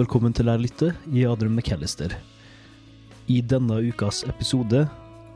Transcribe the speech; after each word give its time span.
Velkommen 0.00 0.32
til 0.32 0.46
Lær 0.48 0.56
lytte 0.56 0.94
i 1.12 1.26
Adrian 1.28 1.58
McAllister. 1.58 2.14
I 3.28 3.42
denne 3.44 3.82
ukas 3.84 4.22
episode 4.24 4.86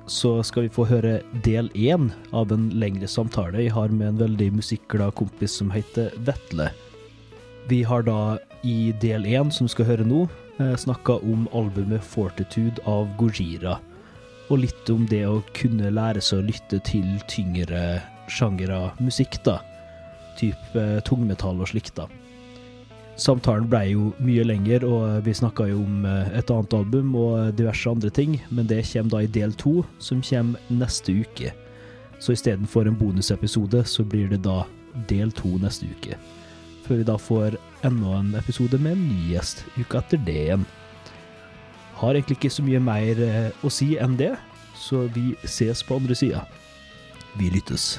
så 0.08 0.30
skal 0.46 0.64
vi 0.64 0.72
få 0.72 0.86
høre 0.88 1.18
del 1.44 1.68
én 1.76 2.06
av 2.32 2.54
en 2.54 2.70
lengre 2.72 3.10
samtale 3.10 3.60
jeg 3.60 3.74
har 3.74 3.92
med 3.92 4.14
en 4.14 4.22
veldig 4.22 4.46
musikkglad 4.56 5.12
kompis 5.20 5.58
som 5.60 5.74
heter 5.74 6.16
Vetle. 6.24 6.70
Vi 7.68 7.82
har 7.84 8.06
da 8.08 8.38
i 8.64 8.94
del 9.04 9.28
én, 9.28 9.52
som 9.52 9.68
du 9.68 9.74
skal 9.74 9.90
høre 9.90 10.08
nå, 10.08 10.24
snakka 10.56 11.18
om 11.20 11.44
albumet 11.52 12.00
Fortitude 12.00 12.80
av 12.88 13.12
Gojira. 13.20 13.76
Og 14.48 14.64
litt 14.64 14.88
om 14.88 15.04
det 15.12 15.26
å 15.28 15.42
kunne 15.52 15.92
lære 15.92 16.24
seg 16.24 16.40
å 16.40 16.48
lytte 16.48 16.80
til 16.88 17.18
tyngre 17.28 18.00
sjangere 18.32 18.86
musikk, 18.96 19.42
da. 19.44 19.60
Type 20.40 20.88
tungmetall 21.04 21.60
og 21.60 21.74
slikt, 21.74 21.98
da. 22.00 22.08
Samtalen 23.16 23.68
blei 23.70 23.92
jo 23.92 24.08
mye 24.18 24.42
lenger, 24.42 24.82
og 24.88 25.20
vi 25.26 25.34
snakka 25.36 25.68
jo 25.70 25.82
om 25.84 26.06
et 26.06 26.50
annet 26.50 26.74
album 26.74 27.12
og 27.14 27.52
diverse 27.54 27.90
andre 27.90 28.10
ting, 28.10 28.40
men 28.50 28.66
det 28.66 28.82
kommer 28.88 29.12
da 29.12 29.20
i 29.22 29.30
del 29.36 29.54
to, 29.60 29.84
som 30.02 30.22
kommer 30.24 30.58
neste 30.82 31.14
uke. 31.22 31.52
Så 32.18 32.34
istedenfor 32.34 32.88
en 32.88 32.98
bonusepisode, 32.98 33.84
så 33.86 34.02
blir 34.02 34.32
det 34.32 34.42
da 34.46 34.64
del 35.10 35.30
to 35.34 35.52
neste 35.62 35.86
uke. 35.86 36.18
Før 36.86 37.00
vi 37.00 37.06
da 37.06 37.16
får 37.20 37.58
enda 37.86 38.16
en 38.18 38.34
episode 38.38 38.80
med 38.82 38.96
en 38.96 39.04
ny 39.12 39.28
gjest 39.30 39.62
uka 39.78 40.02
etter 40.02 40.20
det 40.26 40.40
igjen. 40.46 40.66
Har 42.00 42.16
egentlig 42.16 42.40
ikke 42.40 42.50
så 42.56 42.64
mye 42.66 42.82
mer 42.82 43.22
å 43.62 43.70
si 43.70 43.94
enn 44.02 44.18
det, 44.18 44.32
så 44.74 45.06
vi 45.14 45.30
ses 45.46 45.86
på 45.86 46.00
andre 46.00 46.18
sida. 46.18 46.42
Vi 47.38 47.52
lyttes. 47.54 47.94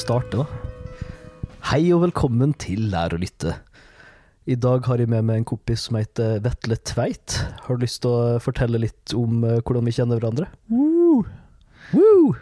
Starte, 0.00 0.40
da. 0.40 0.46
Hei 1.70 1.90
og 1.92 2.06
velkommen 2.06 2.54
til 2.58 2.86
Lær 2.92 3.12
å 3.12 3.18
lytte. 3.20 3.58
I 4.48 4.56
dag 4.56 4.86
har 4.88 5.02
jeg 5.02 5.10
med 5.12 5.26
meg 5.28 5.42
en 5.42 5.48
kompis 5.50 5.84
som 5.86 5.98
heter 5.98 6.40
Vetle 6.42 6.78
Tveit. 6.88 7.36
Har 7.66 7.76
du 7.76 7.84
lyst 7.84 8.00
til 8.02 8.14
å 8.14 8.38
fortelle 8.42 8.80
litt 8.80 9.12
om 9.18 9.44
eh, 9.44 9.60
hvordan 9.60 9.84
vi 9.86 9.94
kjenner 9.94 10.16
hverandre? 10.16 10.48
Woo! 10.72 11.20
Woo! 11.92 12.32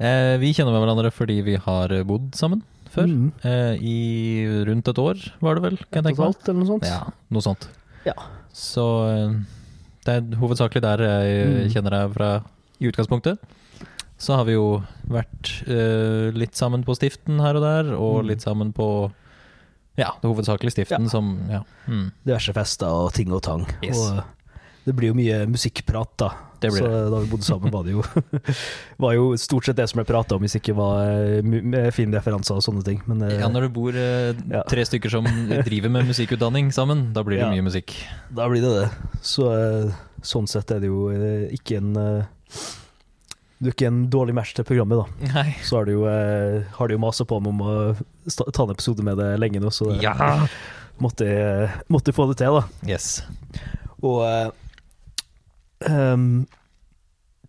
Eh, 0.00 0.38
vi 0.40 0.54
kjenner 0.56 0.72
hverandre 0.72 1.12
fordi 1.12 1.42
vi 1.44 1.58
har 1.60 1.92
bodd 2.08 2.32
sammen 2.38 2.64
før. 2.92 3.10
Mm. 3.10 3.28
Eh, 3.44 3.84
I 3.92 3.98
rundt 4.70 4.88
et 4.88 5.04
år, 5.04 5.20
var 5.44 5.58
det 5.58 5.66
vel? 5.68 5.80
Kan 5.84 6.00
jeg 6.00 6.10
tenke 6.10 6.24
meg. 6.24 6.32
Totalt, 6.32 6.48
eller 6.48 6.62
noe 6.64 6.70
sånt? 6.72 6.88
Ja, 6.88 7.02
noe 7.36 7.44
sånt. 7.44 7.68
Ja. 8.08 8.16
Så 8.56 8.86
eh, 9.10 9.40
det 10.08 10.16
er 10.16 10.40
hovedsakelig 10.40 10.86
der 10.88 11.04
jeg 11.10 11.42
mm. 11.44 11.64
kjenner 11.76 12.00
deg 12.00 12.16
fra 12.16 12.36
i 12.80 12.88
utgangspunktet. 12.88 13.52
Så 14.22 14.36
har 14.38 14.46
vi 14.46 14.54
jo 14.54 14.66
vært 15.10 15.50
uh, 15.66 16.30
litt 16.38 16.54
sammen 16.58 16.84
på 16.86 16.94
stiften 16.94 17.40
her 17.42 17.58
og 17.58 17.64
der, 17.66 17.88
og 17.96 18.20
Mhm. 18.22 18.28
litt 18.30 18.44
sammen 18.44 18.70
på 18.76 18.86
ja, 19.98 20.12
det 20.22 20.28
hovedsakelig 20.30 20.70
stiften 20.72 21.08
Ja. 21.08 21.10
som 21.10 21.32
ja. 21.50 21.58
Mm, 21.88 22.12
Diverse 22.24 22.52
fester 22.56 22.86
og 22.88 23.12
ting 23.12 23.32
og 23.34 23.42
tang. 23.42 23.66
Yes. 23.82 23.98
Og 23.98 24.18
eh, 24.22 24.22
det 24.86 24.94
blir 24.96 25.10
jo 25.10 25.14
mye 25.18 25.42
musikkprat, 25.50 26.14
da. 26.22 26.30
Det 26.62 26.70
blir 26.70 26.80
så 26.84 26.88
det. 26.88 27.10
da 27.10 27.18
vi 27.18 27.30
bodde 27.32 27.44
sammen, 27.44 27.72
var 27.74 27.82
det 27.82 27.92
jo 27.96 28.02
Var 29.02 29.12
jo 29.18 29.24
stort 29.36 29.66
sett 29.66 29.76
det 29.76 29.88
som 29.90 29.98
ble 29.98 30.06
prata 30.06 30.36
om, 30.38 30.40
hvis 30.46 30.54
ikke 30.60 30.74
var 30.78 31.02
eh, 31.10 31.90
fine 31.90 32.14
referanser 32.14 32.54
og 32.56 32.62
sånne 32.62 32.84
ting. 32.86 33.02
Men 33.10 33.20
ja, 33.28 33.48
når 33.50 33.66
du 33.66 33.68
bor 33.74 33.92
Ja. 33.92 34.62
tre 34.70 34.84
stykker 34.86 35.10
som 35.10 35.26
driver 35.66 35.90
med 35.90 36.06
musikkutdanning 36.06 36.70
sammen, 36.72 37.12
da 37.12 37.22
blir 37.26 37.36
det 37.42 37.48
Ja. 37.48 37.50
mye 37.50 37.66
musikk. 37.68 37.92
da 38.32 38.46
blir 38.48 38.62
det 38.62 38.72
det. 38.80 38.90
Så 39.20 39.50
sånn 40.22 40.46
sett 40.48 40.70
er 40.70 40.78
det 40.80 40.86
jo 40.88 41.10
ikke 41.50 41.76
en 41.82 42.26
Du 43.62 43.68
er 43.70 43.74
ikke 43.76 43.86
en 43.92 44.00
dårlig 44.10 44.34
match 44.34 44.56
til 44.58 44.66
programmet, 44.66 44.98
da. 44.98 45.28
Nei. 45.36 45.52
Så 45.62 45.76
har 45.78 45.86
du 45.86 45.92
jo, 45.94 46.02
eh, 46.10 46.64
har 46.74 46.88
du 46.90 46.96
jo 46.96 47.02
masa 47.02 47.22
på 47.28 47.38
meg 47.38 47.52
om 47.52 47.60
å 47.62 47.74
ta 48.50 48.64
en 48.64 48.72
episode 48.74 49.04
med 49.06 49.20
det 49.22 49.28
lenge 49.38 49.60
nå, 49.62 49.70
så 49.70 49.92
Ja! 50.02 50.16
måtte, 51.02 51.26
jeg, 51.30 51.68
måtte 51.90 52.12
få 52.14 52.26
det 52.32 52.40
til, 52.42 52.58
da. 52.58 52.64
Yes. 52.90 53.22
Og 54.02 54.24
eh, 54.26 54.50
em, 55.90 56.26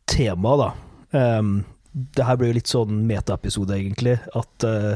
temaet, 0.10 0.62
da 1.14 1.40
um, 1.40 1.64
Det 1.94 2.26
her 2.26 2.38
blir 2.40 2.50
jo 2.52 2.58
litt 2.58 2.70
sånn 2.72 3.04
metaepisode, 3.10 3.74
egentlig. 3.78 4.16
At 4.38 4.66
uh, 4.66 4.96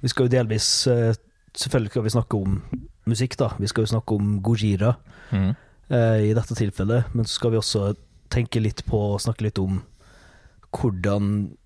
vi 0.00 0.10
skal 0.12 0.26
jo 0.28 0.32
delvis 0.38 0.68
uh, 0.88 1.12
Selvfølgelig 1.58 1.90
skal 1.94 2.04
vi 2.04 2.12
snakke 2.14 2.40
om 2.40 2.58
musikk, 3.08 3.36
da. 3.40 3.48
Vi 3.58 3.68
skal 3.70 3.84
jo 3.86 3.92
snakke 3.96 4.16
om 4.18 4.36
Gojira 4.44 4.96
Mm. 5.32 5.50
uh, 5.92 6.16
i 6.24 6.32
dette 6.32 6.54
tilfellet. 6.56 7.10
Men 7.12 7.26
så 7.28 7.34
skal 7.36 7.50
vi 7.52 7.58
også 7.60 7.90
tenke 8.32 8.60
litt 8.64 8.80
på 8.88 9.00
snakke 9.20 9.44
litt 9.44 9.58
om 9.60 9.80
hvordan 10.76 11.56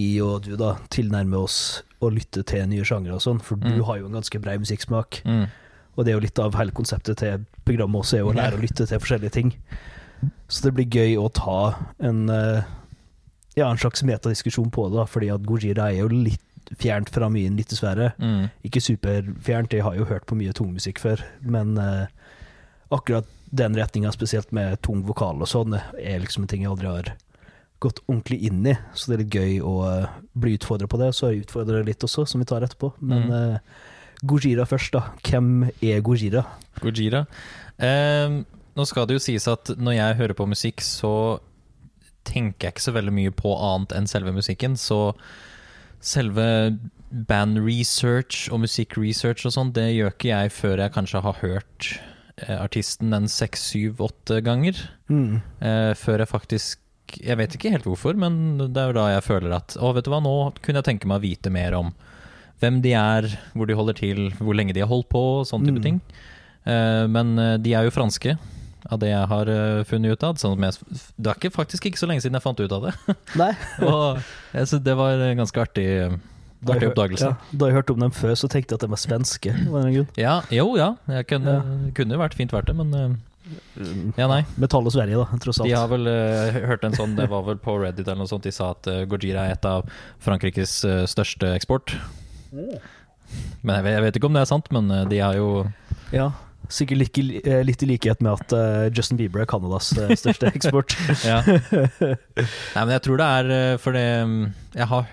jeg 0.00 0.22
og 0.24 0.42
du 0.46 0.54
da 0.56 0.74
tilnærmer 0.92 1.42
oss 1.44 1.82
å 2.00 2.08
lytte 2.12 2.42
til 2.48 2.64
nye 2.70 2.84
sjangere 2.86 3.18
og 3.18 3.20
sånn. 3.24 3.40
For 3.44 3.56
du 3.60 3.68
Mm. 3.68 3.84
har 3.84 3.98
jo 3.98 4.06
en 4.06 4.12
ganske 4.16 4.40
brei 4.40 4.56
musikksmak. 4.58 5.20
Mm. 5.26 5.46
Og 5.96 6.04
det 6.04 6.12
er 6.12 6.16
jo 6.16 6.24
litt 6.24 6.38
av 6.38 6.54
hele 6.54 6.70
konseptet 6.72 7.18
til 7.18 7.44
programmet 7.66 8.00
også, 8.00 8.18
er 8.18 8.24
å 8.24 8.32
lære 8.34 8.56
å 8.56 8.60
lytte 8.62 8.86
til 8.88 8.98
forskjellige 8.98 9.30
ting. 9.32 9.52
Så 10.48 10.62
det 10.62 10.74
blir 10.74 10.86
gøy 10.88 11.16
å 11.18 11.28
ta 11.32 11.76
en, 12.00 12.30
eh, 12.30 12.62
ja, 13.56 13.70
en 13.70 13.76
slags 13.76 14.02
metadiskusjon 14.02 14.70
på 14.70 14.88
det, 14.88 14.96
da, 14.96 15.04
fordi 15.04 15.28
at 15.34 15.42
Gojira 15.42 15.90
er 15.92 15.98
jo 16.00 16.08
litt 16.08 16.40
fjernt 16.78 17.10
fra 17.10 17.28
min 17.28 17.56
lyttesfære. 17.58 18.14
Mm. 18.18 18.50
Ikke 18.64 18.80
superfjernt, 18.80 19.70
jeg 19.72 19.82
har 19.82 19.94
jo 19.96 20.04
hørt 20.06 20.24
på 20.26 20.36
mye 20.36 20.52
tungmusikk 20.52 20.98
før, 20.98 21.20
men 21.42 21.76
eh, 21.76 22.06
akkurat 22.90 23.26
den 23.52 23.74
retninga, 23.74 24.12
spesielt 24.12 24.52
med 24.52 24.80
tung 24.82 25.02
vokal 25.04 25.40
og 25.42 25.48
sånn, 25.48 25.74
er 25.98 26.20
liksom 26.20 26.42
en 26.44 26.46
ting 26.48 26.62
jeg 26.62 26.70
aldri 26.70 26.86
har 26.86 27.12
gått 27.80 28.02
ordentlig 28.06 28.38
inn 28.48 28.64
i. 28.68 28.74
Så 28.94 29.08
det 29.10 29.16
er 29.16 29.22
litt 29.24 29.36
gøy 29.36 29.54
å 29.64 29.74
eh, 29.88 30.08
bli 30.36 30.54
utfordra 30.58 30.88
på 30.90 31.00
det. 31.00 31.10
Så 31.16 31.30
jeg 31.32 31.46
utfordra 31.46 31.80
litt 31.86 32.04
også, 32.06 32.26
som 32.28 32.42
vi 32.42 32.48
tar 32.50 32.66
etterpå. 32.66 32.92
Men 33.00 33.26
Mm. 33.30 33.32
uh, 33.32 33.58
Gojira 34.22 34.66
først, 34.68 34.92
da. 34.92 35.14
Hvem 35.24 35.70
er 35.80 36.02
Gojira? 36.04 36.42
Gojira. 36.82 37.22
Um, 37.80 38.42
nå 38.76 38.84
skal 38.86 39.06
det 39.08 39.16
jo 39.16 39.22
sies 39.24 39.46
at 39.48 39.72
når 39.80 39.96
jeg 39.96 40.18
hører 40.18 40.36
på 40.36 40.46
musikk, 40.50 40.84
så 40.84 41.40
tenker 42.28 42.68
jeg 42.68 42.74
ikke 42.76 42.84
så 42.84 42.92
veldig 42.92 43.14
mye 43.16 43.32
på 43.32 43.54
annet 43.56 43.94
enn 43.96 44.06
selve 44.10 44.34
musikken. 44.36 44.76
Så 44.76 45.14
selve 46.04 46.44
band-research 47.10 48.50
og 48.52 48.60
musikk-research 48.66 49.46
og 49.48 49.54
sånn, 49.56 49.72
det 49.74 49.88
gjør 49.96 50.12
ikke 50.14 50.30
jeg 50.30 50.52
før 50.54 50.82
jeg 50.84 50.94
kanskje 50.94 51.22
har 51.24 51.40
hørt 51.40 51.88
eh, 52.44 52.58
artisten 52.60 53.16
en 53.16 53.28
seks, 53.30 53.64
syv, 53.72 54.02
åtte 54.04 54.42
ganger. 54.46 54.78
Mm. 55.10 55.40
Uh, 55.64 55.92
før 55.98 56.22
jeg 56.22 56.30
faktisk 56.30 56.78
Jeg 57.18 57.36
vet 57.40 57.54
ikke 57.56 57.70
helt 57.74 57.84
hvorfor, 57.88 58.14
men 58.16 58.58
det 58.60 58.76
er 58.80 58.92
jo 58.92 58.96
da 59.00 59.08
jeg 59.16 59.24
føler 59.26 59.54
at 59.56 59.76
Å, 59.80 59.90
vet 59.96 60.04
du 60.06 60.10
hva, 60.12 60.20
nå 60.22 60.34
kunne 60.62 60.80
jeg 60.82 60.88
tenke 60.92 61.08
meg 61.10 61.18
å 61.20 61.24
vite 61.24 61.50
mer 61.50 61.74
om 61.78 61.92
hvem 62.60 62.82
de 62.84 62.92
er, 62.92 63.26
hvor 63.56 63.66
de 63.66 63.74
holder 63.78 63.96
til, 63.96 64.18
hvor 64.38 64.52
lenge 64.54 64.74
de 64.76 64.82
har 64.84 64.90
holdt 64.90 65.08
på, 65.08 65.22
sånn 65.48 65.64
type 65.64 65.80
Mm. 65.80 65.84
ting. 65.86 66.00
Uh, 66.68 67.06
men 67.08 67.38
eh, 67.40 67.54
de 67.56 67.72
er 67.72 67.86
jo 67.88 67.90
franske, 67.94 68.34
av 68.90 68.98
det 69.00 69.08
jeg 69.14 69.26
har 69.30 69.48
eh, 69.48 69.82
funnet 69.88 70.12
ut 70.12 70.22
av. 70.28 70.36
Sånn 70.36 70.60
jeg, 70.60 70.76
det 71.16 71.32
er 71.32 71.50
faktisk 71.54 71.86
ikke 71.88 71.96
så 72.00 72.06
lenge 72.10 72.20
siden 72.20 72.36
jeg 72.36 72.44
fant 72.44 72.60
ut 72.60 72.72
av 72.72 72.84
det. 72.88 72.92
Nei. 73.40 73.54
Og 73.80 74.20
jeg 74.52 74.68
synes 74.68 74.84
det 74.84 74.94
var 75.00 75.24
en 75.24 75.40
ganske 75.40 75.60
artig, 75.64 75.86
Da 76.60 76.74
artig 76.74 76.84
hør- 76.84 76.92
oppdagelse. 76.92 77.30
Ja, 77.32 77.56
da 77.56 77.66
jeg 77.70 77.78
hørte 77.78 77.92
om 77.96 78.00
dem 78.04 78.12
før, 78.12 78.36
så 78.36 78.48
tenkte 78.52 78.74
jeg 78.74 78.80
at 78.80 78.84
de 78.84 78.92
var 78.92 79.00
svenske. 79.00 79.56
Ja, 80.20 80.36
jo, 80.52 80.74
ja. 80.76 80.90
Jeg 81.08 81.28
kunne, 81.32 81.56
kunne 81.96 82.16
jo 82.16 82.20
vært 82.20 82.36
fint 82.36 82.52
vært 82.52 82.68
det, 82.68 82.76
men 82.76 82.92
ja, 84.16 84.26
nei. 84.30 84.40
Metall 84.60 84.86
og 84.86 84.92
Sverige, 84.94 85.18
da, 85.20 85.38
tross 85.42 85.60
alt. 85.60 85.68
De 85.70 85.74
har 85.76 85.88
vel 85.90 86.06
uh, 86.10 86.58
hørt 86.70 86.84
en 86.86 86.94
sånn, 86.96 87.16
det 87.18 87.26
var 87.32 87.42
vel 87.46 87.58
på 87.62 87.74
Reddit 87.82 88.06
eller 88.08 88.22
noe 88.24 88.30
sånt, 88.30 88.44
de 88.46 88.52
sa 88.54 88.70
at 88.74 88.86
uh, 88.90 89.00
Gojira 89.10 89.46
er 89.48 89.56
et 89.56 89.66
av 89.68 89.88
Frankrikes 90.22 90.76
uh, 90.88 91.02
største 91.10 91.50
eksport. 91.56 91.94
Men 93.62 93.76
jeg 93.76 93.84
vet, 93.86 93.92
jeg 93.96 94.04
vet 94.06 94.18
ikke 94.20 94.30
om 94.30 94.36
det 94.38 94.44
er 94.44 94.50
sant, 94.50 94.70
men 94.74 94.90
uh, 94.92 95.02
de 95.10 95.20
har 95.22 95.36
jo 95.38 95.48
Ja, 96.14 96.28
sikkert 96.70 97.00
like, 97.02 97.22
litt 97.66 97.82
i 97.82 97.88
likhet 97.90 98.20
med 98.22 98.34
at 98.38 98.94
Justin 98.96 99.18
Bieber 99.18 99.42
er 99.44 99.48
Canadas 99.50 99.92
største 99.94 100.50
eksport. 100.56 100.94
Ja. 101.26 101.40
Nei, 102.76 102.82
men 102.84 102.94
jeg 102.96 103.04
tror 103.06 103.18
det 103.20 103.26
er 103.40 103.78
fordi 103.82 104.04
jeg 104.78 104.86
har 104.92 105.08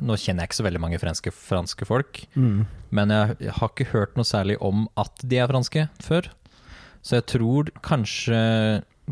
Nå 0.00 0.14
kjenner 0.16 0.40
jeg 0.46 0.48
ikke 0.48 0.56
så 0.56 0.64
veldig 0.64 0.80
mange 0.80 0.96
franske, 1.02 1.30
franske 1.36 1.84
folk, 1.84 2.22
Mm. 2.32 2.62
men 2.96 3.10
jeg, 3.12 3.34
jeg 3.44 3.52
har 3.58 3.68
ikke 3.74 3.90
hørt 3.90 4.14
noe 4.16 4.24
særlig 4.24 4.54
om 4.64 4.86
at 4.96 5.20
de 5.20 5.36
er 5.42 5.50
franske 5.50 5.82
før. 6.00 6.30
Så 7.02 7.18
jeg 7.18 7.26
tror 7.26 7.70
kanskje 7.82 8.38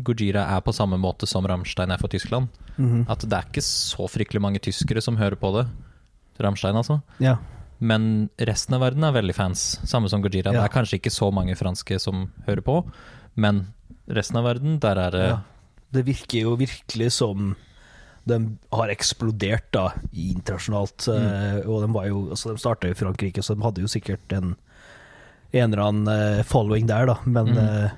Gojira 0.01 0.45
er 0.55 0.61
på 0.63 0.73
samme 0.73 0.97
måte 1.01 1.27
som 1.27 1.45
Rammstein 1.45 1.91
er 1.91 1.99
for 1.99 2.07
Tyskland. 2.11 2.47
Mhm. 2.77 3.05
At 3.11 3.19
det 3.27 3.33
er 3.37 3.47
ikke 3.49 3.63
så 3.65 4.07
fryktelig 4.09 4.41
mange 4.41 4.59
tyskere 4.63 5.01
som 5.03 5.17
hører 5.19 5.35
på 5.35 5.51
det. 5.57 5.67
Rammstein, 6.41 6.75
altså. 6.79 7.01
Ja. 7.19 7.35
Men 7.81 8.29
resten 8.39 8.75
av 8.77 8.81
verden 8.81 9.03
er 9.03 9.11
veldig 9.13 9.35
fans, 9.35 9.79
samme 9.89 10.09
som 10.09 10.21
Gojira. 10.21 10.51
Det 10.53 10.61
er 10.61 10.69
kanskje 10.73 10.99
ikke 10.99 11.11
så 11.13 11.31
mange 11.33 11.55
franske 11.57 11.99
som 11.99 12.31
hører 12.47 12.61
på, 12.61 12.75
men 13.35 13.73
resten 14.07 14.37
av 14.37 14.45
verden, 14.45 14.79
der 14.79 14.97
er 14.97 15.11
det 15.11 15.25
ja. 15.27 15.39
Det 15.91 16.05
virker 16.07 16.45
jo 16.45 16.53
virkelig 16.55 17.09
som 17.11 17.55
de 18.25 18.37
har 18.71 18.87
eksplodert 18.93 19.65
da, 19.75 19.89
internasjonalt. 20.13 21.07
eh, 21.11 21.67
Og 21.67 21.81
de 21.83 21.89
var 21.93 22.05
jo, 22.07 22.29
altså 22.29 22.53
de 22.53 22.61
starta 22.61 22.87
i 22.87 22.93
Frankrike, 22.95 23.43
så 23.43 23.55
de 23.57 23.61
hadde 23.65 23.81
jo 23.83 23.87
sikkert 23.91 24.31
en 24.37 24.55
en 25.51 25.73
eller 25.73 25.83
annen 25.83 26.07
eh, 26.39 26.43
following 26.47 26.87
der, 26.87 27.05
da, 27.11 27.17
men 27.25 27.51
Mm. 27.51 27.57
eh, 27.57 27.91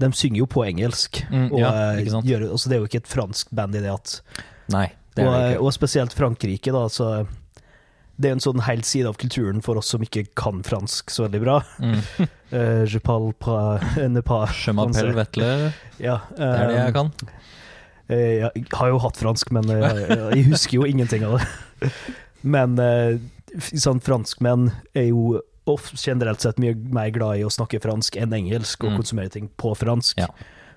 de 0.00 0.08
synger 0.16 0.38
jo 0.40 0.46
på 0.48 0.62
engelsk. 0.64 1.18
Mm, 1.30 1.50
og, 1.52 1.58
ja, 1.60 1.70
eh, 1.92 2.04
gjør, 2.24 2.46
altså, 2.54 2.68
det 2.70 2.76
er 2.76 2.80
jo 2.80 2.88
ikke 2.88 3.02
et 3.02 3.10
fransk 3.12 3.50
band 3.52 3.74
i 3.76 3.82
det 3.84 3.90
at 3.92 4.14
Nei, 4.72 4.86
det 5.16 5.26
og, 5.26 5.34
det 5.34 5.58
og 5.60 5.72
spesielt 5.76 6.14
Frankrike, 6.16 6.72
da. 6.72 6.86
Så 6.88 7.08
det 8.20 8.28
er 8.30 8.36
en 8.36 8.40
sånn 8.44 8.60
hel 8.64 8.80
side 8.84 9.08
av 9.08 9.16
kulturen 9.20 9.60
for 9.64 9.76
oss 9.80 9.88
som 9.92 10.00
ikke 10.04 10.26
kan 10.36 10.62
fransk 10.64 11.10
så 11.12 11.26
veldig 11.26 11.40
bra. 11.44 11.58
Mm. 11.80 12.00
uh, 12.52 12.84
je 12.92 12.98
parle 13.00 13.32
pas, 13.40 13.80
ne 14.08 14.20
pas 14.24 14.48
Je 14.66 14.72
m'appelle 14.76 15.12
Vetle, 15.16 15.72
Ja, 16.00 16.18
det 16.36 16.48
er 16.48 16.66
det 16.72 16.78
jeg 16.80 16.96
kan. 16.96 17.12
Uh, 18.10 18.16
Jeg 18.16 18.66
har 18.72 18.88
jo 18.92 18.98
hatt 19.04 19.16
fransk, 19.20 19.52
men 19.56 19.68
jeg, 19.72 20.08
jeg 20.36 20.48
husker 20.48 20.80
jo 20.80 20.88
ingenting 20.88 21.24
av 21.28 21.38
det. 21.40 21.92
Men 22.42 22.76
sånn, 23.76 24.00
franskmenn 24.00 24.70
er 24.96 25.10
jo 25.10 25.40
generelt 25.78 26.40
sett 26.40 26.58
mye 26.58 26.74
mer 26.74 27.10
glad 27.10 27.38
i 27.38 27.44
å 27.46 27.50
snakke 27.52 27.80
fransk 27.82 28.16
enn 28.16 28.32
engelsk, 28.32 28.82
og 28.84 28.90
Mm. 28.92 28.96
konsumere 29.02 29.30
ting 29.30 29.48
på 29.56 29.74
fransk. 29.76 30.18
Ja. 30.18 30.26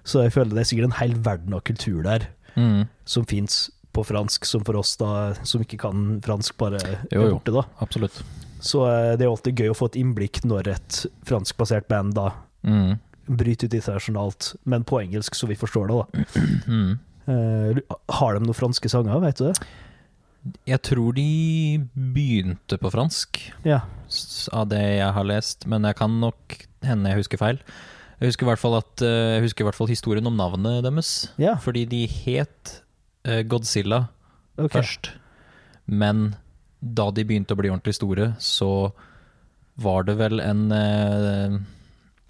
Så 0.03 0.21
jeg 0.23 0.33
føler 0.33 0.49
det 0.55 0.59
er 0.59 0.75
sikkert 0.75 0.83
en 0.91 0.99
hel 0.99 1.13
verden 1.15 1.53
av 1.53 1.63
kultur 1.63 2.03
der 2.03 2.27
Mm. 2.57 2.87
som 3.05 3.25
fins 3.25 3.71
på 3.93 4.03
fransk, 4.05 4.45
som 4.45 4.63
for 4.63 4.75
oss 4.77 4.95
da 4.97 5.33
som 5.43 5.61
ikke 5.61 5.77
kan 5.79 6.19
fransk, 6.21 6.57
bare 6.57 6.79
Jo, 7.11 7.21
er 7.21 7.29
jo. 7.29 7.39
borte, 7.39 7.53
da. 7.53 7.63
Absolutt. 7.81 8.21
Så 8.59 8.85
eh, 8.87 9.15
det 9.17 9.21
er 9.25 9.29
alltid 9.29 9.55
gøy 9.55 9.69
å 9.69 9.75
få 9.77 9.85
et 9.85 9.97
innblikk 10.01 10.43
når 10.45 10.67
et 10.67 11.05
franskbasert 11.25 11.87
band 11.87 12.13
da 12.15 12.31
Mm. 12.65 12.99
bryter 13.29 13.65
ut 13.65 13.73
internasjonalt, 13.73 14.55
men 14.65 14.83
på 14.83 14.99
engelsk, 15.01 15.33
så 15.35 15.47
vi 15.47 15.55
forstår 15.55 15.87
det, 15.87 15.95
da. 16.23 16.23
Mm. 16.67 16.99
Uh, 17.25 17.79
har 18.09 18.33
de 18.33 18.39
noen 18.45 18.53
franske 18.53 18.89
sanger, 18.89 19.21
vet 19.21 19.37
du 19.37 19.45
det? 19.53 19.59
Jeg 20.67 20.81
tror 20.83 21.15
de 21.15 21.79
begynte 21.95 22.77
på 22.81 22.91
fransk, 22.91 23.39
Ja. 23.63 23.81
av 24.51 24.67
det 24.69 24.81
jeg 24.99 25.13
har 25.15 25.23
lest, 25.23 25.65
men 25.67 25.83
jeg 25.87 25.95
kan 25.95 26.19
nok 26.19 26.65
hende 26.83 27.09
jeg 27.09 27.21
husker 27.21 27.39
feil. 27.39 27.59
Jeg 28.19 28.29
husker 28.31 28.45
i 28.45 28.49
hvert 28.51 28.59
fall, 28.59 28.75
at, 28.77 29.01
eh, 29.01 29.39
jeg 29.39 29.43
husker 29.47 29.63
i 29.63 29.67
hvert 29.67 29.75
fall 29.79 29.87
historien 29.87 30.27
om 30.27 30.35
navnet 30.37 30.83
deres. 30.83 31.29
Ja, 31.37 31.55
Fordi 31.55 31.85
de 31.85 32.05
het 32.07 32.81
eh, 33.25 33.43
Godzilla 33.43 34.09
okay. 34.57 34.81
først, 34.81 35.11
men 35.87 36.35
da 36.81 37.09
de 37.11 37.23
begynte 37.23 37.55
å 37.55 37.59
bli 37.59 37.69
ordentlig 37.71 37.95
store, 37.95 38.35
så 38.39 38.91
var 39.79 40.03
det 40.03 40.17
vel 40.19 40.39
en 40.43 40.71
eh, 40.71 41.59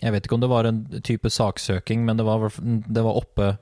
Jeg 0.04 0.12
vet 0.12 0.26
ikke 0.26 0.36
om 0.36 0.42
det 0.42 0.50
var 0.52 0.66
en 0.66 1.02
type 1.02 1.30
saksøking, 1.30 2.06
men 2.06 2.18
det 2.18 2.26
var, 2.26 2.50
det 2.60 3.04
var 3.04 3.16
oppe 3.16 3.58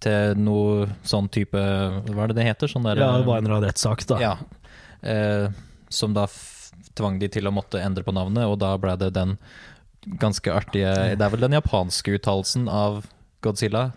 til 0.00 0.34
noe 0.38 0.86
sånn 1.04 1.28
type 1.30 1.58
Hva 1.58 2.24
er 2.24 2.28
det 2.32 2.36
det 2.38 2.44
heter? 2.46 2.68
Sånn 2.70 2.84
der, 2.86 2.96
Ja, 3.02 3.16
det 3.18 3.26
var 3.26 3.38
en 3.38 3.44
eller 3.46 3.56
annen 3.58 3.68
rettssak, 3.70 4.04
da. 4.06 4.18
ja, 4.22 4.36
eh, 5.02 5.48
som 5.90 6.14
da 6.14 6.26
tvang 6.94 7.18
de 7.18 7.28
til 7.28 7.46
å 7.46 7.52
måtte 7.54 7.80
endre 7.82 8.04
på 8.04 8.12
navnet, 8.14 8.44
og 8.46 8.58
da 8.58 8.76
ble 8.78 8.96
det 8.98 9.12
den 9.14 9.36
ganske 10.18 10.52
artige 10.54 10.92
Det 11.16 11.20
er 11.24 11.30
vel 11.30 11.40
den 11.40 11.52
japanske 11.58 12.14
uttalelsen 12.18 12.68
av 12.70 13.04
Godzilla? 13.42 13.92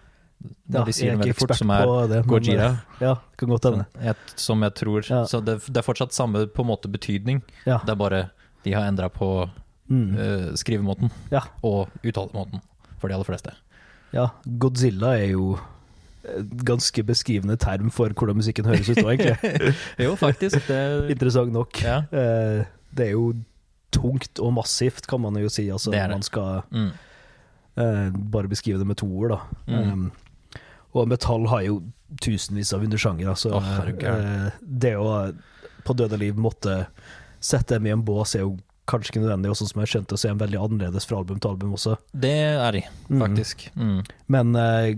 Ja, 0.74 0.81
de 0.83 0.92
sier 0.94 1.12
den 1.12 1.19
veldig 1.21 1.36
fort, 1.38 1.53
som 1.56 1.69
er 1.69 1.86
det, 2.09 2.24
Gojira. 2.25 2.65
eh, 3.00 3.01
Ja, 3.06 3.15
kan 3.38 3.50
godt 3.50 3.63
hende. 3.69 4.15
Som 4.36 4.62
jeg 4.65 4.74
tror 4.74 5.03
Ja. 5.07 5.24
Så 5.25 5.44
det, 5.45 5.59
det 5.68 5.77
er 5.77 5.86
fortsatt 5.86 6.12
samme 6.13 6.48
på 6.48 6.62
en 6.65 6.68
måte 6.71 6.89
betydning. 6.89 7.44
Ja. 7.65 7.77
Det 7.86 7.89
er 7.94 7.95
bare 7.95 8.21
de 8.63 8.71
har 8.74 8.88
endra 8.89 9.09
på 9.09 9.50
Mm. 9.92 10.15
uh, 10.15 10.53
skrivemåten 10.56 11.12
Ja. 11.31 11.42
og 11.63 11.89
uttalemåten 12.03 12.62
for 12.98 13.09
de 13.09 13.13
aller 13.15 13.25
fleste. 13.25 13.51
ja. 14.13 14.30
Godzilla 14.48 15.18
er 15.19 15.31
jo 15.33 15.59
ganske 16.65 17.03
beskrivende 17.06 17.57
term 17.57 17.89
for 17.94 18.09
hvordan 18.13 18.38
musikken 18.38 18.65
høres 18.69 18.89
ut 18.89 18.97
nå, 19.01 19.09
egentlig. 19.15 19.73
jo, 20.06 20.15
faktisk. 20.19 20.59
Det, 20.68 20.81
Interessant 21.15 21.51
nok. 21.56 21.81
ja. 21.83 22.01
Eh, 22.12 22.65
Det 22.94 23.07
er 23.07 23.12
jo 23.15 23.33
tungt 23.91 24.39
og 24.39 24.53
massivt, 24.53 25.07
kan 25.07 25.21
man 25.21 25.35
jo 25.39 25.50
si. 25.51 25.69
Altså, 25.71 25.91
Det 25.91 26.00
det. 26.03 26.09
Man 26.12 26.21
skal 26.27 26.62
Mm. 26.71 26.91
eh, 27.77 28.09
bare 28.31 28.47
beskrive 28.51 28.79
det 28.79 28.88
med 28.88 28.97
to 28.97 29.07
ord, 29.07 29.29
da. 29.31 29.39
Mm. 29.68 29.91
Um, 29.91 30.12
og 30.94 31.07
metall 31.07 31.47
har 31.47 31.62
jo 31.63 31.81
tusenvis 32.21 32.74
av 32.75 32.83
undersjangere, 32.83 33.35
så 33.39 33.50
du 33.62 33.94
gæren. 33.97 34.45
eh, 34.47 34.51
det 34.62 34.95
å 35.00 35.33
på 35.85 35.95
døde 35.95 36.17
liv 36.19 36.35
måtte 36.35 36.88
sette 37.41 37.77
dem 37.79 37.88
i 37.88 37.89
en 37.95 38.03
bås 38.03 38.35
er 38.35 38.44
jo 38.44 38.57
kanskje 38.88 39.13
ikke 39.13 39.21
nødvendig, 39.24 39.50
og 39.50 39.56
sånn 39.56 39.69
som 39.71 39.81
jeg 39.81 39.88
skjønte, 39.94 40.17
så 40.19 40.25
er 40.27 40.33
den 40.35 40.41
veldig 40.41 40.59
annerledes 40.59 41.06
fra 41.07 41.17
album 41.21 41.39
til 41.39 41.50
album 41.53 41.71
også. 41.77 41.95
Det 42.13 42.33
er 42.59 42.71
de, 42.75 42.81
Mm. 43.09 43.19
faktisk. 43.21 43.69
Mm. 43.77 44.03
Men 44.27 44.56
eh, 44.56 44.95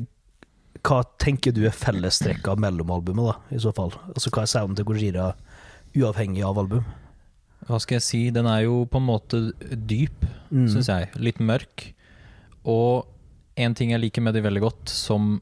hva 0.83 1.01
tenker 1.21 1.53
du 1.56 1.62
er 1.65 1.71
fellestrekka 1.75 2.56
mellom 2.59 2.89
albumet, 2.91 3.30
da, 3.31 3.56
i 3.56 3.59
så 3.63 3.71
fall? 3.75 3.94
Altså 4.13 4.30
hva 4.33 4.44
er 4.44 4.51
sounden 4.51 4.75
til 4.75 4.85
Gojira 4.89 5.30
uavhengig 5.95 6.44
av 6.44 6.59
album? 6.59 6.83
Hva 7.69 7.80
skal 7.80 7.95
jeg 8.01 8.03
si? 8.03 8.21
Den 8.35 8.45
er 8.51 8.65
jo 8.65 8.81
på 8.91 9.00
en 9.00 9.07
måte 9.07 9.39
dyp, 9.88 10.25
Mm. 10.51 10.68
syns 10.69 10.88
jeg. 10.91 11.07
Litt 11.18 11.39
mørk. 11.39 11.94
Og 12.65 13.07
en 13.57 13.74
ting 13.74 13.89
jeg 13.91 14.01
liker 14.03 14.21
med 14.21 14.33
de 14.35 14.41
veldig 14.41 14.62
godt, 14.62 14.89
som 14.89 15.41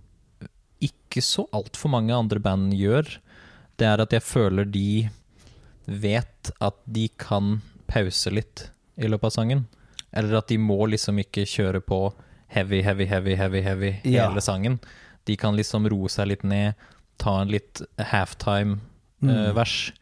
ikke 0.82 1.22
så 1.22 1.48
altfor 1.52 1.90
mange 1.92 2.14
andre 2.16 2.40
band 2.40 2.72
gjør, 2.74 3.18
det 3.78 3.88
er 3.88 4.00
at 4.02 4.12
jeg 4.16 4.22
føler 4.24 4.66
de 4.72 5.10
vet 5.88 6.52
at 6.62 6.76
de 6.88 7.08
kan 7.20 7.62
pause 7.92 8.32
litt 8.32 8.70
i 8.98 9.08
løpet 9.10 9.26
av 9.32 9.32
sangen. 9.36 9.66
Eller 10.14 10.38
at 10.38 10.48
de 10.52 10.58
må 10.62 10.78
liksom 10.88 11.20
ikke 11.20 11.44
kjøre 11.50 11.82
på 11.84 12.14
heavy, 12.52 12.82
heavy, 12.84 13.06
heavy, 13.06 13.36
heavy, 13.36 13.62
heavy 13.62 13.92
Ja. 14.06 14.30
hele 14.30 14.42
sangen. 14.42 14.80
De 15.30 15.38
kan 15.40 15.58
liksom 15.58 15.88
roe 15.92 16.10
seg 16.12 16.32
litt 16.32 16.46
ned, 16.48 16.78
ta 17.22 17.42
en 17.42 17.52
litt 17.52 17.84
halftime-vers. 17.98 19.76
Mm. 19.92 19.98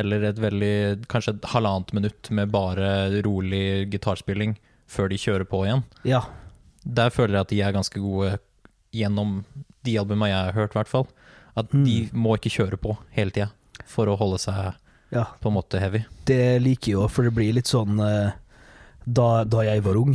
Eller 0.00 0.28
et 0.30 0.40
veldig, 0.42 0.76
kanskje 1.10 1.36
et 1.36 1.50
halvannet 1.52 1.92
minutt 1.94 2.30
med 2.34 2.50
bare 2.54 2.88
rolig 3.26 3.90
gitarspilling 3.92 4.56
før 4.90 5.10
de 5.10 5.18
kjører 5.20 5.46
på 5.48 5.64
igjen. 5.66 5.84
Ja. 6.06 6.24
Der 6.84 7.12
føler 7.14 7.38
jeg 7.38 7.46
at 7.46 7.52
de 7.54 7.60
er 7.64 7.76
ganske 7.76 8.02
gode 8.02 8.36
gjennom 8.94 9.42
de 9.84 9.98
albuma 10.00 10.30
jeg 10.30 10.48
har 10.48 10.56
hørt, 10.56 10.74
i 10.74 10.80
hvert 10.80 10.90
fall. 10.90 11.06
At 11.58 11.70
de 11.70 11.98
må 12.12 12.34
ikke 12.34 12.52
kjøre 12.52 12.78
på 12.82 12.96
hele 13.14 13.34
tida 13.34 13.52
for 13.86 14.10
å 14.10 14.16
holde 14.18 14.40
seg 14.42 14.74
ja. 15.14 15.28
på 15.40 15.50
en 15.50 15.56
måte 15.56 15.80
heavy. 15.82 16.02
Det 16.26 16.58
liker 16.62 16.90
jeg 16.90 16.98
jo, 16.98 17.06
for 17.10 17.26
det 17.26 17.34
blir 17.36 17.54
litt 17.56 17.70
sånn 17.70 18.00
eh, 18.02 18.34
da, 19.06 19.44
da 19.44 19.60
jeg 19.66 19.82
var 19.84 19.96
ung, 20.00 20.14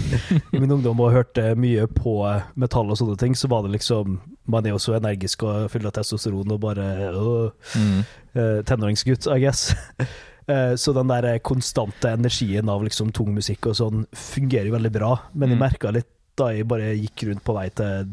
i 0.52 0.58
min 0.60 0.70
ungdom 0.72 1.00
og 1.04 1.12
hørte 1.12 1.50
mye 1.58 1.84
på 1.92 2.14
eh, 2.30 2.42
metall 2.56 2.90
og 2.92 2.96
sånne 3.00 3.16
ting, 3.20 3.34
så 3.36 3.48
var 3.52 3.62
det 3.66 3.74
liksom 3.76 4.20
Man 4.50 4.66
er 4.66 4.72
jo 4.72 4.78
så 4.82 4.96
energisk 4.96 5.44
og 5.46 5.68
full 5.70 5.84
av 5.86 5.92
testosteron 5.94 6.50
og 6.50 6.60
bare 6.64 6.86
øh, 7.12 7.50
Mm. 7.78 8.00
eh, 8.34 8.62
tenåringsgutt, 8.66 9.26
I 9.36 9.40
guess. 9.44 9.74
Eh, 10.50 10.72
Så 10.74 10.90
den 10.92 11.06
der 11.06 11.38
konstante 11.38 12.10
energien 12.10 12.68
av 12.68 12.82
liksom 12.82 13.12
tung 13.14 13.28
musikk 13.32 13.68
og 13.70 13.76
sånn 13.78 14.00
fungerer 14.10 14.66
jo 14.66 14.74
veldig 14.74 14.90
bra, 14.92 15.12
men 15.38 15.50
jeg 15.52 15.58
Mm. 15.58 15.62
merka 15.62 15.92
litt 15.94 16.08
da 16.36 16.48
jeg 16.50 16.66
bare 16.66 16.96
gikk 16.98 17.28
rundt 17.28 17.44
på 17.46 17.54
vei 17.54 17.68
til 17.70 18.08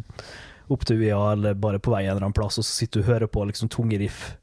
opp 0.70 0.86
til 0.86 0.98
UiA 1.02 1.32
eller 1.34 1.56
bare 1.58 1.80
på 1.82 1.90
vei 1.90 2.04
en 2.04 2.12
eller 2.12 2.28
annen 2.28 2.34
plass, 2.38 2.60
og 2.62 2.64
så 2.68 2.76
sitter 2.84 3.02
du 3.02 3.08
og 3.08 3.10
hører 3.16 3.28
på 3.34 3.48
liksom 3.50 3.70
tunge 3.74 3.98
riff 3.98 4.36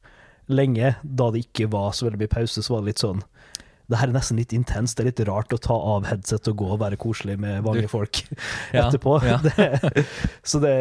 lenge, 0.49 0.97
da 1.05 1.31
det 1.31 1.45
ikke 1.47 1.71
var 1.71 1.93
så 1.95 2.09
veldig 2.09 2.19
mye 2.25 2.35
pause, 2.35 2.59
så 2.63 2.75
var 2.75 2.83
det 2.83 2.91
litt 2.91 3.05
sånn 3.05 3.23
det 3.89 3.99
her 4.01 4.09
er 4.11 4.17
nesten 4.17 4.39
litt 4.41 4.51
intenst. 4.57 4.97
Det 4.99 5.05
er 5.05 5.09
litt 5.13 5.21
rart 5.29 5.53
å 5.55 5.59
ta 5.63 5.75
av 5.95 6.07
headset 6.09 6.49
og 6.51 6.57
gå 6.59 6.69
og 6.75 6.81
være 6.81 6.97
koselig 6.99 7.37
med 7.39 7.63
vanlige 7.63 7.89
folk 7.93 8.19
Ja, 8.75 8.89
etterpå. 8.89 9.13
ja. 9.23 9.37
Det, 9.47 10.05
så 10.43 10.59
det, 10.63 10.73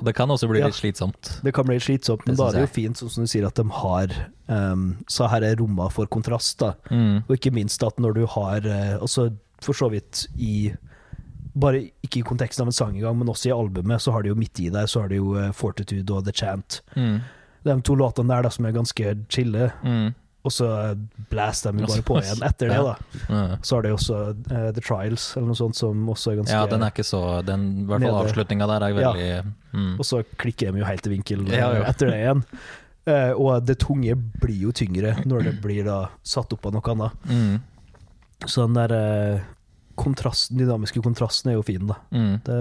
det 0.00 0.14
kan 0.16 0.30
også 0.32 0.48
bli 0.48 0.60
Ja. 0.62 0.70
litt 0.72 0.78
slitsomt. 0.78 1.34
det 1.44 1.52
kan 1.52 1.66
bli 1.68 1.76
litt 1.76 1.84
slitsomt, 1.84 2.24
men 2.26 2.36
da 2.40 2.48
er 2.48 2.56
det 2.56 2.64
jo 2.64 2.72
fint, 2.72 2.96
sånn 3.02 3.10
som 3.12 3.26
du 3.26 3.30
sier, 3.34 3.44
at 3.46 3.54
de 3.60 3.66
har 3.82 4.14
um, 4.48 4.86
Så 5.08 5.28
her 5.28 5.44
er 5.44 5.56
rommet 5.60 5.92
for 5.92 6.06
kontrast, 6.08 6.56
da. 6.64 6.72
Mm. 6.90 7.22
Og 7.28 7.36
ikke 7.36 7.52
minst 7.52 7.82
at 7.84 8.00
når 8.00 8.14
du 8.16 8.24
har 8.38 8.64
Altså 8.64 9.28
Også 9.28 9.30
for 9.64 9.72
så 9.84 9.90
vidt 9.92 10.24
i 10.40 10.72
Bare 11.54 11.84
ikke 12.02 12.18
i 12.18 12.26
konteksten 12.26 12.64
av 12.64 12.72
en 12.72 12.74
sang 12.74 12.96
engang, 12.96 13.14
men 13.20 13.28
også 13.30 13.46
i 13.48 13.54
albumet, 13.54 14.00
så 14.02 14.10
har 14.10 14.24
de 14.24 14.32
jo 14.32 14.34
midt 14.40 14.58
i 14.64 14.70
der, 14.74 14.88
så 14.90 15.04
har 15.04 15.12
de 15.12 15.20
jo 15.20 15.36
eh, 15.38 15.52
Fortitude 15.54 16.10
og 16.16 16.24
The 16.26 16.32
Chant. 16.34 16.80
Mm. 16.98 17.20
De 17.64 17.76
to 17.86 17.94
låtene 17.94 18.32
der 18.34 18.42
da 18.42 18.50
som 18.50 18.66
er 18.66 18.74
ganske 18.74 19.12
chille, 19.30 19.68
Mm. 19.86 20.08
Og 20.44 20.52
så 20.52 20.66
blæser 21.32 21.72
blaster 21.72 21.72
de 21.72 21.86
bare 21.88 22.04
på 22.04 22.18
igjen 22.20 22.42
etter 22.44 22.68
det, 22.68 22.80
da. 22.84 23.42
Så 23.64 23.78
har 23.78 23.86
de 23.86 23.92
også 23.94 24.18
uh, 24.34 24.70
The 24.76 24.82
Trials, 24.84 25.26
eller 25.38 25.48
noe 25.50 25.58
sånt, 25.58 25.78
som 25.78 26.04
også 26.12 26.34
er 26.34 26.40
ganske 26.42 26.58
Ja, 26.58 26.66
den 26.68 26.84
er 26.84 26.92
ikke 26.92 27.06
så 27.08 27.22
den, 27.48 27.66
I 27.80 27.86
hvert 27.88 28.04
fall 28.04 28.20
avslutninga 28.20 28.68
der 28.68 28.86
er 28.86 28.96
veldig 28.98 29.28
mm. 29.72 29.92
Og 29.96 30.08
så 30.08 30.20
klikker 30.40 30.72
de 30.72 30.84
jo 30.84 30.88
helt 30.88 31.08
i 31.08 31.14
vinkel 31.14 31.46
eh, 31.48 31.56
Ja, 31.56 31.70
ja. 31.78 31.86
etter 31.88 32.12
det 32.12 32.20
igjen. 32.20 32.44
Uh, 33.04 33.32
og 33.36 33.64
det 33.64 33.78
tunge 33.82 34.16
blir 34.40 34.68
jo 34.68 34.72
tyngre 34.76 35.16
når 35.24 35.48
det 35.48 35.54
blir 35.64 35.84
da 35.88 35.98
satt 36.24 36.52
opp 36.56 36.68
av 36.68 36.76
noe 36.76 36.92
annet. 36.92 37.26
Mm. 37.28 38.44
Så 38.44 38.66
den 38.66 38.76
der 38.76 38.92
uh, 38.92 39.50
kontrasten, 39.94 40.58
dynamiske 40.58 41.02
kontrasten 41.04 41.52
er 41.52 41.58
jo 41.58 41.64
fin, 41.66 41.86
da. 41.88 41.98
Mm. 42.12 42.36
Det, 42.44 42.60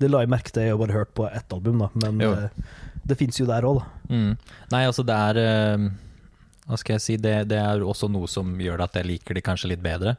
det 0.00 0.10
la 0.10 0.22
jeg 0.24 0.32
merke 0.32 0.52
til, 0.52 0.66
jeg 0.66 0.74
har 0.74 0.80
bare 0.80 0.96
hørt 0.96 1.14
på 1.16 1.28
ett 1.28 1.52
album, 1.52 1.82
da, 1.82 1.88
men 2.04 2.20
eh, 2.24 2.48
det 3.06 3.18
fins 3.18 3.40
jo 3.40 3.48
der 3.48 3.66
òg, 3.66 3.80
da. 3.80 4.12
Mm. 4.12 4.32
Nei, 4.74 4.82
altså 4.88 5.04
det 5.06 5.16
er 5.30 5.40
eh, 5.42 5.86
Hva 6.66 6.76
skal 6.80 6.96
jeg 6.96 7.02
si, 7.04 7.14
det, 7.22 7.34
det 7.52 7.58
er 7.62 7.82
også 7.86 8.08
noe 8.10 8.26
som 8.26 8.56
gjør 8.58 8.80
at 8.82 8.96
jeg 8.98 9.06
liker 9.06 9.38
de 9.38 9.42
kanskje 9.46 9.68
litt 9.70 9.82
bedre. 9.84 10.16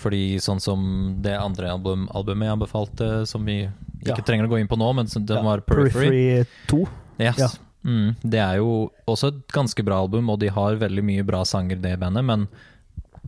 Fordi 0.00 0.38
sånn 0.40 0.60
som 0.64 0.80
det 1.20 1.34
andre 1.36 1.68
album, 1.74 2.06
albumet 2.16 2.48
jeg 2.48 2.54
anbefalte, 2.56 3.08
som 3.28 3.44
vi 3.44 3.58
ikke 4.00 4.14
Ja. 4.14 4.24
trenger 4.24 4.46
å 4.48 4.52
gå 4.54 4.60
inn 4.62 4.68
på 4.70 4.78
nå, 4.80 4.88
men 4.96 5.06
den 5.12 5.36
Ja, 5.36 5.42
var 5.42 5.60
Periphery. 5.60 6.46
2. 6.68 6.80
Yes. 7.20 7.38
Ja. 7.38 7.48
Mm, 7.84 8.16
det 8.24 8.40
er 8.40 8.56
jo 8.56 8.90
også 9.06 9.28
et 9.34 9.46
ganske 9.52 9.84
bra 9.84 10.00
album, 10.00 10.30
og 10.30 10.40
de 10.40 10.48
har 10.48 10.76
veldig 10.80 11.04
mye 11.04 11.22
bra 11.26 11.44
sanger, 11.44 11.76
det 11.80 11.98
bandet, 12.00 12.24
men 12.24 12.48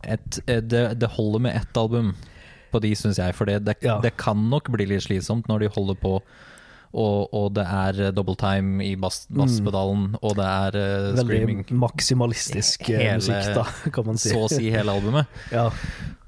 et, 0.03 0.39
eh, 0.47 0.59
det, 0.61 0.97
det 0.99 1.09
holder 1.15 1.39
med 1.39 1.55
ett 1.55 1.77
album 1.77 2.15
på 2.71 2.81
de, 2.81 2.91
syns 2.95 3.17
jeg. 3.21 3.33
For 3.35 3.45
det, 3.45 3.63
det 3.65 4.17
kan 4.17 4.49
nok 4.49 4.69
bli 4.73 4.85
litt 4.89 5.03
slitsomt 5.05 5.47
når 5.47 5.59
de 5.59 5.67
holder 5.75 5.95
på. 6.01 6.21
Og, 6.89 7.27
og 7.37 7.51
det 7.53 7.65
er 7.69 7.99
eh, 8.07 8.11
double 8.17 8.33
time 8.39 8.81
i 8.81 8.95
bass, 8.97 9.27
basspedalen, 9.29 10.15
og 10.25 10.33
det 10.39 10.45
er 10.49 10.77
eh, 10.79 11.19
screaming 11.19 11.59
Veldig 11.61 11.77
maksimalistisk 11.83 12.87
eh, 12.89 13.03
Hele- 13.03 13.19
musikk, 13.21 13.51
da, 13.59 13.65
kan 13.95 14.07
man 14.07 14.17
si. 14.17 14.31
så 14.33 14.45
å 14.47 14.49
si 14.49 14.71
hele 14.73 14.95
albumet. 14.97 15.29
Ja. 15.53 15.67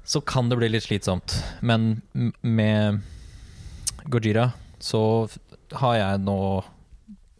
Så 0.06 0.20
kan 0.26 0.48
det 0.50 0.58
bli 0.58 0.68
litt 0.70 0.82
slitsomt. 0.86 1.34
Men 1.62 2.02
med 2.42 3.02
Gojira 4.10 4.48
så 4.82 5.28
har 5.78 5.94
jeg 5.98 6.22
nå 6.26 6.38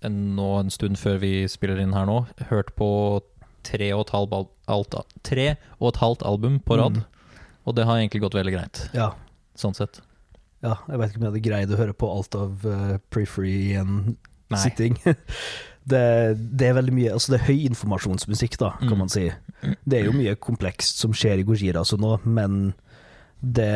en, 0.06 0.18
nå 0.38 0.48
en 0.60 0.70
stund 0.70 0.98
før 0.98 1.18
vi 1.22 1.32
spiller 1.50 1.80
inn 1.82 1.94
her 1.94 2.06
nå, 2.08 2.20
hørt 2.50 2.70
på 2.78 2.88
tre 3.66 3.90
og 3.94 4.06
et 4.08 4.14
halvt, 4.14 4.32
al- 4.34 4.48
alt, 4.78 4.94
tre 5.26 5.48
og 5.78 5.92
et 5.92 6.00
halvt 6.02 6.22
album 6.26 6.58
på 6.66 6.78
rad. 6.80 7.02
Mm. 7.02 7.36
Og 7.66 7.76
det 7.78 7.84
har 7.86 7.98
egentlig 8.00 8.22
gått 8.24 8.34
veldig 8.34 8.54
greit, 8.56 8.80
ja. 8.96 9.12
sånn 9.58 9.74
sett. 9.78 10.00
Ja, 10.62 10.76
jeg 10.88 10.98
vet 11.00 11.10
ikke 11.10 11.18
om 11.20 11.24
jeg 11.26 11.32
hadde 11.32 11.44
greid 11.48 11.72
å 11.74 11.78
høre 11.80 11.94
på 11.98 12.08
alt 12.12 12.36
av 12.38 12.66
uh, 12.68 12.96
Pre-Free 13.10 13.72
i 13.72 13.72
en 13.80 14.16
sitting. 14.62 14.94
det, 15.90 16.02
det 16.38 16.68
er 16.68 16.76
veldig 16.76 16.92
mye 16.94 17.12
Altså, 17.16 17.32
det 17.32 17.40
er 17.40 17.48
høy 17.48 17.64
informasjonsmusikk, 17.70 18.58
da, 18.60 18.68
kan 18.78 18.92
Mm. 18.94 19.00
man 19.00 19.10
si. 19.10 19.24
Det 19.86 19.98
er 19.98 20.04
jo 20.06 20.14
mye 20.14 20.36
komplekst 20.38 20.98
som 21.02 21.14
skjer 21.16 21.40
i 21.42 21.46
Gojira 21.48 21.82
altså 21.82 21.98
nå, 21.98 22.12
men 22.24 22.74
det, 23.42 23.66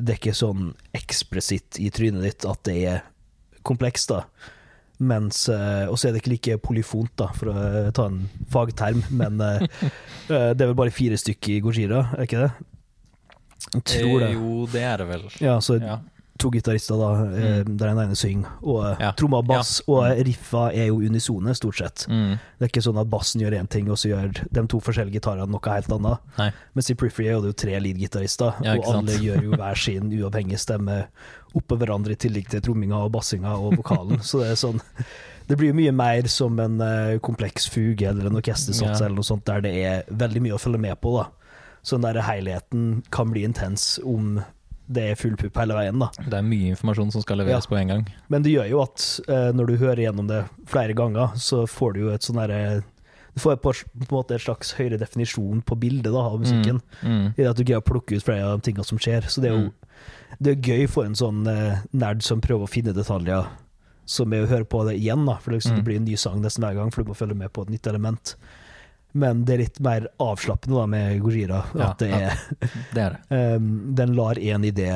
det 0.00 0.14
er 0.14 0.18
ikke 0.18 0.32
sånn 0.36 0.70
eksplisitt 0.96 1.76
i 1.80 1.90
trynet 1.92 2.24
ditt 2.24 2.46
at 2.48 2.62
det 2.64 2.76
er 2.88 3.02
komplekst, 3.68 4.08
da. 4.14 4.22
Mens 5.00 5.42
eh, 5.52 5.86
Og 5.88 5.96
så 6.00 6.08
er 6.08 6.12
det 6.14 6.20
ikke 6.22 6.32
like 6.34 6.56
polyfont, 6.64 7.12
da, 7.20 7.26
for 7.36 7.52
å 7.52 7.56
eh, 7.56 7.90
ta 7.96 8.06
en 8.08 8.22
fagterm, 8.52 9.02
men 9.12 9.36
det 10.28 10.38
er 10.38 10.56
vel 10.70 10.76
bare 10.78 10.92
fire 10.92 11.16
stykker 11.20 11.58
i 11.58 11.60
Gojira, 11.64 12.06
er 12.16 12.24
ikke 12.28 12.46
det? 12.46 12.50
Jeg 13.74 13.84
tror 13.90 14.24
det. 14.24 14.30
Jo, 14.38 14.54
det 14.72 14.82
er 14.88 15.02
det 15.02 15.08
vel. 15.10 15.26
Ja, 15.44 15.58
så 15.64 15.76
Ja. 15.82 15.98
To 16.40 16.50
gitarister, 16.54 16.96
da, 16.98 17.10
mm. 17.30 17.70
der 17.76 17.90
den 17.92 18.00
ene 18.02 18.16
synger, 18.18 18.50
og 18.62 18.78
eh, 18.88 18.96
Ja. 19.04 19.10
trommer 19.18 19.42
og 19.44 19.46
bass, 19.50 19.74
Ja. 19.86 19.94
og 19.94 20.22
riffa 20.26 20.62
er 20.72 20.86
jo 20.88 20.96
unisone, 21.04 21.54
stort 21.54 21.78
sett. 21.78 22.06
Mm. 22.08 22.38
Det 22.58 22.66
er 22.66 22.70
ikke 22.72 22.82
sånn 22.88 23.00
at 23.00 23.10
bassen 23.12 23.40
gjør 23.44 23.58
én 23.60 23.68
ting, 23.68 23.90
og 23.90 23.96
så 24.00 24.10
gjør 24.10 24.32
de 24.50 24.66
to 24.66 24.80
forskjellige 24.80 25.20
gitarene 25.20 25.48
noe 25.50 25.60
helt 25.74 25.92
annet. 25.96 26.18
Nei. 26.38 26.50
Mens 26.74 26.90
i 26.90 26.94
Prefree 26.94 27.28
er 27.34 27.40
det 27.44 27.52
jo 27.52 27.58
tre 27.66 27.78
lead-gitarister, 27.80 28.54
Ja, 28.64 28.74
og 28.76 28.84
alle 28.86 29.12
sant. 29.12 29.22
gjør 29.24 29.42
jo 29.42 29.50
hver 29.60 29.76
sin 29.76 30.10
uavhengige 30.12 30.58
stemme 30.58 31.06
oppå 31.54 31.76
hverandre, 31.78 32.12
i 32.12 32.16
tillegg 32.16 32.48
til 32.48 32.60
tromminga 32.60 32.96
og 33.04 33.12
bassinga 33.12 33.56
og 33.58 33.76
vokalen. 33.76 34.20
så 34.28 34.40
det 34.44 34.50
er 34.52 34.60
sånn 34.60 34.80
Det 35.50 35.56
blir 35.58 35.72
jo 35.72 35.74
mye 35.80 35.92
mer 35.92 36.28
som 36.30 36.58
en 36.62 36.76
eh, 36.80 37.18
kompleks 37.18 37.64
fuge 37.68 38.06
eller 38.06 38.28
en 38.28 38.36
orkestersats 38.38 39.00
Ja. 39.00 39.06
eller 39.06 39.16
noe 39.16 39.26
sånt, 39.26 39.44
der 39.44 39.60
det 39.64 39.72
er 39.82 40.04
veldig 40.14 40.42
mye 40.44 40.54
å 40.54 40.60
følge 40.62 40.78
med 40.78 41.00
på, 41.02 41.16
da. 41.18 41.26
Så 41.82 41.96
den 41.98 42.04
der 42.14 42.22
helheten 42.22 43.02
kan 43.10 43.32
bli 43.32 43.42
intens 43.42 43.98
om 44.04 44.44
det 44.90 45.02
er 45.12 45.14
full 45.20 45.36
pupp 45.38 45.54
hele 45.60 45.74
veien, 45.76 45.98
da. 46.02 46.08
Det 46.18 46.34
er 46.34 46.42
mye 46.42 46.72
informasjon 46.74 47.12
som 47.14 47.22
skal 47.22 47.38
leveres 47.38 47.66
Ja. 47.68 47.70
på 47.70 47.76
en 47.78 47.88
gang. 47.92 48.06
Men 48.28 48.42
det 48.42 48.50
gjør 48.56 48.68
jo 48.70 48.80
at 48.82 49.04
eh, 49.28 49.52
når 49.54 49.66
du 49.70 49.76
hører 49.78 50.02
gjennom 50.02 50.26
det 50.26 50.40
flere 50.66 50.94
ganger, 50.98 51.36
så 51.38 51.62
får 51.70 51.92
du 51.94 52.00
jo 52.00 52.10
et 52.14 52.22
sånn 52.26 52.36
derre 52.42 52.82
Du 53.32 53.38
får 53.38 53.60
på, 53.62 53.70
på 53.70 54.00
en 54.10 54.16
måte 54.16 54.34
et 54.34 54.42
slags 54.42 54.72
høyere 54.74 54.98
definisjon 54.98 55.62
på 55.62 55.76
bildet 55.78 56.10
da, 56.12 56.18
av 56.18 56.40
musikken. 56.42 56.80
Mm. 57.06 57.28
I 57.38 57.42
det 57.44 57.46
at 57.52 57.56
du 57.56 57.62
greier 57.62 57.78
å 57.80 57.86
plukke 57.86 58.16
ut 58.18 58.24
flere 58.26 58.42
av 58.42 58.58
de 58.58 58.66
tingene 58.72 58.84
som 58.84 58.98
skjer. 58.98 59.22
Så 59.30 59.40
det 59.40 59.52
er 59.52 59.54
jo 59.54 59.68
Mm. 59.70 59.72
det 60.40 60.50
er 60.56 60.60
gøy 60.72 60.88
for 60.90 61.04
en 61.04 61.14
sånn 61.14 61.46
eh, 61.46 61.78
nerd 61.94 62.22
som 62.26 62.40
prøver 62.40 62.66
å 62.66 62.68
finne 62.68 62.92
detaljer, 62.92 63.46
som 64.04 64.32
er 64.34 64.42
å 64.42 64.48
høre 64.50 64.64
på 64.66 64.82
det 64.88 64.96
igjen. 64.98 65.24
da 65.26 65.36
For 65.36 65.52
det, 65.52 65.60
liksom, 65.62 65.72
Mm. 65.72 65.76
det 65.78 65.84
blir 65.84 65.96
en 65.96 66.04
ny 66.04 66.16
sang 66.16 66.42
nesten 66.42 66.64
hver 66.64 66.74
gang, 66.74 66.90
for 66.90 67.04
du 67.04 67.10
må 67.10 67.14
følge 67.16 67.36
med 67.36 67.52
på 67.52 67.62
et 67.62 67.70
nytt 67.70 67.86
element. 67.86 68.34
Men 69.12 69.44
det 69.44 69.54
er 69.54 69.62
litt 69.64 69.80
mer 69.82 70.06
avslappende 70.22 70.78
da 70.78 70.86
med 70.90 71.20
Gojira. 71.24 71.64
Ja, 71.74 71.90
At 71.90 72.02
det 72.02 72.10
ja. 72.10 72.20
er, 72.30 72.44
Det 72.94 73.02
er 73.02 73.16
det. 73.16 73.40
Um, 73.56 73.70
den 73.98 74.14
lar 74.18 74.38
én 74.38 74.66
idé 74.66 74.92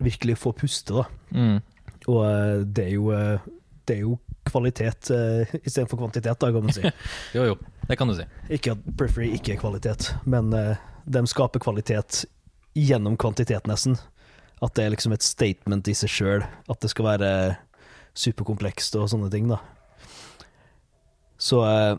virkelig 0.00 0.38
få 0.40 0.52
puste, 0.56 0.96
da. 0.96 1.04
Mm. 1.36 1.58
Og 2.08 2.22
eh, 2.24 2.60
det 2.64 2.86
er 2.86 2.94
jo, 2.94 3.10
eh, 3.12 3.48
det 3.84 3.98
er 3.98 4.04
jo 4.06 4.14
kvalitet 4.48 5.10
uh, 5.12 5.50
istedenfor 5.60 6.00
kvantitet, 6.00 6.38
da, 6.40 6.48
kan 6.48 6.64
man 6.64 6.72
si. 6.72 6.86
Jo, 7.36 7.44
jo. 7.50 7.58
Det 7.90 7.98
kan 8.00 8.08
du 8.08 8.14
si. 8.16 8.24
ikke 8.56 8.72
at 8.72 8.86
Periphery 8.96 9.34
ikke 9.36 9.52
er 9.52 9.60
kvalitet, 9.60 10.08
men 10.24 10.48
uh, 10.56 10.80
de 11.04 11.22
skaper 11.28 11.60
kvalitet 11.60 12.22
gjennom 12.78 13.18
kvantitet, 13.20 13.68
nesten. 13.68 13.98
At 14.64 14.72
det 14.76 14.86
er 14.86 14.94
liksom 14.94 15.12
et 15.12 15.26
statement 15.26 15.88
i 15.92 15.96
seg 15.96 16.12
sjøl, 16.12 16.46
at 16.72 16.80
det 16.80 16.90
skal 16.92 17.10
være 17.10 17.30
superkomplekst 18.16 18.96
og 19.00 19.10
sånne 19.12 19.28
ting, 19.32 19.50
da. 19.52 19.60
Så 21.40 21.62
eh, 21.64 21.96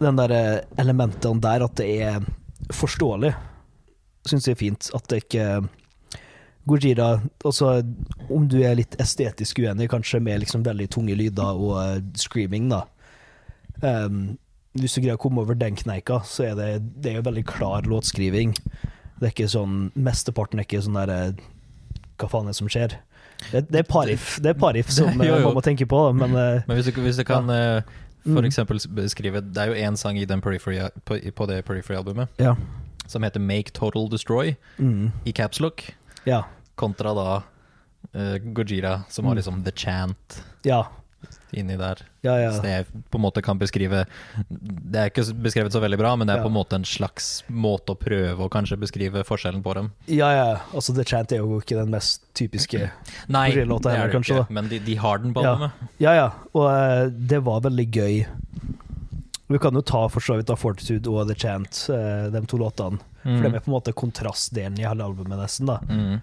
den 0.00 0.18
der 0.18 0.34
eh, 0.34 0.60
elementene 0.80 1.42
der, 1.42 1.64
at 1.66 1.76
det 1.80 1.88
er 2.02 2.24
forståelig, 2.74 3.32
syns 4.26 4.48
jeg 4.48 4.56
er 4.56 4.62
fint. 4.62 4.90
At 4.96 5.06
det 5.10 5.24
ikke 5.24 5.48
Gojira 6.66 7.20
Altså, 7.44 7.82
om 8.32 8.48
du 8.50 8.58
er 8.66 8.76
litt 8.78 8.96
estetisk 9.02 9.60
uenig, 9.62 9.88
kanskje 9.92 10.20
med 10.22 10.42
liksom 10.42 10.66
veldig 10.66 10.88
tunge 10.90 11.16
lyder 11.18 11.62
og 11.62 11.76
eh, 11.82 12.02
screaming, 12.18 12.68
da. 12.72 12.84
Um, 13.82 14.36
hvis 14.76 14.96
du 14.96 15.02
greier 15.02 15.18
å 15.18 15.20
komme 15.20 15.42
over 15.44 15.56
den 15.56 15.76
kneika, 15.76 16.22
så 16.24 16.50
er 16.50 16.54
det, 16.56 16.68
det 17.00 17.12
er 17.12 17.18
jo 17.20 17.26
veldig 17.26 17.44
klar 17.48 17.86
låtskriving. 17.88 18.54
Det 19.16 19.28
er 19.28 19.32
ikke 19.32 19.48
sånn 19.48 19.90
Mesteparten 19.96 20.60
er 20.60 20.66
ikke 20.66 20.82
sånn 20.84 20.96
der 20.98 21.12
eh, 21.12 21.44
Hva 22.20 22.28
faen 22.28 22.48
er 22.48 22.52
det 22.52 22.58
som 22.58 22.68
skjer? 22.68 22.98
Det, 23.48 23.62
det 23.70 23.78
er 23.80 23.86
parif 23.88 24.34
Det 24.44 24.50
er 24.50 24.58
parif 24.60 24.90
som 24.92 25.16
Jo, 25.24 25.38
jo. 25.38 25.46
man 25.46 25.56
må 25.56 25.62
tenke 25.64 25.86
på, 25.88 26.00
men 26.16 26.34
Men 26.36 26.74
hvis 26.76 26.90
du, 26.90 27.00
hvis 27.00 27.20
du 27.20 27.24
kan 27.28 27.48
eh, 27.52 27.94
for 28.26 28.42
Mm. 28.42 28.48
eksempel 28.48 28.80
beskrive 28.90 29.40
Det 29.40 29.62
er 29.62 29.66
jo 29.70 29.74
én 29.90 29.96
sang 29.96 30.18
i 30.18 30.24
den 30.26 30.40
periphery, 30.42 30.80
på, 31.06 31.18
på 31.34 31.46
det 31.46 31.64
Periphery-albumet 31.64 32.28
ja. 32.38 32.56
som 33.06 33.22
heter 33.22 33.40
Make 33.40 33.70
Total 33.72 34.08
Destroy 34.10 34.56
Mm, 34.78 35.12
i 35.24 35.32
capslock, 35.32 35.94
ja. 36.26 36.42
kontra 36.74 37.14
da 37.14 37.42
uh, 38.14 38.36
Gojira, 38.52 39.04
som 39.08 39.24
har 39.24 39.32
Mm. 39.34 39.36
liksom 39.36 39.64
The 39.64 39.72
Chant 39.72 40.42
Ja. 40.64 40.86
Inni 41.56 41.76
der. 41.78 42.00
Ja, 42.26 42.34
ja. 42.40 42.50
Så 42.52 42.64
jeg 42.66 42.86
på 43.10 43.18
en 43.18 43.22
måte 43.22 43.42
kan 43.44 43.58
beskrive 43.58 44.04
Det 44.50 44.98
er 45.00 45.10
ikke 45.10 45.24
beskrevet 45.44 45.72
så 45.72 45.80
veldig 45.80 45.98
bra, 46.00 46.14
men 46.16 46.26
det 46.26 46.34
er 46.34 46.40
Ja. 46.40 46.44
på 46.46 46.50
en 46.50 46.56
måte 46.56 46.74
en 46.78 46.84
slags 46.84 47.42
måte 47.48 47.94
å 47.94 47.98
prøve 47.98 48.36
å 48.46 48.50
kanskje 48.50 48.78
beskrive 48.80 49.22
forskjellen 49.24 49.62
på 49.62 49.74
dem. 49.74 49.92
ja, 50.06 50.30
ja. 50.34 50.60
Altså, 50.74 50.94
The 50.94 51.04
Chant 51.04 51.32
er 51.32 51.38
jo 51.44 51.60
ikke 51.60 51.76
den 51.78 51.90
mest 51.90 52.22
typiske 52.34 52.90
Nei, 53.28 53.50
det 53.52 53.62
er 53.66 54.08
det 54.08 54.20
ikke, 54.22 54.46
men 54.50 54.68
de, 54.68 54.78
de 54.78 54.94
har 54.96 55.18
den 55.18 55.32
på 55.34 55.44
albumet. 55.44 55.72
Ja, 55.98 56.12
ja. 56.14 56.30
Og 56.54 56.66
uh, 56.70 57.08
det 57.10 57.42
var 57.44 57.60
veldig 57.62 57.90
gøy. 57.90 58.26
Vi 59.48 59.58
kan 59.62 59.74
jo 59.78 59.80
ta 59.86 60.08
for 60.10 60.20
så 60.20 60.36
vidt 60.40 60.50
av 60.50 60.58
Fortitude 60.58 61.06
og 61.12 61.28
The 61.28 61.36
Chant, 61.38 61.84
uh, 61.94 62.26
de 62.34 62.42
to 62.50 62.58
låtene. 62.58 62.98
For 63.26 63.42
de 63.42 63.48
er 63.56 63.62
på 63.62 63.70
en 63.72 63.74
måte 63.74 63.92
kontrastdelen 63.94 64.76
i 64.78 64.84
hele 64.86 65.02
albumet, 65.02 65.38
nesten. 65.40 65.66
da 65.66 65.80
Mm. 65.90 66.20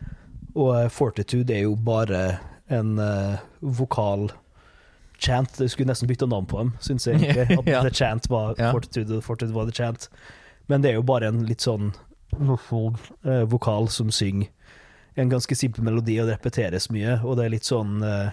Og 0.55 0.69
eh, 0.77 0.87
Fortitude 0.93 1.49
er 1.51 1.63
jo 1.65 1.73
bare 1.75 2.37
en 2.69 2.99
eh, 3.01 3.39
vokal 3.59 4.27
chant. 5.23 5.59
Jeg 5.63 5.71
skulle 5.73 5.89
nesten 5.93 6.09
bytta 6.11 6.27
navn 6.29 6.45
på 6.51 6.59
dem, 6.61 6.73
syns 6.83 7.07
jeg 7.07 7.19
egentlig. 7.21 7.57
At 7.63 7.67
Ja. 7.71 7.81
The 7.87 7.93
Chant 7.95 8.29
var 8.31 8.55
Ja. 8.59 8.71
Fortitude, 8.75 9.17
og 9.17 9.23
Fortitude 9.25 9.55
var 9.55 9.65
The 9.69 9.75
Chant. 9.79 10.09
Men 10.67 10.81
det 10.83 10.91
er 10.91 10.99
jo 10.99 11.03
bare 11.07 11.27
en 11.31 11.41
litt 11.47 11.63
sånn 11.65 11.91
uh, 12.33 13.43
vokal 13.49 13.89
som 13.89 14.11
synger 14.11 14.47
en 15.15 15.29
ganske 15.29 15.55
simpel 15.55 15.83
melodi, 15.85 16.15
og 16.21 16.25
det 16.27 16.39
repeteres 16.39 16.87
mye. 16.89 17.19
Og 17.23 17.35
det 17.37 17.45
er 17.45 17.51
litt 17.53 17.67
sånn 17.67 17.99
uh, 18.01 18.31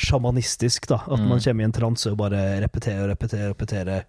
sjamanistisk, 0.00 0.86
da. 0.88 1.02
At 1.06 1.20
Mm. 1.20 1.28
man 1.28 1.40
kommer 1.40 1.60
i 1.60 1.64
en 1.68 1.72
transe 1.76 2.10
og 2.10 2.16
bare 2.16 2.60
repeterer 2.64 3.02
og 3.04 3.10
repeterer. 3.12 3.52
repeterer. 3.52 4.04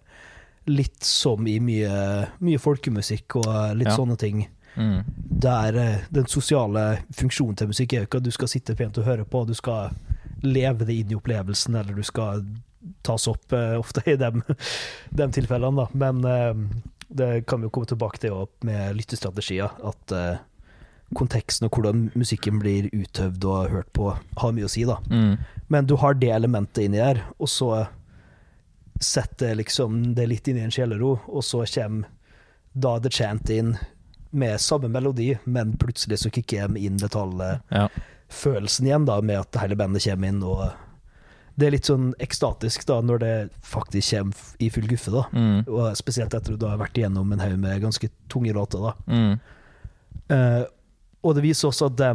Litt 0.66 1.04
som 1.04 1.46
i 1.46 1.58
mye, 1.60 2.28
mye 2.40 2.58
folkemusikk 2.58 3.36
og 3.36 3.76
litt 3.76 3.88
Ja. 3.88 3.96
sånne 3.96 4.16
ting 4.18 4.48
Mm. 4.76 5.04
der 5.40 5.76
eh, 5.76 5.98
den 6.12 6.26
sosiale 6.26 6.98
funksjonen 7.12 7.56
til 7.56 7.68
musikk 7.68 7.92
er 7.92 8.00
jo 8.00 8.06
ikke 8.06 8.16
at 8.18 8.22
du 8.24 8.30
skal 8.30 8.48
sitte 8.48 8.74
pent 8.76 8.98
og 8.98 9.04
høre 9.04 9.24
på, 9.24 9.46
du 9.46 9.54
skal 9.54 9.90
leve 10.46 10.86
det 10.88 10.94
inn 11.00 11.12
i 11.12 11.18
opplevelsen, 11.18 11.76
eller 11.78 11.96
du 11.96 12.04
skal 12.06 12.44
tas 13.06 13.26
opp 13.30 13.52
uh, 13.52 13.78
ofte 13.80 14.02
i 14.06 14.16
de, 14.20 14.30
tilfellene, 15.38 15.84
da. 15.84 15.88
Men 15.92 16.22
uh, 16.24 16.82
det 17.08 17.46
kan 17.46 17.60
vi 17.60 17.68
jo 17.68 17.74
komme 17.74 17.90
tilbake 17.90 18.22
til 18.22 18.36
også 18.36 18.68
med 18.68 18.96
lyttestrategier, 18.98 19.74
at 19.86 20.14
uh, 20.14 20.38
konteksten 21.16 21.68
og 21.68 21.76
hvordan 21.76 22.08
musikken 22.18 22.58
blir 22.62 22.88
utøvd 22.94 23.46
og 23.46 23.70
hørt 23.74 23.92
på, 23.94 24.10
har 24.40 24.56
mye 24.56 24.66
å 24.66 24.72
si, 24.72 24.86
da. 24.88 24.98
Mm. 25.10 25.36
Men 25.72 25.86
du 25.86 25.96
har 26.02 26.18
det 26.18 26.32
elementet 26.34 26.86
inni 26.86 27.02
der, 27.02 27.22
og 27.38 27.50
så 27.50 27.86
setter 29.02 29.58
liksom 29.58 30.14
det 30.16 30.28
litt 30.30 30.48
inn 30.48 30.58
i 30.60 30.64
en 30.66 30.72
sjelero, 30.72 31.18
og 31.26 31.44
så 31.44 31.64
kommer 31.68 32.08
da 32.76 32.96
The 33.00 33.12
Chant 33.12 33.50
inn 33.52 33.76
med 34.36 34.60
samme 34.60 34.88
melodi, 34.92 35.30
men 35.44 35.76
plutselig 35.80 36.20
så 36.22 36.32
kicker 36.32 36.68
de 36.68 36.86
inn 36.88 37.00
detaljfølelsen 37.00 37.62
Ja. 37.72 37.88
Igjen, 38.30 39.04
da, 39.06 39.20
med 39.20 39.38
at 39.40 39.60
hele 39.62 39.76
bandet 39.76 40.02
kommer 40.04 40.28
inn, 40.28 40.42
og 40.42 40.72
det 41.56 41.66
er 41.66 41.70
litt 41.70 41.84
sånn 41.88 42.10
ekstatisk 42.20 42.84
da, 42.86 43.00
når 43.00 43.18
det 43.22 43.50
faktisk 43.64 44.12
kommer 44.18 44.34
i 44.60 44.68
full 44.70 44.86
guffe, 44.90 45.10
da. 45.14 45.22
Mm. 45.32 45.64
Og 45.68 45.96
spesielt 45.96 46.34
etter 46.34 46.52
at 46.54 46.60
du 46.60 46.66
har 46.68 46.76
vært 46.78 46.98
igjennom 47.00 47.32
en 47.32 47.40
haug 47.40 47.58
med 47.58 47.80
ganske 47.82 48.10
tunge 48.28 48.52
låter, 48.52 48.78
da. 48.82 48.92
Mm. 49.06 49.38
Uh, 50.30 50.64
og 51.24 51.34
det 51.38 51.42
viser 51.46 51.68
også 51.70 51.86
at 51.86 51.96
de 51.96 52.10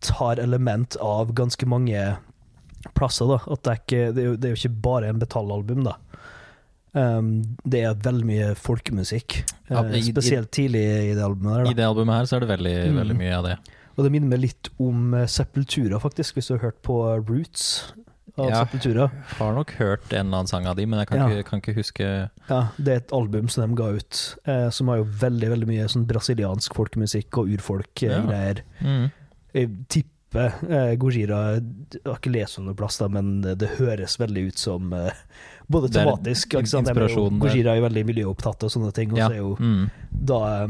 tar 0.00 0.38
element 0.40 0.96
av 1.02 1.32
ganske 1.34 1.66
mange 1.66 2.16
plasser. 2.94 3.26
da 3.26 3.38
At 3.52 3.62
det 3.66 3.70
er, 3.72 3.80
ikke, 3.82 4.02
det 4.14 4.22
er, 4.22 4.26
jo, 4.30 4.36
det 4.36 4.44
er 4.48 4.54
jo 4.54 4.60
ikke 4.62 4.82
bare 4.82 5.08
en 5.12 5.18
metallalbum, 5.20 5.84
da. 5.84 5.96
Um, 6.96 7.42
det 7.68 7.82
er 7.84 7.94
veldig 7.94 8.24
mye 8.26 8.46
folkemusikk. 8.56 9.42
Ja, 9.68 9.82
Eh, 9.84 9.96
i- 9.96 9.98
i- 9.98 10.12
spesielt 10.12 10.50
tidlig 10.50 10.80
i 11.10 11.14
det 11.14 11.22
albumet. 11.22 11.64
der 11.64 11.70
I 11.70 11.74
det 11.74 11.84
albumet 11.84 12.14
her 12.16 12.24
så 12.24 12.36
er 12.36 12.40
det 12.40 12.48
veldig, 12.48 12.88
Mm. 12.88 12.96
veldig 13.02 13.16
mye 13.18 13.34
av 13.36 13.44
det. 13.44 13.58
Og 13.98 14.04
det 14.06 14.12
minner 14.14 14.30
meg 14.30 14.44
litt 14.46 14.68
om 14.78 15.12
eh, 15.18 15.26
Sepultura, 15.26 15.98
faktisk, 15.98 16.36
hvis 16.38 16.46
du 16.48 16.54
har 16.56 16.68
hørt 16.68 16.82
på 16.86 16.94
Roots 17.28 17.64
av 18.38 18.46
Ja. 18.52 18.60
Sepultura. 18.64 19.08
Har 19.40 19.54
nok 19.56 19.72
hørt 19.80 20.12
en 20.12 20.28
eller 20.28 20.38
annen 20.38 20.46
sang 20.46 20.66
av 20.70 20.76
de, 20.78 20.84
men 20.86 21.00
jeg 21.00 21.08
kan, 21.08 21.18
Ja. 21.18 21.26
ikke, 21.28 21.48
kan 21.50 21.60
ikke 21.60 21.74
huske 21.74 22.30
Ja, 22.48 22.68
Det 22.78 22.88
er 22.92 22.96
et 23.02 23.12
album 23.12 23.48
som 23.50 23.66
de 23.68 23.74
ga 23.82 23.88
ut, 23.96 24.20
eh, 24.46 24.68
som 24.70 24.86
har 24.88 24.98
jo 24.98 25.04
veldig 25.04 25.48
veldig 25.50 25.66
mye 25.66 25.88
sånn 25.90 26.06
brasiliansk 26.06 26.72
folkemusikk 26.78 27.36
og 27.42 27.48
urfolk-greier. 27.56 28.62
mm. 28.80 29.10
Jeg 29.54 29.70
tipper 29.88 30.54
eh, 30.70 30.94
Gojira 30.96 31.56
Jeg 31.58 32.00
har 32.06 32.18
ikke 32.20 32.30
lest 32.32 32.58
om 32.60 32.66
noe 32.66 32.74
plass, 32.78 32.98
da, 32.98 33.08
men 33.08 33.40
det 33.40 33.68
høres 33.80 34.18
veldig 34.20 34.46
ut 34.52 34.58
som 34.58 34.92
eh, 34.92 35.10
Både 35.68 35.88
tematisk 35.90 36.54
ikke 36.54 36.68
sant? 36.68 36.86
Er 36.88 37.08
jo- 37.08 37.30
Gojira 37.30 37.72
er 37.74 37.80
jo 37.80 37.88
veldig 37.88 38.04
miljøopptatt 38.06 38.62
og 38.62 38.70
sånne 38.70 38.92
ting, 38.94 39.10
og 39.12 39.18
Ja. 39.18 39.28
så 39.28 39.32
er 39.32 39.38
jo 39.42 39.56
Mm. 39.58 39.90
da 40.12 40.64
eh, 40.64 40.68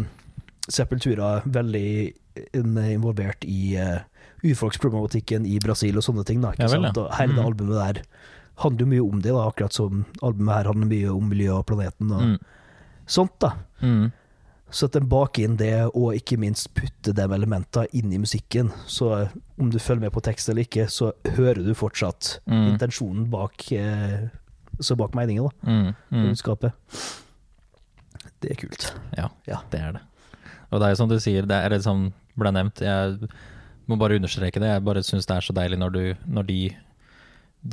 Sepultura 0.70 1.42
veldig 1.44 2.14
involvert 2.54 3.44
i 3.44 3.76
uh, 3.76 3.98
urfolksproblematikken 4.44 5.46
i 5.46 5.58
Brasil 5.62 5.96
og 5.96 6.02
sånne 6.06 6.24
ting. 6.24 6.40
da, 6.40 6.52
ikke 6.52 6.68
sant? 6.70 6.96
Og 6.96 7.10
hele 7.18 7.34
det 7.34 7.42
Mm. 7.44 7.46
albumet 7.46 7.94
der 7.96 8.02
handler 8.58 8.80
jo 8.84 8.86
mye 8.86 9.12
om 9.12 9.20
det, 9.22 9.32
da, 9.32 9.48
akkurat 9.48 9.72
som 9.72 10.04
albumet 10.22 10.54
her 10.54 10.64
handler 10.72 10.86
mye 10.86 11.10
om 11.16 11.28
miljøet 11.30 11.58
og 11.58 11.66
planeten 11.66 12.10
og 12.12 12.22
Mm. 12.22 12.38
sånt. 13.06 13.38
da. 13.40 13.52
Mm. 13.82 14.12
Så 14.70 14.84
at 14.84 14.92
den 14.92 15.08
baker 15.08 15.44
inn 15.44 15.56
det, 15.56 15.84
og 15.94 16.12
ikke 16.14 16.36
minst 16.38 16.74
putter 16.74 17.12
de 17.14 17.22
elementene 17.22 17.86
inn 17.94 18.12
i 18.12 18.18
musikken. 18.18 18.70
Så 18.86 19.22
eh, 19.22 19.28
om 19.58 19.70
du 19.70 19.78
følger 19.78 20.00
med 20.00 20.12
på 20.12 20.20
tekst 20.20 20.48
eller 20.50 20.62
ikke, 20.62 20.86
så 20.90 21.12
hører 21.24 21.64
du 21.64 21.72
fortsatt 21.74 22.40
Mm. 22.46 22.76
intensjonen 22.76 23.30
bak, 23.30 23.72
eh, 23.72 24.28
så 24.80 24.94
bak 24.96 25.14
meningen, 25.14 25.44
da. 25.48 25.70
Mm. 25.70 25.94
Mm. 26.12 26.28
Budskapet. 26.28 26.72
Det 28.40 28.50
er 28.50 28.54
kult. 28.56 28.92
Ja, 29.16 29.28
Ja. 29.46 29.56
det 29.70 29.80
er 29.80 29.92
det. 29.92 30.00
Og 30.70 30.80
det 30.80 30.86
er 30.86 30.90
jo 30.90 30.96
som 30.96 31.08
du 31.08 31.16
sier, 31.18 31.42
det 31.46 31.50
er 31.64 31.70
liksom 31.70 31.80
som 31.86 32.12
ble 32.38 32.52
nevnt. 32.54 32.82
Jeg 32.84 33.30
må 33.88 33.96
bare 34.00 34.18
understreke 34.20 34.60
det. 34.62 34.68
Jeg 34.74 34.84
bare 34.86 35.02
syns 35.06 35.26
det 35.28 35.36
er 35.38 35.46
så 35.48 35.54
deilig 35.56 35.78
når, 35.80 35.94
du, 35.94 36.02
når 36.38 36.46
de, 36.48 36.58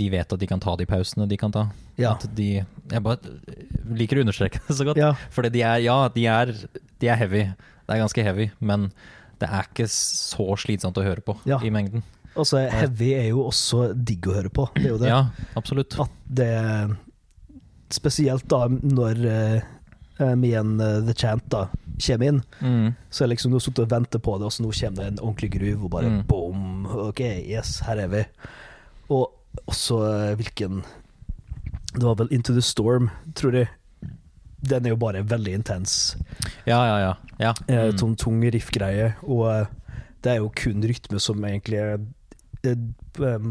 de 0.02 0.10
vet 0.14 0.34
at 0.36 0.42
de 0.42 0.48
kan 0.50 0.62
ta 0.64 0.76
de 0.80 0.88
pausene 0.90 1.28
de 1.30 1.38
kan 1.40 1.54
ta. 1.56 1.68
Ja. 2.00 2.14
At 2.16 2.26
de 2.36 2.50
Jeg 2.66 3.04
bare 3.06 3.20
liker 3.96 4.20
å 4.20 4.26
understreke 4.26 4.62
det 4.68 4.78
så 4.80 4.88
godt. 4.88 5.00
Ja. 5.02 5.14
For 5.32 5.48
de 5.48 5.62
er 5.64 5.84
Ja, 5.86 6.00
de 6.16 6.26
er, 6.32 6.54
de 7.02 7.12
er 7.12 7.22
heavy. 7.22 7.46
Det 7.86 7.94
er 7.94 8.02
ganske 8.02 8.24
heavy, 8.26 8.50
men 8.66 8.90
det 9.40 9.50
er 9.52 9.68
ikke 9.68 9.86
så 9.92 10.46
slitsomt 10.58 10.98
å 10.98 11.04
høre 11.06 11.22
på 11.22 11.36
Ja. 11.46 11.60
i 11.62 11.70
mengden. 11.70 12.02
Altså, 12.36 12.64
heavy 12.72 13.14
er 13.16 13.28
jo 13.30 13.46
også 13.48 13.94
digg 13.96 14.26
å 14.28 14.34
høre 14.36 14.50
på. 14.52 14.66
Det 14.76 14.86
er 14.88 14.94
jo 14.96 14.98
det. 15.00 15.08
Ja, 15.12 15.22
absolutt. 15.56 15.96
At 16.04 16.12
det 16.28 16.50
Spesielt 17.94 18.48
da 18.50 18.66
når 18.68 19.20
med 20.20 20.48
igjen 20.50 20.76
uh, 20.82 21.02
The 21.06 21.14
Chant 21.14 21.44
da 21.52 21.66
kommer 22.06 22.28
inn, 22.28 22.42
Mm. 22.62 22.94
så 23.12 23.24
jeg 23.26 23.30
liksom 23.38 23.52
nå 23.52 23.60
sittet 23.64 23.84
og 23.86 23.90
ventet 23.92 24.22
på 24.24 24.38
det, 24.40 24.46
og 24.46 24.52
så 24.52 24.64
nå 24.64 24.72
kommer 24.76 24.96
det 25.04 25.08
en 25.14 25.20
ordentlig 25.24 25.52
groove, 25.52 25.84
og 25.84 25.92
bare 25.92 26.10
Mm. 26.10 26.22
boom, 26.28 26.86
ok, 26.86 27.22
yes, 27.48 27.80
her 27.88 27.98
er 28.04 28.08
vi. 28.08 28.24
Og 29.10 29.32
også 29.68 30.00
eh, 30.32 30.36
hvilken 30.36 30.84
Det 31.96 32.04
var 32.04 32.16
vel 32.16 32.28
Into 32.32 32.52
the 32.54 32.62
Storm, 32.62 33.10
tror 33.36 33.54
jeg. 33.56 33.70
Den 34.68 34.86
er 34.86 34.90
jo 34.90 34.96
bare 34.98 35.22
veldig 35.24 35.54
intens. 35.54 36.18
Ja, 36.68 36.82
ja, 36.86 36.98
ja. 37.00 37.14
ja. 37.40 37.54
Mm. 37.70 37.98
Sånn 37.98 38.16
tung 38.18 38.42
riff-greie. 38.44 39.14
Og 39.24 39.68
det 40.22 40.32
er 40.34 40.38
jo 40.42 40.50
kun 40.50 40.82
rytme 40.84 41.20
som 41.22 41.40
egentlig 41.46 41.80
er 41.80 42.00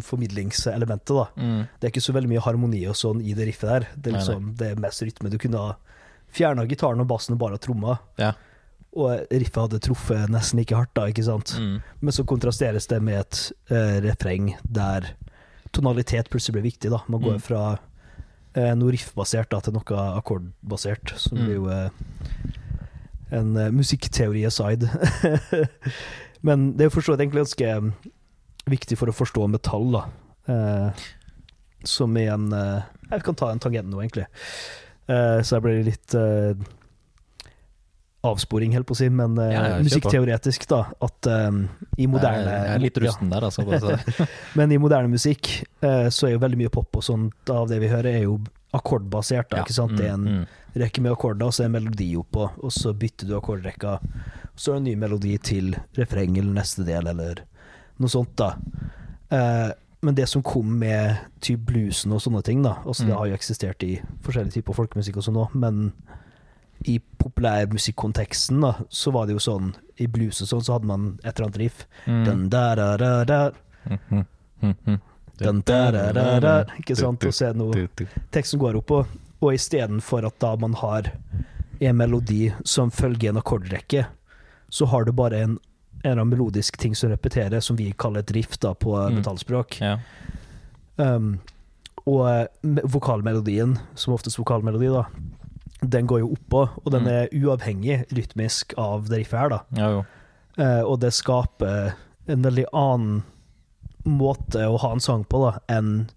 formidlingselementet, 0.05 1.15
da. 1.17 1.27
Mm. 1.41 1.67
Det 1.81 1.89
er 1.89 1.93
ikke 1.95 2.05
så 2.05 2.15
veldig 2.17 2.31
mye 2.35 2.43
harmoni 2.45 2.83
og 2.91 2.97
sånn 2.99 3.23
i 3.25 3.35
det 3.37 3.49
riffet 3.49 3.69
der. 3.71 3.87
Det 3.97 4.13
er, 4.13 4.19
liksom, 4.19 4.53
det 4.59 4.71
er 4.75 4.81
mest 4.83 5.03
rytme. 5.07 5.31
Du 5.33 5.39
kunne 5.41 5.61
ha 5.63 5.75
fjerna 6.35 6.67
gitaren 6.69 7.01
og 7.05 7.09
bassen 7.11 7.37
og 7.37 7.41
bare 7.45 7.59
tromma, 7.63 7.99
Ja. 8.21 8.33
og 8.95 9.27
riffet 9.31 9.61
hadde 9.63 9.81
truffet 9.83 10.29
nesten 10.31 10.59
like 10.61 10.75
hardt, 10.77 10.93
da, 10.95 11.07
ikke 11.11 11.25
sant. 11.27 11.55
Mm. 11.59 11.81
Men 12.01 12.13
så 12.15 12.25
kontrasteres 12.27 12.87
det 12.91 13.01
med 13.03 13.21
et 13.23 13.41
uh, 13.71 14.01
refreng 14.05 14.53
der 14.67 15.13
tonalitet 15.75 16.29
plutselig 16.31 16.55
blir 16.61 16.69
viktig, 16.71 16.91
da. 16.95 17.01
Man 17.09 17.21
går 17.25 17.39
Mm. 17.39 17.43
fra 17.43 17.63
uh, 18.57 18.75
noe 18.79 18.93
riffbasert 18.95 19.51
da, 19.51 19.59
til 19.61 19.73
noe 19.75 20.05
akkordbasert, 20.21 21.17
som 21.19 21.39
Mm. 21.39 21.45
blir 21.45 21.55
jo 21.55 21.67
uh, 21.67 21.91
en 23.35 23.55
musikkteori 23.75 24.45
aside. 24.47 24.87
Men 26.47 26.73
det 26.77 26.85
er 26.85 26.91
jo 26.91 26.95
forstått 27.01 27.19
egentlig 27.25 27.43
ganske 27.47 27.93
viktig 28.71 28.99
for 29.01 29.11
å 29.11 29.15
forstå 29.17 29.49
metall, 29.51 29.91
da. 29.97 30.05
Som 31.85 32.17
i 32.17 32.27
en 32.33 32.53
eh, 32.53 32.83
Jeg 33.11 33.23
kan 33.27 33.35
ta 33.37 33.51
en 33.53 33.59
tangent 33.61 33.89
nå, 33.91 33.99
egentlig. 34.01 34.27
Eh, 35.09 35.41
så 35.45 35.57
jeg 35.59 35.63
ble 35.67 35.75
litt 35.85 36.15
eh, 36.17 36.55
avsporing, 38.25 38.73
helt 38.73 38.87
på 38.89 38.95
å 38.97 38.99
si, 39.03 39.11
men 39.13 39.37
eh, 39.37 39.51
Ja, 39.53 39.63
ja, 39.75 39.79
musikkteoretisk, 39.85 40.65
da, 40.71 40.79
at 41.05 41.29
eh, 41.29 41.59
i 42.01 42.07
moderne 42.09 42.55
Jeg 42.55 42.71
er- 42.79 42.83
litt 42.87 43.01
rusten 43.05 43.29
der, 43.33 43.45
altså. 43.51 43.99
men 44.59 44.73
i 44.73 44.79
moderne 44.81 45.13
musikk 45.13 45.51
uh, 45.85 46.09
så 46.09 46.29
er 46.31 46.37
jo 46.39 46.41
veldig 46.47 46.61
mye 46.63 46.73
pop 46.73 46.97
og 46.97 47.05
sånt 47.05 47.53
av 47.53 47.69
det 47.69 47.83
vi 47.85 47.91
hører, 47.93 48.15
er 48.17 48.25
jo 48.25 48.39
akkordbasert. 48.75 49.51
Da, 49.53 49.61
Ja. 49.61 49.67
ikke 49.67 49.77
sant? 49.77 49.93
Det 50.01 50.09
er 50.09 50.15
en 50.17 50.25
Mm, 50.25 50.39
mm. 50.41 50.81
rekke 50.83 51.03
med 51.05 51.13
akkorder, 51.13 51.47
og 51.47 51.53
så 51.55 51.63
er 51.63 51.69
en 51.69 51.77
melodi 51.77 52.09
oppå, 52.19 52.49
og 52.65 52.73
så 52.75 52.95
bytter 52.97 53.29
du 53.29 53.37
akkordrekka. 53.37 53.99
Så 54.57 54.73
er 54.73 54.75
det 54.75 54.81
en 54.81 54.89
ny 54.89 54.95
melodi 55.05 55.37
til 55.39 55.77
refreng 55.95 56.39
eller 56.41 56.57
neste 56.57 56.83
del, 56.89 57.07
eller 57.13 57.45
noe 58.01 58.09
sånt, 58.11 58.33
da. 58.41 58.55
Eh, 59.31 59.71
men 60.05 60.15
det 60.15 60.27
som 60.29 60.43
kom 60.45 60.75
med 60.79 61.17
typ 61.41 61.61
bluesen 61.67 62.13
og 62.13 62.21
sånne 62.23 62.43
ting, 62.45 62.63
da 62.63 62.77
Altså 62.85 63.05
Det 63.07 63.13
Mm. 63.15 63.19
har 63.19 63.27
jo 63.31 63.35
eksistert 63.39 63.83
i 63.83 63.95
forskjellige 64.23 64.53
typer 64.61 64.77
folkemusikk 64.77 65.17
og 65.17 65.25
sånn 65.27 65.41
òg, 65.41 65.55
men 65.55 65.93
i 66.87 66.99
populærmusikkonteksten, 67.19 68.61
da, 68.61 68.75
så 68.91 69.13
var 69.13 69.27
det 69.27 69.33
jo 69.39 69.43
sånn 69.43 69.75
I 69.99 70.07
blues 70.11 70.41
og 70.43 70.49
sånn, 70.51 70.63
så 70.67 70.73
hadde 70.75 70.87
man 70.91 71.19
et 71.25 71.37
eller 71.39 71.47
annet 71.49 71.59
riff. 71.63 71.85
Mm. 72.07 72.25
Den 72.27 72.49
der, 72.51 72.77
der, 72.77 72.97
der, 72.99 73.25
der, 73.25 73.53
Mm, 73.87 74.75
mm, 74.87 74.99
den 75.39 75.61
der, 75.67 75.93
der, 75.93 76.41
der, 76.41 76.65
ikke 76.81 76.97
sant? 76.97 77.25
Og 77.25 77.33
så 77.37 77.51
er 77.51 77.53
det 77.53 77.59
noe 77.61 77.73
teksten 78.33 78.59
går 78.59 78.77
opp 78.79 78.87
på, 78.89 79.01
og 79.43 79.53
istedenfor 79.53 80.25
at 80.27 80.39
da 80.41 80.55
man 80.57 80.73
har 80.81 81.11
en 81.81 81.97
melodi 81.97 82.53
som 82.65 82.91
følger 82.91 83.29
en 83.29 83.37
akkordrekke, 83.43 84.07
så 84.71 84.87
har 84.89 85.05
du 85.05 85.13
bare 85.13 85.43
en, 85.45 85.59
en 86.05 86.11
eller 86.13 86.21
annen 86.23 86.35
melodisk 86.39 86.77
ting 86.79 86.95
som 86.95 87.11
repeterer, 87.11 87.61
som 87.65 87.77
vi 87.77 87.91
kaller 87.99 88.21
et 88.21 88.31
riff 88.37 88.59
da 88.61 88.75
på 88.75 88.93
Mm. 88.95 89.15
metallspråk. 89.23 89.79
Ja. 89.81 89.99
Um, 90.97 91.41
og 92.07 92.27
eh, 92.29 92.47
vokalmelodien, 92.85 93.79
som 93.97 94.13
oftest 94.15 94.39
vokalmelodi, 94.39 94.91
da, 94.93 95.07
den 95.83 96.07
går 96.07 96.21
jo 96.21 96.33
oppå, 96.37 96.69
og 96.85 96.93
den 96.93 97.03
Mm. 97.05 97.09
er 97.09 97.29
uavhengig 97.33 97.97
rytmisk 98.13 98.75
av 98.79 99.09
det 99.09 99.19
riffet 99.25 99.39
her, 99.41 99.49
da. 99.49 99.61
ja, 99.77 99.89
jo. 99.91 100.05
Eh, 100.59 100.83
og 100.85 101.01
det 101.01 101.13
skaper 101.13 101.95
en 102.29 102.43
veldig 102.43 102.67
annen 102.73 103.23
måte 104.07 104.61
å 104.69 104.79
ha 104.79 104.93
en 104.93 105.01
sang 105.01 105.25
på 105.25 105.41
da, 105.51 105.59
enn 105.69 106.09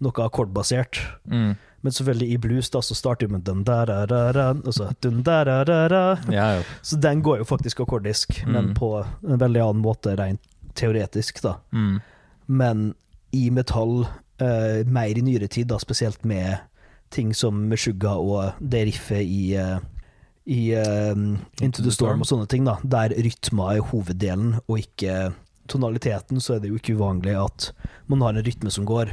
noe 0.00 0.12
akkordbasert. 0.24 0.98
Mm. 1.28 1.56
Men 1.86 1.94
selvfølgelig 1.94 2.28
i 2.34 2.38
blues 2.42 2.70
da, 2.74 2.80
så 2.82 2.96
starter 2.98 3.28
vi 3.28 3.36
med 3.36 3.44
dun 3.46 3.60
da 3.66 3.84
da 3.86 4.00
da 4.10 4.20
da 4.34 4.46
og 4.58 4.74
så 4.74 4.88
dun 5.04 5.20
da 5.26 5.38
da 5.46 5.60
da 5.68 5.76
da 5.92 6.02
Ja. 6.34 6.48
Så 6.82 6.98
den 6.98 7.22
går 7.22 7.38
jo 7.44 7.46
faktisk 7.46 7.80
akkordisk, 7.84 8.40
men 8.46 8.72
Mm. 8.72 8.74
på 8.74 8.88
en 9.06 9.38
veldig 9.38 9.62
annen 9.62 9.82
måte 9.84 10.16
rent 10.18 10.40
teoretisk, 10.74 11.38
da. 11.44 11.54
Mm. 11.72 12.00
Men 12.48 12.94
i 13.32 13.50
metall, 13.50 14.08
uh, 14.42 14.82
mer 14.86 15.14
i 15.18 15.22
nyere 15.22 15.46
tid, 15.48 15.68
da, 15.70 15.78
spesielt 15.78 16.24
med 16.24 16.58
ting 17.10 17.32
som 17.34 17.68
Meshuggah 17.70 18.18
og 18.18 18.52
det 18.60 18.82
riffet 18.90 19.22
i 19.22 19.56
uh, 19.56 19.78
i 20.46 20.74
uh, 20.74 21.14
Into 21.62 21.82
the 21.82 21.90
Storm 21.94 22.20
og 22.22 22.26
sånne 22.26 22.46
ting, 22.50 22.64
da, 22.66 22.76
der 22.82 23.14
rytma 23.14 23.72
er 23.76 23.80
hoveddelen, 23.92 24.56
og 24.68 24.78
ikke 24.78 25.32
tonaliteten, 25.68 26.38
så 26.40 26.54
er 26.56 26.60
det 26.62 26.68
jo 26.70 26.76
ikke 26.78 26.94
uvanlig 26.98 27.34
at 27.38 27.72
man 28.06 28.20
har 28.22 28.34
en 28.36 28.44
rytme 28.46 28.70
som 28.70 28.84
går, 28.86 29.10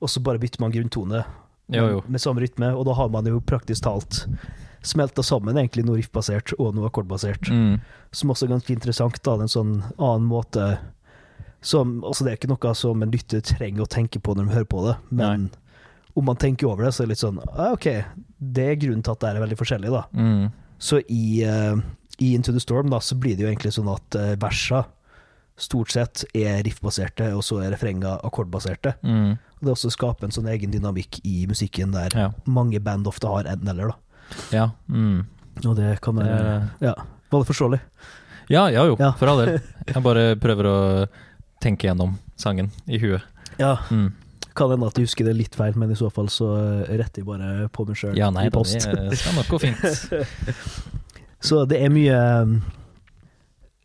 og 0.00 0.08
så 0.10 0.20
bare 0.20 0.38
bytter 0.42 0.60
man 0.60 0.72
grunntone 0.74 1.24
Jo, 1.72 1.86
jo. 1.88 2.02
med 2.08 2.20
samme 2.20 2.42
rytme, 2.44 2.74
og 2.76 2.84
da 2.84 2.92
har 2.98 3.08
man 3.08 3.24
jo 3.26 3.38
praktisk 3.40 3.86
talt 3.86 4.26
smelta 4.84 5.22
sammen 5.24 5.56
egentlig 5.56 5.86
noe 5.86 5.96
riffbasert 5.96 6.52
og 6.58 6.74
noe 6.76 6.90
akkordbasert, 6.90 7.48
Mm. 7.48 7.78
som 8.12 8.30
også 8.30 8.44
er 8.44 8.52
ganske 8.52 8.72
interessant, 8.74 9.22
da, 9.24 9.34
en 9.40 9.48
sånn 9.48 9.82
annen 9.98 10.26
måte 10.28 10.78
som, 11.64 12.02
altså 12.04 12.24
Det 12.24 12.32
er 12.32 12.36
ikke 12.36 12.50
noe 12.52 12.74
som 12.76 13.02
en 13.02 13.10
lytter 13.10 13.40
trenger 13.40 13.86
å 13.86 13.88
tenke 13.88 14.20
på 14.20 14.34
når 14.36 14.44
de 14.44 14.52
hører 14.52 14.68
på 14.68 14.82
det, 14.84 14.96
men 15.10 15.50
om 16.14 16.24
man 16.28 16.36
tenker 16.36 16.68
over 16.68 16.84
det, 16.84 16.92
så 16.92 17.02
er 17.02 17.06
det 17.06 17.14
litt 17.14 17.22
sånn 17.24 17.40
ah, 17.56 17.72
OK, 17.72 17.88
det 18.38 18.66
er 18.68 18.76
grunnen 18.76 19.02
til 19.02 19.12
at 19.16 19.20
det 19.24 19.30
er 19.30 19.40
veldig 19.40 19.56
forskjellig, 19.58 19.90
da. 19.90 20.02
Mm. 20.12 20.52
Så 20.78 21.00
i, 21.08 21.40
uh, 21.48 21.80
i 22.20 22.34
Into 22.34 22.52
the 22.52 22.60
Storm 22.60 22.90
da, 22.92 23.00
så 23.00 23.16
blir 23.16 23.34
det 23.38 23.46
jo 23.46 23.48
egentlig 23.48 23.72
sånn 23.72 23.88
at 23.88 24.18
uh, 24.20 24.34
versa 24.36 24.84
stort 25.56 25.90
sett 25.94 26.24
er 26.34 26.62
riffbaserte, 26.66 27.28
og 27.36 27.42
så 27.46 27.60
er 27.62 27.70
refrenga 27.74 28.16
akkordbaserte. 28.26 28.94
Mm. 29.06 29.32
Og 29.38 29.60
det 29.62 29.72
også 29.76 29.90
skaper 29.94 30.24
en 30.26 30.34
sånn 30.34 30.48
egen 30.50 30.72
dynamikk 30.74 31.20
i 31.24 31.46
musikken 31.46 31.92
der 31.94 32.10
Ja. 32.16 32.30
mange 32.46 32.80
band 32.82 33.06
ofte 33.06 33.28
har 33.30 33.44
enten-eller. 33.44 33.88
da. 33.88 33.96
Ja. 34.50 34.70
Mm. 34.90 35.26
Og 35.64 35.76
det 35.76 36.00
kan 36.00 36.16
være 36.16 36.28
er- 36.40 36.68
Ja, 36.80 36.94
var 37.30 37.44
det 37.44 37.48
forståelig? 37.54 37.80
ja, 38.48 38.66
ja 38.68 38.84
jo, 38.84 38.96
Ja. 38.98 39.12
for 39.12 39.28
all 39.28 39.44
del. 39.46 39.60
Jeg 39.86 40.02
bare 40.02 40.34
prøver 40.36 40.64
å 40.66 41.08
tenke 41.60 41.86
gjennom 41.86 42.18
sangen 42.36 42.70
i 42.88 42.98
huet. 42.98 43.22
Ja. 43.58 43.76
Mm. 43.90 44.12
Kan 44.54 44.70
hende 44.70 44.86
at 44.86 44.94
jeg 44.94 45.06
husker 45.06 45.24
det 45.24 45.34
litt 45.36 45.54
feil, 45.54 45.74
men 45.76 45.90
i 45.90 45.94
så 45.94 46.10
fall 46.12 46.26
så 46.28 46.84
eh, 46.88 46.96
retter 46.96 47.22
jeg 47.22 47.26
bare 47.26 47.68
på 47.74 47.86
meg 47.88 47.96
sjøl 47.96 48.16
Ja, 48.16 48.30
nei 48.30 48.46
i 48.46 48.50
da, 48.50 48.58
post. 48.58 48.74
det 48.86 49.18
skal 49.18 49.34
nok 49.34 49.46
gå 49.46 49.58
fint. 49.60 49.78
Så 51.44 51.66
det 51.68 51.80
er 51.82 51.90
mye 51.90 52.60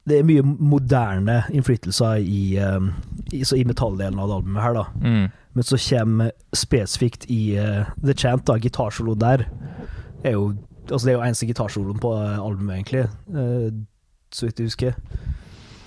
Det 0.09 0.19
er 0.19 0.25
mye 0.27 0.43
moderne 0.43 1.43
innflytelser 1.53 2.23
i, 2.23 2.41
eh, 2.57 2.87
i, 3.31 3.43
så 3.45 3.59
i 3.59 3.65
metalldelen 3.67 4.19
av 4.19 4.31
det 4.31 4.39
albumet 4.39 4.63
her, 4.65 4.77
da. 4.79 4.85
Mm. 5.03 5.27
Men 5.57 5.65
så 5.67 5.77
kommer 5.81 6.31
spesifikt 6.55 7.25
i 7.33 7.57
uh, 7.59 7.89
The 8.03 8.13
Chant, 8.17 8.45
da, 8.47 8.57
gitarsolo 8.61 9.15
der, 9.19 9.47
er 10.23 10.35
jo 10.37 10.55
Altså 10.89 11.05
det 11.05 11.11
er 11.11 11.17
jo 11.19 11.21
eneste 11.21 11.45
gitarsoloen 11.45 11.99
på 12.01 12.09
eh, 12.17 12.39
albumet, 12.41 12.79
egentlig, 12.79 13.03
uh, 13.29 13.67
så 14.33 14.47
vidt 14.47 14.61
jeg 14.63 14.71
husker. 14.71 14.95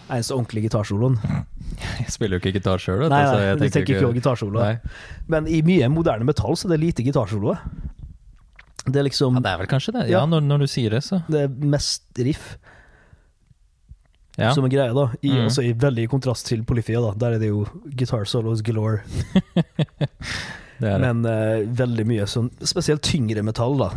Eneste 0.07 0.37
ordentlige 0.37 0.69
gitarsoloen. 0.69 1.17
Jeg 1.99 2.13
spiller 2.13 2.37
jo 2.37 2.43
ikke 2.43 2.53
gitar 2.61 2.79
sjøl, 2.79 3.01
vet 3.01 3.11
Nei, 3.11 3.23
så 3.25 3.33
nei, 3.33 3.45
jeg 3.47 3.57
du 3.57 3.63
tenker 3.65 3.95
ikke 3.97 4.05
over 4.05 4.17
gitarsolo. 4.19 4.65
Men 5.33 5.47
i 5.49 5.63
mye 5.67 5.89
moderne 5.91 6.27
metall 6.29 6.55
så 6.61 6.69
er 6.69 6.75
det 6.75 6.81
lite 6.83 7.05
gitarsolo. 7.07 7.55
Det 8.85 9.01
er 9.01 9.07
liksom 9.07 9.39
Ja, 9.39 9.43
det 9.47 9.53
er 9.55 9.61
vel 9.63 9.71
kanskje 9.71 9.95
det. 9.97 10.05
Ja, 10.11 10.21
Ja. 10.21 10.27
når, 10.29 10.45
når 10.47 10.59
du 10.63 10.67
sier 10.71 10.91
det, 10.95 11.03
så. 11.07 11.23
det 11.33 11.47
er 11.47 11.49
mest 11.49 12.05
riff 12.19 12.59
Ja. 14.39 14.55
som 14.57 14.65
er 14.65 14.73
greia, 14.73 14.93
da. 14.97 15.11
I, 15.23 15.29
Mm. 15.29 15.43
altså, 15.45 15.63
i 15.63 15.73
veldig 15.77 16.07
kontrast 16.09 16.47
til 16.49 16.63
Polyphia, 16.65 17.01
da. 17.05 17.13
Der 17.21 17.35
er 17.37 17.39
det 17.43 17.49
jo 17.51 17.67
guitar 17.97 18.25
solos 18.25 18.63
galore. 18.65 19.03
Det 20.83 20.89
det. 20.91 20.99
Men 20.99 21.21
uh, 21.27 21.61
veldig 21.79 22.05
mye 22.09 22.25
sånn 22.27 22.49
Spesielt 22.67 23.05
tyngre 23.07 23.43
metall, 23.47 23.77
da. 23.79 23.91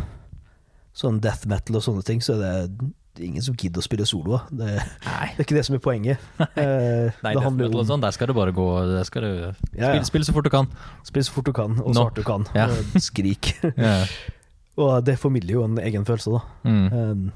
Sånn 0.96 1.18
death 1.24 1.48
metal 1.50 1.76
og 1.80 1.82
sånne 1.82 2.04
ting, 2.06 2.20
så 2.22 2.36
er 2.36 2.68
det 2.68 2.86
ingen 3.26 3.42
som 3.42 3.56
gidder 3.56 3.80
å 3.80 3.84
spille 3.84 4.04
solo. 4.08 4.38
Det, 4.52 4.76
det 4.76 5.10
er 5.16 5.42
ikke 5.42 5.56
det 5.56 5.64
som 5.66 5.76
er 5.76 5.82
poenget. 5.84 6.22
Eh, 6.56 7.10
Nei, 7.24 7.32
det 7.34 7.40
death 7.40 7.44
handler 7.44 7.74
om 7.80 7.88
sånn, 7.88 8.00
der 8.04 8.12
skal 8.16 8.28
du 8.30 8.34
bare 8.36 8.52
gå 8.56 8.64
du 9.24 9.30
Ja, 9.76 9.90
ja. 9.96 10.02
spille 10.06 10.24
så 10.28 10.32
fort 10.36 10.44
du 10.46 10.52
kan. 10.52 10.68
Spill 11.04 11.24
så 11.26 11.32
fort 11.34 11.48
du 11.48 11.52
kan, 11.56 11.78
og 11.82 11.92
så 11.96 12.06
hardt 12.06 12.20
du 12.20 12.24
kan. 12.28 12.46
Ja. 12.56 12.68
Og 12.72 13.00
skrik. 13.02 13.54
Ja. 13.76 14.04
og 14.76 15.04
det 15.08 15.16
formidler 15.20 15.56
jo 15.56 15.64
en 15.64 15.78
egen 15.80 16.04
følelse, 16.08 16.36
da. 16.36 16.40
Mm. 16.68 16.86
Um, 16.92 17.32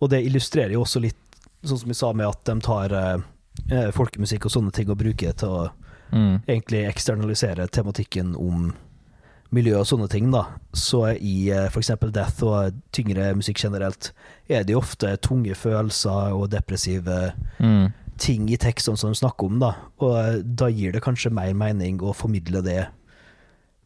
og 0.00 0.10
det 0.14 0.22
illustrerer 0.26 0.72
jo 0.78 0.82
også 0.86 1.02
litt, 1.02 1.18
sånn 1.64 1.78
som 1.78 1.88
vi 1.88 1.94
sa 1.94 2.12
med 2.12 2.26
at 2.26 2.44
de 2.44 2.60
tar 2.60 2.92
eh, 2.92 3.18
eh, 3.70 3.90
folkemusikk 3.92 4.46
og 4.46 4.50
sånne 4.54 4.72
ting 4.72 4.90
og 4.90 4.98
bruker 4.98 5.26
det 5.32 5.36
til 5.44 5.48
å 5.48 5.70
Mm. 6.12 6.40
egentlig 6.48 6.88
eksternalisere 6.88 7.68
tematikken 7.70 8.32
om 8.34 8.72
miljø 9.52 9.76
og 9.78 9.86
sånne 9.86 10.08
ting, 10.10 10.30
da. 10.32 10.44
Så 10.74 11.04
i 11.20 11.50
eh, 11.50 11.66
f.eks. 11.70 11.90
death 12.10 12.42
og 12.42 12.72
tyngre 12.92 13.28
musikk 13.38 13.58
generelt, 13.62 14.10
er 14.48 14.64
det 14.64 14.72
jo 14.74 14.80
ofte 14.80 15.16
tunge 15.22 15.54
følelser 15.54 16.32
og 16.34 16.50
depressive 16.50 17.32
Mm. 17.60 17.92
ting 18.18 18.48
i 18.50 18.56
tekstene 18.56 18.98
som 18.98 19.12
de 19.12 19.18
snakker 19.20 19.46
om, 19.46 19.58
da. 19.60 19.74
Og 20.00 20.16
eh, 20.18 20.42
da 20.42 20.66
gir 20.66 20.90
det 20.92 21.02
kanskje 21.02 21.30
mer 21.32 21.54
mening 21.54 22.00
å 22.00 22.12
formidle 22.14 22.60
det 22.62 22.88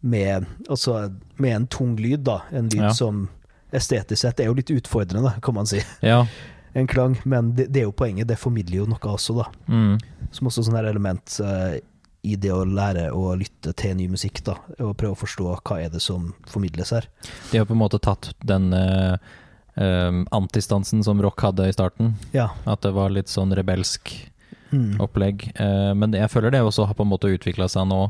med, 0.02 0.46
altså, 0.68 1.12
med 1.38 1.54
en 1.56 1.66
tung 1.66 1.96
lyd, 1.96 2.24
da. 2.24 2.40
En 2.52 2.68
lyd 2.68 2.82
Ja. 2.82 2.92
som 2.92 3.28
estetisk 3.72 4.18
sett 4.20 4.40
er 4.40 4.44
jo 4.46 4.54
litt 4.54 4.70
utfordrende, 4.70 5.40
kan 5.42 5.54
man 5.54 5.66
si. 5.66 5.80
Ja. 6.02 6.26
En 6.74 6.88
klang, 6.90 7.16
men 7.24 7.52
det, 7.54 7.68
det 7.70 7.82
er 7.84 7.88
jo 7.88 7.94
poenget. 7.96 8.26
Det 8.28 8.38
formidler 8.40 8.80
jo 8.82 8.86
noe 8.90 9.10
også, 9.14 9.36
da. 9.38 9.48
Mm. 9.70 9.98
Som 10.34 10.50
også 10.50 10.64
sånn 10.66 10.78
her 10.78 10.88
element 10.90 11.36
uh, 11.44 11.76
i 12.24 12.34
det 12.40 12.50
å 12.50 12.64
lære 12.66 13.10
å 13.14 13.34
lytte 13.38 13.74
til 13.78 13.94
ny 13.98 14.08
musikk, 14.10 14.42
da. 14.46 14.56
Og 14.80 14.96
prøve 14.98 15.14
å 15.14 15.20
forstå 15.22 15.48
hva 15.60 15.78
er 15.84 15.92
det 15.94 16.02
som 16.02 16.32
formidles 16.50 16.90
her. 16.96 17.06
De 17.52 17.60
har 17.60 17.68
på 17.68 17.76
en 17.76 17.82
måte 17.84 18.00
tatt 18.02 18.32
den 18.42 18.72
uh, 18.74 19.14
um, 19.78 20.24
antistansen 20.34 21.04
som 21.06 21.22
rock 21.22 21.46
hadde 21.46 21.68
i 21.70 21.76
starten. 21.76 22.14
Ja. 22.34 22.50
At 22.66 22.82
det 22.82 22.94
var 22.96 23.14
litt 23.14 23.32
sånn 23.32 23.54
rebelsk 23.54 24.14
Mm. 24.74 24.96
opplegg. 24.98 25.44
Uh, 25.54 25.92
men 25.94 26.16
jeg 26.16 26.26
føler 26.32 26.50
det 26.50 26.64
også 26.64 26.88
har 26.88 26.96
på 26.98 27.04
en 27.04 27.12
måte 27.12 27.30
utvikla 27.30 27.68
seg 27.70 27.86
nå. 27.86 28.08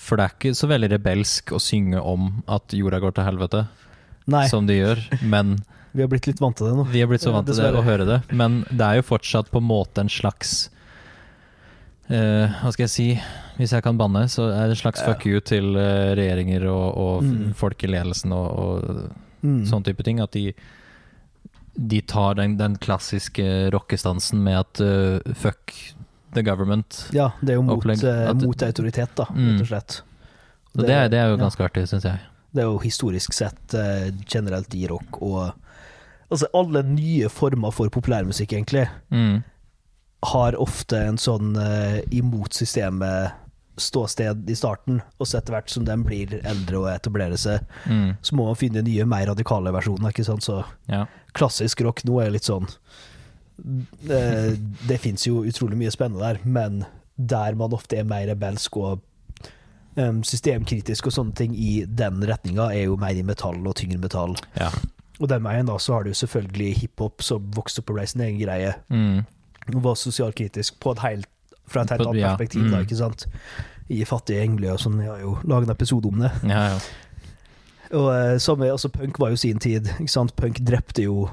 For 0.00 0.18
det 0.18 0.24
er 0.24 0.32
ikke 0.34 0.56
så 0.58 0.66
veldig 0.66 0.88
rebelsk 0.94 1.52
å 1.54 1.60
synge 1.62 2.00
om 2.00 2.40
at 2.50 2.74
jorda 2.74 2.98
går 3.04 3.14
til 3.14 3.26
helvete, 3.28 3.60
Nei, 4.32 4.46
som 4.50 4.66
de 4.66 4.78
gjør. 4.78 5.02
Men 5.22 5.58
vi 5.94 6.02
har 6.02 6.08
blitt 6.10 6.26
litt 6.26 6.40
vant 6.42 6.56
til 6.58 6.66
det 6.66 6.74
nå. 6.76 6.84
vi 6.90 7.00
har 7.00 7.06
blitt 7.10 7.22
så 7.22 7.30
Ja, 7.30 7.36
vant 7.38 7.46
til 7.46 7.56
det 7.60 7.70
å 7.78 7.82
høre 7.86 8.04
det. 8.08 8.20
Men 8.34 8.62
det 8.70 8.82
er 8.82 8.96
jo 8.98 9.02
fortsatt 9.14 9.50
på 9.52 9.60
en 9.62 9.68
måte 9.68 10.02
en 10.02 10.10
slags 10.10 10.68
uh, 12.10 12.50
Hva 12.62 12.72
skal 12.74 12.84
jeg 12.86 12.92
si? 12.94 13.08
Hvis 13.58 13.70
jeg 13.76 13.84
kan 13.86 13.98
banne, 14.00 14.24
så 14.32 14.48
er 14.50 14.66
det 14.66 14.74
en 14.74 14.80
slags 14.82 15.02
fuck 15.06 15.22
you 15.30 15.38
til 15.46 15.76
eh, 15.78 16.10
regjeringer 16.18 16.64
og, 16.66 16.86
og 16.98 17.22
Mm. 17.22 17.52
folk 17.54 17.84
i 17.86 17.90
ledelsen 17.92 18.32
og, 18.34 18.48
og 18.58 19.12
Mm. 19.44 19.60
sånn 19.68 19.84
type 19.84 20.02
ting. 20.02 20.18
At 20.24 20.32
de, 20.32 20.54
de 21.78 22.00
tar 22.00 22.34
den, 22.34 22.56
den 22.56 22.74
klassiske 22.80 23.70
rockestansen 23.70 24.42
med 24.42 24.58
at 24.58 24.80
uh, 24.82 25.34
fuck 25.38 25.70
the 26.34 26.42
government. 26.42 27.04
Ja, 27.14 27.28
det 27.40 27.52
er 27.54 27.60
jo 27.60 27.62
mot, 27.62 27.86
At- 27.86 28.42
mot 28.42 28.62
autoritet, 28.66 29.14
da, 29.14 29.26
Mm. 29.30 29.52
rett 29.52 29.60
og 29.60 29.66
slett. 29.68 30.00
Så 30.74 30.80
det, 30.82 30.90
er- 30.90 31.08
det 31.08 31.18
er 31.20 31.28
jo 31.30 31.36
ja. 31.36 31.42
ganske 31.44 31.62
artig, 31.68 31.86
syns 31.86 32.02
jeg. 32.08 32.18
Det 32.54 32.62
er 32.62 32.66
jo 32.72 32.78
historisk 32.82 33.32
sett 33.32 33.74
generelt 34.26 34.74
i 34.74 34.86
rock 34.90 35.22
og 35.22 35.52
Altså, 36.30 36.46
alle 36.54 36.82
nye 36.82 37.28
former 37.28 37.70
for 37.72 37.88
populærmusikk, 37.88 38.52
egentlig, 38.52 38.88
Mm. 39.10 39.42
har 40.24 40.52
ofte 40.56 40.96
en 41.06 41.16
sånn 41.20 41.56
uh, 41.56 42.00
imot 42.10 42.52
systemet 42.56 43.32
ståsted 43.76 44.48
i 44.48 44.54
starten, 44.54 45.02
og 45.20 45.26
så 45.26 45.38
etter 45.40 45.52
hvert 45.52 45.68
som 45.68 45.84
de 45.84 45.96
blir 46.06 46.40
eldre 46.46 46.78
og 46.78 46.88
etablerer 46.94 47.36
seg, 47.36 47.60
Mm. 47.86 48.16
så 48.22 48.32
må 48.34 48.46
man 48.46 48.54
finne 48.54 48.82
nye, 48.86 49.04
mer 49.04 49.26
radikale 49.26 49.72
versjoner, 49.74 50.10
ikke 50.12 50.24
sant. 50.24 50.42
Så 50.42 50.64
Ja. 50.88 51.06
klassisk 51.34 51.82
rock 51.84 52.04
nå 52.04 52.20
er 52.24 52.30
litt 52.30 52.44
sånn 52.44 52.68
Det, 53.62 54.58
det 54.88 54.98
fins 55.00 55.26
jo 55.26 55.44
utrolig 55.44 55.76
mye 55.78 55.90
spennende 55.94 56.20
der, 56.20 56.38
men 56.44 56.84
der 57.16 57.54
man 57.54 57.70
ofte 57.76 57.98
er 58.00 58.04
mer 58.04 58.26
rebelsk 58.26 58.76
og 58.76 59.00
um, 59.96 60.22
systemkritisk 60.26 61.06
og 61.06 61.12
sånne 61.12 61.34
ting 61.38 61.54
i 61.54 61.84
den 61.86 62.18
retninga, 62.26 62.72
er 62.74 62.84
jo 62.88 62.96
mer 62.96 63.14
i 63.14 63.22
metall 63.22 63.60
og 63.66 63.76
tyngre 63.76 64.00
metall. 64.02 64.34
ja. 64.58 64.70
Og 65.20 65.28
den 65.30 65.44
veien 65.46 65.66
da 65.68 65.76
så 65.78 65.94
har 65.98 66.04
du 66.08 66.14
selvfølgelig 66.16 66.72
hiphop 66.80 67.22
som 67.22 67.44
vokste 67.54 67.80
opp 67.82 67.86
på 67.92 67.94
ble 67.94 68.06
sin 68.10 68.20
egen 68.26 68.40
greie, 68.40 68.74
Mm. 68.90 69.24
og 69.74 69.82
var 69.84 69.94
sosialkritisk 69.94 70.80
på 70.80 70.92
et 70.92 70.98
helt, 71.04 71.28
fra 71.70 71.82
et 71.82 71.90
helt 71.94 72.06
annet 72.06 72.20
ja, 72.20 72.32
perspektiv, 72.34 72.66
da, 72.70 72.80
mm. 72.80 72.82
ikke 72.88 72.96
sant. 72.98 73.26
I 73.88 74.02
Fattige 74.08 74.42
engler 74.42 74.72
og 74.74 74.80
sånn, 74.80 74.98
jeg 75.00 75.10
har 75.12 75.20
jo 75.20 75.36
laget 75.44 75.68
en 75.68 75.74
episode 75.76 76.08
om 76.10 76.18
det. 76.24 76.32
ja, 76.50 76.64
ja. 76.74 76.78
Og 77.94 78.08
eh, 78.10 78.38
samme, 78.42 78.66
altså 78.72 78.88
punk 78.90 79.18
var 79.20 79.30
jo 79.30 79.36
sin 79.38 79.58
tid, 79.62 79.86
ikke 80.00 80.10
sant. 80.10 80.32
Punk 80.36 80.56
drepte 80.66 81.04
jo 81.04 81.28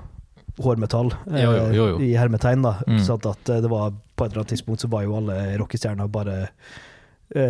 hårmetall, 0.62 1.10
eh, 1.32 1.42
Jo, 1.42 1.52
jo, 1.56 1.66
jo, 1.74 1.86
jo. 1.96 2.00
i 2.06 2.12
hermetegn, 2.20 2.62
da. 2.62 2.76
Mm. 2.86 3.00
At 3.32 3.50
eh, 3.50 3.62
det 3.64 3.70
var 3.72 3.94
på 4.16 4.26
et 4.26 4.32
eller 4.32 4.44
annet 4.44 4.52
tidspunkt 4.54 4.82
så 4.84 4.90
var 4.92 5.08
jo 5.08 5.16
alle 5.18 5.58
rockestjerner 5.58 6.12
bare 6.12 6.36
eh, 6.44 6.50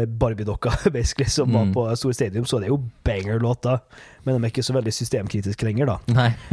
Barbie-dokka, 0.06 0.72
basically, 0.94 1.26
som 1.30 1.50
Mm. 1.50 1.74
var 1.74 1.74
på 1.74 1.96
Store 1.98 2.14
Stadium, 2.14 2.46
så 2.46 2.60
det 2.60 2.68
er 2.68 2.74
jo 2.76 2.84
banger-låter. 3.04 3.80
Men 4.24 4.36
de 4.38 4.46
er 4.46 4.52
ikke 4.52 4.64
så 4.64 4.74
veldig 4.78 4.94
systemkritiske 4.94 5.66
lenger, 5.66 5.86
da. 5.90 5.98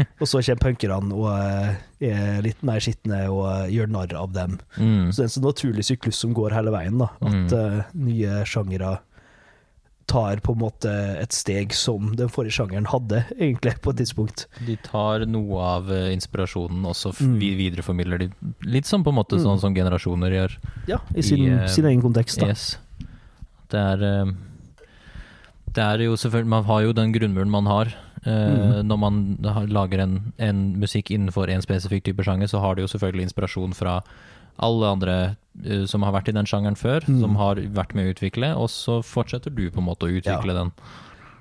Og 0.20 0.26
så 0.30 0.40
kommer 0.40 0.62
punkerne 0.64 1.12
og 1.12 1.28
eh, 1.36 1.74
er 2.08 2.40
litt 2.42 2.62
mer 2.64 2.80
skitne 2.80 3.26
og 3.28 3.44
eh, 3.50 3.68
gjør 3.76 3.90
narr 3.92 4.14
av 4.16 4.32
dem. 4.32 4.58
Mm. 4.78 5.10
Så 5.12 5.16
det 5.20 5.26
er 5.26 5.28
en 5.28 5.34
sånn 5.36 5.44
naturlig 5.50 5.84
syklus 5.84 6.16
som 6.24 6.32
går 6.32 6.56
hele 6.56 6.72
veien, 6.72 6.96
da. 6.98 7.10
At 7.20 7.28
Mm. 7.32 7.52
uh, 7.52 7.82
nye 7.94 8.40
sjangere 8.48 8.98
tar 10.08 10.40
på 10.40 10.54
en 10.56 10.60
måte 10.62 10.88
et 11.20 11.34
steg 11.36 11.74
som 11.76 12.14
den 12.16 12.30
forrige 12.32 12.56
sjangeren 12.56 12.86
hadde, 12.88 13.26
egentlig, 13.36 13.74
på 13.84 13.92
et 13.92 13.98
tidspunkt. 14.00 14.46
De 14.64 14.78
tar 14.80 15.26
noe 15.28 15.60
av 15.60 15.90
eh, 15.92 16.08
inspirasjonen, 16.16 16.80
og 16.88 16.96
så 16.96 17.12
Mm. 17.20 17.36
videreformidler 17.38 18.18
de 18.24 18.30
litt 18.64 18.86
som 18.88 19.04
på 19.04 19.10
en 19.12 19.18
måte 19.20 19.36
Mm. 19.36 19.44
sånn 19.44 19.60
som 19.60 19.74
generasjoner 19.74 20.30
gjør. 20.32 20.56
Ja, 20.88 20.98
i 21.14 21.20
sin, 21.20 21.44
I, 21.44 21.50
eh, 21.50 21.66
sin 21.68 21.84
egen 21.84 22.00
kontekst, 22.00 22.40
da. 22.40 22.46
Yes. 22.48 22.78
Det 23.72 23.80
er 23.80 24.04
eh, 24.08 24.30
Det 25.74 25.84
er 25.84 26.04
jo 26.06 26.16
selvfølgelig 26.16 26.48
Man 26.54 26.64
har 26.64 26.80
jo 26.86 26.92
den 26.96 27.12
grunnmuren 27.12 27.50
man 27.52 27.66
har. 27.66 27.94
Mm. 28.24 28.86
Når 28.88 28.98
man 28.98 29.18
lager 29.70 30.00
en, 30.02 30.14
en 30.42 30.62
musikk 30.82 31.12
innenfor 31.14 31.48
en 31.52 31.62
spesifikk 31.62 32.02
type 32.08 32.24
sjanger, 32.26 32.48
så 32.50 32.58
har 32.60 32.74
det 32.74 32.82
jo 32.82 32.90
selvfølgelig 32.90 33.28
inspirasjon 33.28 33.76
fra 33.78 34.00
alle 34.58 34.88
andre 34.90 35.14
eh, 35.64 35.84
som 35.86 36.02
har 36.02 36.12
vært 36.16 36.32
i 36.32 36.34
den 36.34 36.48
sjangeren 36.50 36.76
før, 36.76 37.04
Mm. 37.06 37.20
som 37.22 37.36
har 37.38 37.60
vært 37.76 37.94
med 37.94 38.08
å 38.08 38.14
utvikle, 38.16 38.50
og 38.58 38.66
så 38.74 38.98
fortsetter 39.06 39.54
du 39.54 39.68
på 39.70 39.78
en 39.78 39.86
måte 39.86 40.08
å 40.08 40.10
utvikle 40.18 40.56
den. 40.56 40.72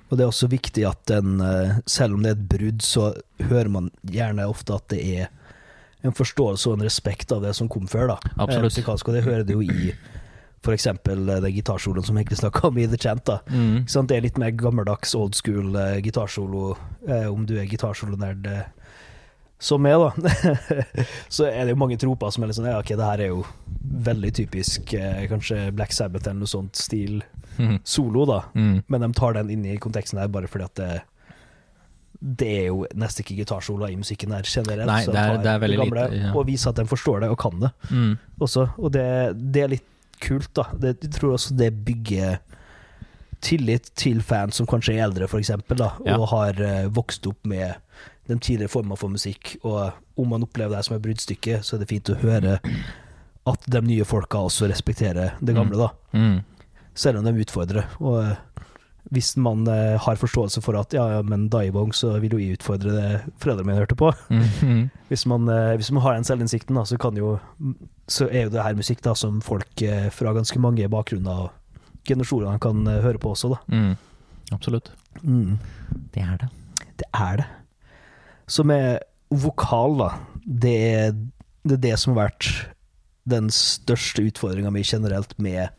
Og 0.08 0.16
det 0.16 0.22
er 0.24 0.30
også 0.30 0.48
viktig 0.48 0.86
at 0.88 1.02
den, 1.10 1.42
selv 1.84 2.14
om 2.14 2.22
det 2.22 2.30
er 2.30 2.38
et 2.38 2.46
brudd, 2.48 2.80
så 2.86 3.10
hører 3.50 3.68
man 3.74 3.90
gjerne 4.08 4.46
ofte 4.48 4.78
at 4.78 4.86
det 4.88 5.02
er 5.18 5.26
en 6.06 6.14
forståelse 6.14 6.70
og 6.70 6.78
en 6.78 6.86
respekt 6.86 7.32
av 7.34 7.42
det 7.42 7.56
som 7.58 7.68
kom 7.68 7.88
før, 7.90 8.14
da. 8.14 8.18
Absolutt. 8.38 8.70
Musikalsk, 8.70 9.08
og 9.10 9.18
det 9.18 9.24
hører 9.26 9.44
du 9.44 9.56
jo 9.58 9.66
i 9.66 9.90
eksempel 10.74 11.28
eh, 11.28 11.40
den 11.44 11.52
gitarsoloen 11.54 12.04
som 12.04 12.16
egentlig 12.18 12.38
snakka 12.40 12.68
om 12.68 12.78
i 12.78 12.86
The 12.86 12.98
Chant, 12.98 13.24
da. 13.24 13.38
Mm. 13.50 13.84
Det 13.86 14.16
er 14.16 14.20
litt 14.24 14.38
mer 14.38 14.50
gammeldags, 14.50 15.14
old 15.14 15.34
school 15.34 15.76
uh, 15.76 15.98
gitarsolo, 16.02 16.76
uh, 17.08 17.28
om 17.32 17.44
du 17.46 17.56
er 17.58 17.66
gitarsolonerd 17.70 18.46
uh, 18.46 18.62
som 19.58 19.82
meg, 19.82 19.98
da. 19.98 20.30
så 21.28 21.46
er 21.50 21.64
det 21.66 21.74
jo 21.74 21.80
mange 21.82 21.96
troper 21.98 22.30
som 22.30 22.42
er 22.44 22.50
litt 22.50 22.56
sånn 22.58 22.68
Ja, 22.70 22.78
ok, 22.78 22.92
det 22.98 23.06
her 23.08 23.22
er 23.24 23.32
jo 23.32 23.44
veldig 24.08 24.30
typisk 24.38 24.94
uh, 24.98 25.24
kanskje 25.30 25.70
Black 25.74 25.92
Sabbath 25.92 26.28
eller 26.28 26.44
noe 26.44 26.50
sånt 26.54 26.76
stil 26.78 27.22
Mm. 27.58 27.80
solo, 27.82 28.22
da. 28.28 28.36
Mm. 28.54 28.84
Men 28.86 29.00
de 29.02 29.06
tar 29.18 29.32
den 29.34 29.48
inn 29.50 29.64
i 29.66 29.72
konteksten 29.82 30.20
der 30.20 30.28
bare 30.30 30.46
fordi 30.46 30.62
at 30.68 30.76
det 30.78 31.00
det 32.38 32.46
er 32.60 32.66
jo 32.68 32.84
nesten 32.98 33.24
ikke 33.24 33.36
gitarsoloer 33.40 33.90
i 33.90 33.96
musikken 33.98 34.30
her 34.34 34.46
generelt. 34.46 34.86
Nei, 34.86 35.00
det 35.06 35.14
er- 35.18 35.36
det 35.42 35.50
er 35.52 35.58
veldig 35.64 35.78
gamle 35.80 36.04
lite, 36.04 36.20
ja. 36.22 36.30
Og 36.38 36.46
viser 36.46 36.70
at 36.70 36.76
de 36.76 36.84
forstår 36.90 37.20
det 37.20 37.28
og 37.30 37.38
kan 37.38 37.58
det 37.58 37.70
Mm. 37.90 38.16
også. 38.40 38.68
Og 38.78 38.92
det, 38.92 39.04
det 39.52 39.62
er 39.64 39.68
litt 39.74 39.84
kult, 40.20 40.50
da. 40.54 40.66
Det, 40.78 40.96
jeg 41.02 41.12
tror 41.18 41.34
også 41.36 41.56
det 41.58 41.72
bygger 41.86 42.38
tillit 43.44 43.90
til 43.98 44.20
fans 44.26 44.58
som 44.58 44.66
kanskje 44.66 44.96
er 44.96 45.04
eldre, 45.06 45.28
da, 45.76 45.92
Ja. 46.06 46.16
og 46.18 46.28
har 46.32 46.58
eh, 46.60 46.88
vokst 46.90 47.26
opp 47.26 47.46
med 47.46 47.74
den 48.28 48.38
tidligere 48.40 48.68
formen 48.68 48.96
for 48.98 49.08
musikk. 49.08 49.56
Og 49.62 49.92
om 50.18 50.28
man 50.28 50.42
opplever 50.42 50.76
det 50.76 50.84
som 50.84 50.96
et 50.96 51.02
bruddstykke, 51.02 51.62
så 51.62 51.76
er 51.76 51.78
det 51.84 51.88
fint 51.88 52.10
å 52.10 52.18
høre 52.20 52.58
at 53.48 53.64
de 53.70 53.80
nye 53.80 54.04
folka 54.04 54.38
også 54.44 54.68
respekterer 54.68 55.38
det 55.40 55.54
gamle, 55.56 55.78
da. 55.78 55.88
Mm. 56.12 56.40
Selv 56.98 57.18
om 57.20 57.24
de 57.24 57.40
utfordrer. 57.44 57.86
Og 58.02 58.18
eh, 58.24 58.36
hvis 59.14 59.36
man 59.40 59.64
eh, 59.72 59.96
har 60.00 60.20
forståelse 60.20 60.60
for 60.64 60.76
at 60.76 60.92
ja, 60.92 61.06
ja, 61.16 61.20
men 61.24 61.46
Daibong, 61.52 61.94
så 61.96 62.18
vil 62.20 62.34
jo 62.36 62.40
jeg 62.42 62.58
utfordre 62.58 62.92
det 62.92 63.12
foreldrene 63.40 63.70
mine 63.70 63.80
hørte 63.80 63.96
på. 63.98 64.12
Mhm. 64.32 64.88
Hvis 65.08 65.24
man, 65.24 65.48
eh, 65.48 65.74
hvis 65.80 65.88
man 65.96 66.02
har 66.04 66.18
den 66.18 66.26
selvinnsikten, 66.28 66.76
da, 66.76 66.82
så, 66.84 66.98
kan 67.00 67.16
jo, 67.16 67.38
så 68.12 68.26
er 68.28 68.42
jo 68.44 68.50
det 68.52 68.60
her 68.60 68.76
musikk 68.76 69.00
da, 69.00 69.14
som 69.16 69.38
folk 69.40 69.80
eh, 69.80 70.10
fra 70.12 70.34
ganske 70.36 70.60
mange 70.60 70.84
bakgrunner 70.92 71.46
og 71.46 72.04
generasjoner 72.04 72.58
kan 72.60 72.84
høre 72.84 73.16
på 73.16 73.32
også. 73.32 73.54
Da. 73.54 73.58
Mm. 73.72 73.94
Absolutt. 74.52 74.90
Det 76.12 76.20
er 76.20 76.36
det. 76.42 76.50
Det 77.00 77.08
er 77.16 77.40
det. 77.40 77.46
Så 78.52 78.66
med 78.68 78.98
vokal, 79.32 79.96
da, 79.96 80.10
det 80.44 80.76
er 80.76 81.16
det, 81.64 81.78
er 81.78 81.82
det 81.86 81.96
som 82.00 82.12
har 82.12 82.28
vært 82.28 82.50
den 83.28 83.48
største 83.52 84.24
utfordringa 84.28 84.72
mi 84.72 84.84
generelt 84.84 85.32
med 85.40 85.72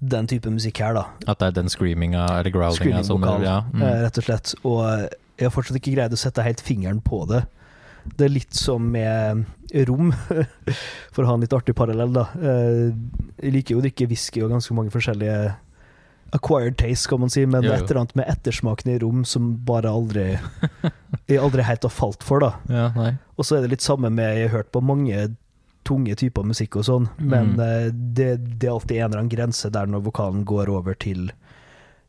den 0.00 0.26
type 0.30 0.48
musikk 0.50 0.80
her, 0.80 0.94
da. 0.96 1.04
At 1.28 1.40
det 1.42 1.50
er 1.50 1.56
den 1.60 1.68
screaminga 1.72 2.24
eller 2.38 2.50
growlinga 2.54 3.02
som 3.04 3.20
Screaming-vokal, 3.20 3.44
ja. 3.44 3.56
eh, 3.68 3.80
mm. 3.80 4.02
rett 4.06 4.20
og 4.20 4.24
slett. 4.26 4.54
Og 4.64 4.82
jeg 5.40 5.46
har 5.48 5.54
fortsatt 5.54 5.76
ikke 5.80 5.94
greid 5.96 6.14
å 6.16 6.20
sette 6.20 6.44
helt 6.44 6.60
fingeren 6.64 7.00
på 7.04 7.22
det. 7.28 7.42
Det 8.16 8.24
er 8.26 8.32
litt 8.32 8.56
som 8.56 8.86
med 8.94 9.44
rom, 9.86 10.08
for 11.12 11.22
å 11.22 11.28
ha 11.28 11.34
en 11.36 11.44
litt 11.44 11.52
artig 11.56 11.74
parallell, 11.76 12.14
da. 12.16 12.28
Eh, 12.40 12.86
Jeg 13.44 13.52
liker 13.58 13.76
jo 13.76 13.82
å 13.82 13.84
drikke 13.84 14.08
whisky 14.10 14.40
og 14.44 14.54
ganske 14.54 14.74
mange 14.76 14.92
forskjellige 14.94 15.52
acquired 16.32 16.76
taste, 16.78 17.08
kan 17.10 17.20
man 17.20 17.30
si, 17.32 17.42
men 17.44 17.64
Jo, 17.66 17.72
er 17.72 17.80
jo. 17.80 17.84
et 17.84 17.90
eller 17.90 18.00
annet 18.04 18.16
med 18.20 18.28
ettersmaken 18.30 18.92
i 18.92 18.98
rom 19.02 19.24
som 19.26 19.48
bare 19.66 19.90
aldri 19.90 20.26
Jeg 21.30 21.40
aldri 21.42 21.64
helt 21.66 21.82
har 21.86 21.90
falt 21.92 22.22
for, 22.26 22.40
da. 22.44 22.52
ja. 22.70 23.12
Og 23.36 23.46
så 23.46 23.56
er 23.58 23.64
det 23.64 23.72
litt 23.74 23.82
samme 23.84 24.10
med 24.14 24.36
Jeg 24.38 24.48
har 24.48 24.60
hørt 24.60 24.70
på 24.72 24.82
mange 24.84 25.24
tunge 25.84 26.14
typer 26.20 26.44
musikk 26.46 26.76
og 26.76 26.84
sånn, 26.86 27.06
men 27.18 27.54
Mm. 27.56 27.60
eh, 27.60 27.90
det, 27.92 28.58
det 28.60 28.68
er 28.68 28.72
alltid 28.74 28.96
en 28.98 29.04
eller 29.10 29.18
annen 29.22 29.32
grense 29.32 29.70
der 29.72 29.86
når 29.86 30.02
vokalen 30.10 30.44
går 30.44 30.68
over 30.68 30.94
til 30.94 31.30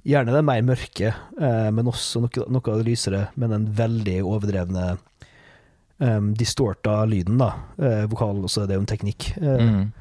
Gjerne 0.04 0.34
det 0.34 0.42
mer 0.44 0.64
mørke, 0.66 1.12
eh, 1.40 1.68
men 1.70 1.86
også 1.86 2.24
noe, 2.24 2.46
noe 2.50 2.78
lysere, 2.84 3.28
men 3.38 3.52
den 3.54 3.68
veldig 3.78 4.16
overdrevne 4.26 4.98
um, 6.00 6.32
distorta 6.34 7.04
lyden, 7.06 7.38
da. 7.38 7.52
Uh, 7.78 8.08
vokalen 8.10 8.42
også, 8.48 8.64
det 8.66 8.74
er 8.74 8.80
jo 8.80 8.86
en 8.88 8.90
teknikk. 8.90 9.28
Uh, 9.38 9.60
Mm. 9.62 9.92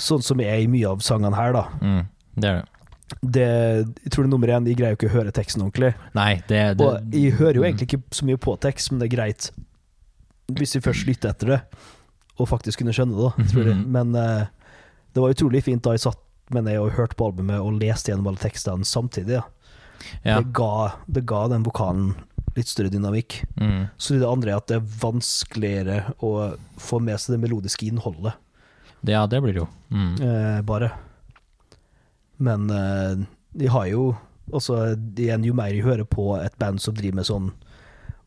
Sånn 0.00 0.22
som 0.24 0.40
er 0.40 0.62
i 0.62 0.66
mye 0.66 0.88
av 0.88 1.02
sangene 1.04 1.36
her, 1.36 1.52
da. 1.52 1.66
Mm. 1.84 2.06
Det 2.40 2.48
er 2.48 2.62
det. 2.62 2.68
Det, 3.20 3.44
jeg 4.06 4.10
tror 4.14 4.24
det 4.24 4.28
er 4.30 4.32
nummer 4.32 4.48
én, 4.48 4.66
jeg 4.72 4.78
greier 4.80 4.94
jo 4.96 5.00
ikke 5.02 5.10
å 5.12 5.16
høre 5.18 5.32
teksten 5.36 5.60
ordentlig. 5.66 5.92
Nei, 6.16 6.40
det, 6.48 6.62
det 6.80 6.86
Og 6.86 7.12
jeg 7.12 7.34
hører 7.36 7.58
jo 7.60 7.66
egentlig 7.68 7.90
ikke 7.90 8.00
så 8.16 8.24
mye 8.24 8.40
på 8.40 8.54
tekst, 8.64 8.88
men 8.90 9.02
det 9.02 9.10
er 9.10 9.16
greit 9.18 9.50
hvis 10.56 10.72
vi 10.78 10.80
først 10.88 11.04
lytter 11.06 11.34
etter 11.36 11.52
det, 11.52 11.60
og 12.40 12.48
faktisk 12.48 12.80
kunne 12.80 12.94
skjønne 12.96 13.16
det, 13.18 13.30
da. 13.30 13.62
Mhm. 13.62 13.86
Men 13.92 14.16
uh, 14.16 14.44
det 15.12 15.22
var 15.22 15.34
utrolig 15.34 15.64
fint 15.66 15.84
da 15.84 15.96
jeg 15.96 16.06
satt 16.06 16.20
med 16.52 16.66
ned 16.66 16.80
og 16.80 16.94
hørte 16.96 17.16
på 17.16 17.30
albumet 17.30 17.60
og 17.62 17.78
leste 17.80 18.10
gjennom 18.10 18.30
alle 18.30 18.42
tekstene 18.42 18.86
samtidig. 18.88 19.40
Ja. 20.24 20.40
Det, 20.40 20.52
ga, 20.56 20.92
det 21.06 21.24
ga 21.28 21.46
den 21.52 21.64
vokalen 21.64 22.12
litt 22.56 22.68
større 22.68 22.92
dynamikk. 22.92 23.38
Mm. 23.56 23.86
Så 23.96 24.18
det 24.20 24.28
andre 24.28 24.52
er 24.52 24.60
at 24.60 24.68
det 24.68 24.80
er 24.80 24.96
vanskeligere 25.00 25.98
å 26.20 26.32
få 26.80 27.00
med 27.04 27.20
seg 27.20 27.36
det 27.36 27.44
melodiske 27.46 27.86
innholdet, 27.88 28.36
det, 29.02 29.16
ja, 29.16 29.24
det 29.26 29.40
blir 29.42 29.56
det 29.56 29.58
jo. 29.64 29.68
Mm. 29.90 30.12
Uh, 30.22 30.60
bare. 30.62 30.92
Men 32.38 32.68
uh, 32.70 33.18
de 33.50 33.70
har 33.70 33.88
jo 33.90 34.12
også 34.54 34.76
igjen, 35.18 35.42
jo 35.46 35.56
mer 35.58 35.74
jeg 35.74 35.86
hører 35.86 36.06
på 36.06 36.36
et 36.38 36.54
band 36.60 36.78
som 36.82 36.94
driver 36.94 37.18
med 37.18 37.26
sånn 37.26 37.48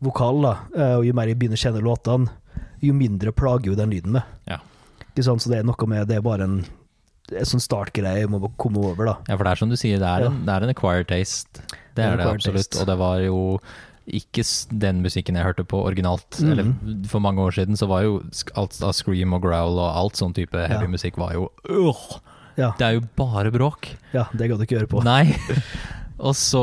vokal, 0.03 0.41
da, 0.43 0.53
og 0.97 1.05
jo 1.07 1.13
mer 1.15 1.29
jeg 1.29 1.37
begynner 1.39 1.59
å 1.59 1.61
kjenne 1.61 1.83
låtene, 1.83 2.31
jo 2.81 2.93
mindre 2.93 3.31
plager 3.31 3.71
jo 3.71 3.75
den 3.75 3.89
lyden 3.95 4.11
med. 4.17 4.23
Ja. 4.49 4.59
Ikke 5.13 5.23
sant? 5.23 5.41
Så 5.43 5.49
det 5.51 5.59
er 5.61 5.63
noe 5.67 5.87
med 5.87 6.07
Det 6.09 6.17
er 6.17 6.21
bare 6.25 6.43
en, 6.43 6.57
en 7.31 7.45
sånn 7.49 7.63
startgreie 7.63 8.25
jeg 8.25 8.29
må 8.29 8.41
komme 8.59 8.83
over, 8.83 9.05
da. 9.05 9.15
Ja, 9.29 9.37
for 9.37 9.43
det 9.47 9.51
er 9.55 9.61
som 9.63 9.69
du 9.71 9.77
sier, 9.79 9.99
det 10.01 10.07
er, 10.09 10.27
en, 10.27 10.41
det 10.45 10.53
er 10.53 10.65
en 10.67 10.73
acquired 10.75 11.07
taste. 11.07 11.63
Det 11.95 12.03
er 12.03 12.17
det 12.19 12.25
absolutt. 12.27 12.67
taste. 12.69 12.81
Og 12.83 12.87
det 12.91 12.97
var 12.99 13.19
jo 13.23 13.39
ikke 14.05 14.43
den 14.69 14.99
musikken 15.01 15.33
jeg 15.39 15.47
hørte 15.47 15.63
på 15.65 15.79
originalt. 15.81 16.37
Mm. 16.37 16.51
Eller 16.51 17.07
for 17.09 17.23
mange 17.23 17.41
år 17.41 17.55
siden 17.57 17.79
så 17.79 17.87
var 17.89 18.03
jo 18.05 18.19
alt 18.53 18.75
av 18.85 18.93
scream 18.93 19.33
og 19.33 19.41
growl 19.47 19.79
og 19.81 19.87
alt 20.03 20.19
sånn 20.19 20.35
type 20.37 20.53
heavy 20.67 20.85
Ja. 20.85 20.91
musikk 20.91 21.17
var 21.17 21.33
jo 21.33 21.47
øh, 21.69 22.03
Ja, 22.59 22.69
Det 22.77 22.85
er 22.85 22.93
jo 22.99 23.01
bare 23.17 23.49
bråk. 23.51 23.89
ja 24.13 24.27
det 24.31 24.47
gadd 24.51 24.59
du 24.61 24.63
ikke 24.67 24.77
gjøre 24.77 24.91
på. 24.91 25.01
Nei. 25.03 25.33
Og 26.19 26.33
så 26.33 26.61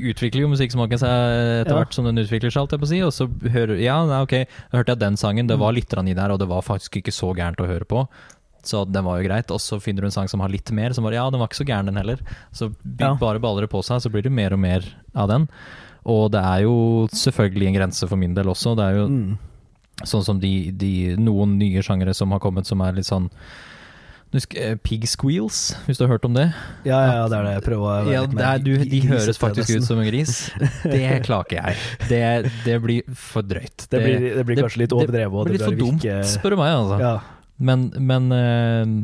utvikler 0.00 0.40
jo 0.40 0.48
musikksmaken 0.48 0.98
seg 0.98 1.10
etter 1.10 1.72
Ja. 1.74 1.82
hvert 1.82 1.92
som 1.92 2.04
den 2.06 2.16
utvikler 2.16 2.50
seg, 2.50 2.62
alt 2.62 2.70
jeg 2.72 2.80
på 2.80 2.86
å 2.86 2.88
si. 2.88 3.00
Og 3.02 3.12
så 3.12 3.26
hører 3.50 3.78
Ja, 3.82 3.98
ok, 4.22 4.46
da 4.70 4.78
hørte 4.78 4.94
jeg 4.94 4.98
den 5.00 5.16
sangen, 5.16 5.46
det 5.46 5.58
var 5.58 5.72
litt 5.72 5.88
grann 5.90 6.08
i 6.08 6.14
der, 6.14 6.30
og 6.32 6.38
det 6.38 6.48
var 6.48 6.62
faktisk 6.62 6.96
ikke 7.02 7.12
så 7.12 7.34
gærent 7.36 7.60
å 7.60 7.66
høre 7.68 7.84
på. 7.84 8.06
Så 8.64 8.84
den 8.90 9.04
var 9.04 9.20
jo 9.22 9.28
greit. 9.28 9.50
Og 9.50 9.60
så 9.60 9.78
finner 9.80 10.00
du 10.00 10.06
en 10.06 10.10
sang 10.16 10.28
som 10.28 10.40
har 10.40 10.48
litt 10.48 10.70
mer, 10.72 10.92
som 10.92 11.04
bare 11.04 11.14
Ja, 11.14 11.28
den 11.30 11.38
var 11.38 11.48
ikke 11.48 11.62
så 11.62 11.68
gæren, 11.68 11.86
den 11.86 11.96
heller. 11.96 12.18
Så 12.52 12.74
Ja. 12.98 13.14
bare 13.14 13.38
baller 13.38 13.60
det 13.62 13.70
på 13.70 13.84
seg, 13.84 14.00
så 14.00 14.10
blir 14.10 14.22
det 14.24 14.32
mer 14.32 14.52
og 14.52 14.58
mer 14.58 14.82
av 15.14 15.28
den. 15.28 15.48
Og 16.04 16.32
det 16.32 16.40
er 16.42 16.62
jo 16.62 17.06
selvfølgelig 17.12 17.66
en 17.68 17.74
grense 17.74 18.08
for 18.08 18.16
min 18.16 18.34
del 18.34 18.46
også. 18.46 18.74
Det 18.76 18.84
er 18.84 18.96
jo 18.96 19.08
Mm. 19.08 19.38
sånn 20.04 20.24
som 20.24 20.40
de, 20.40 20.70
de 20.72 21.16
noen 21.16 21.58
nye 21.58 21.80
sjangere 21.82 22.14
som 22.14 22.30
har 22.30 22.40
kommet, 22.40 22.64
som 22.66 22.80
er 22.80 22.92
litt 22.92 23.04
sånn 23.06 23.30
Husk 24.36 24.54
uh, 24.60 24.74
Pig 24.84 25.06
Squeals, 25.08 25.58
hvis 25.86 25.98
du 25.98 26.04
har 26.04 26.10
hørt 26.14 26.26
om 26.28 26.34
det? 26.36 26.46
Ja, 26.86 26.98
ja, 27.08 27.22
det 27.32 27.38
er 27.38 27.46
det 27.48 27.52
jeg 27.56 27.64
prøver 27.66 27.82
å 27.82 27.92
være 27.94 28.12
Ja, 28.14 28.22
mer 28.28 28.46
er, 28.52 28.62
du, 28.66 28.72
de 28.92 29.00
høres 29.08 29.40
faktisk 29.40 29.72
ut 29.78 29.86
som 29.88 30.00
en 30.02 30.08
gris. 30.10 30.34
Det 30.84 31.02
klarer 31.26 31.46
ikke 31.48 31.62
jeg. 31.62 31.84
Det, 32.10 32.22
det 32.66 32.76
blir 32.84 33.08
for 33.16 33.46
drøyt. 33.46 33.86
Det 33.90 34.02
blir, 34.04 34.26
det 34.36 34.44
blir 34.48 34.60
kanskje 34.62 34.82
litt 34.84 34.94
overdrevet. 34.96 35.36
Det 35.36 35.50
blir 35.50 35.58
litt 35.58 35.66
for 35.70 35.80
dumt, 35.80 36.04
virke- 36.04 36.30
spør 36.36 36.56
du 36.56 36.60
meg. 36.62 36.74
Altså. 36.76 36.98
Ja. 37.02 37.14
Men, 37.70 37.86
men 38.12 38.26
eh, 38.36 38.94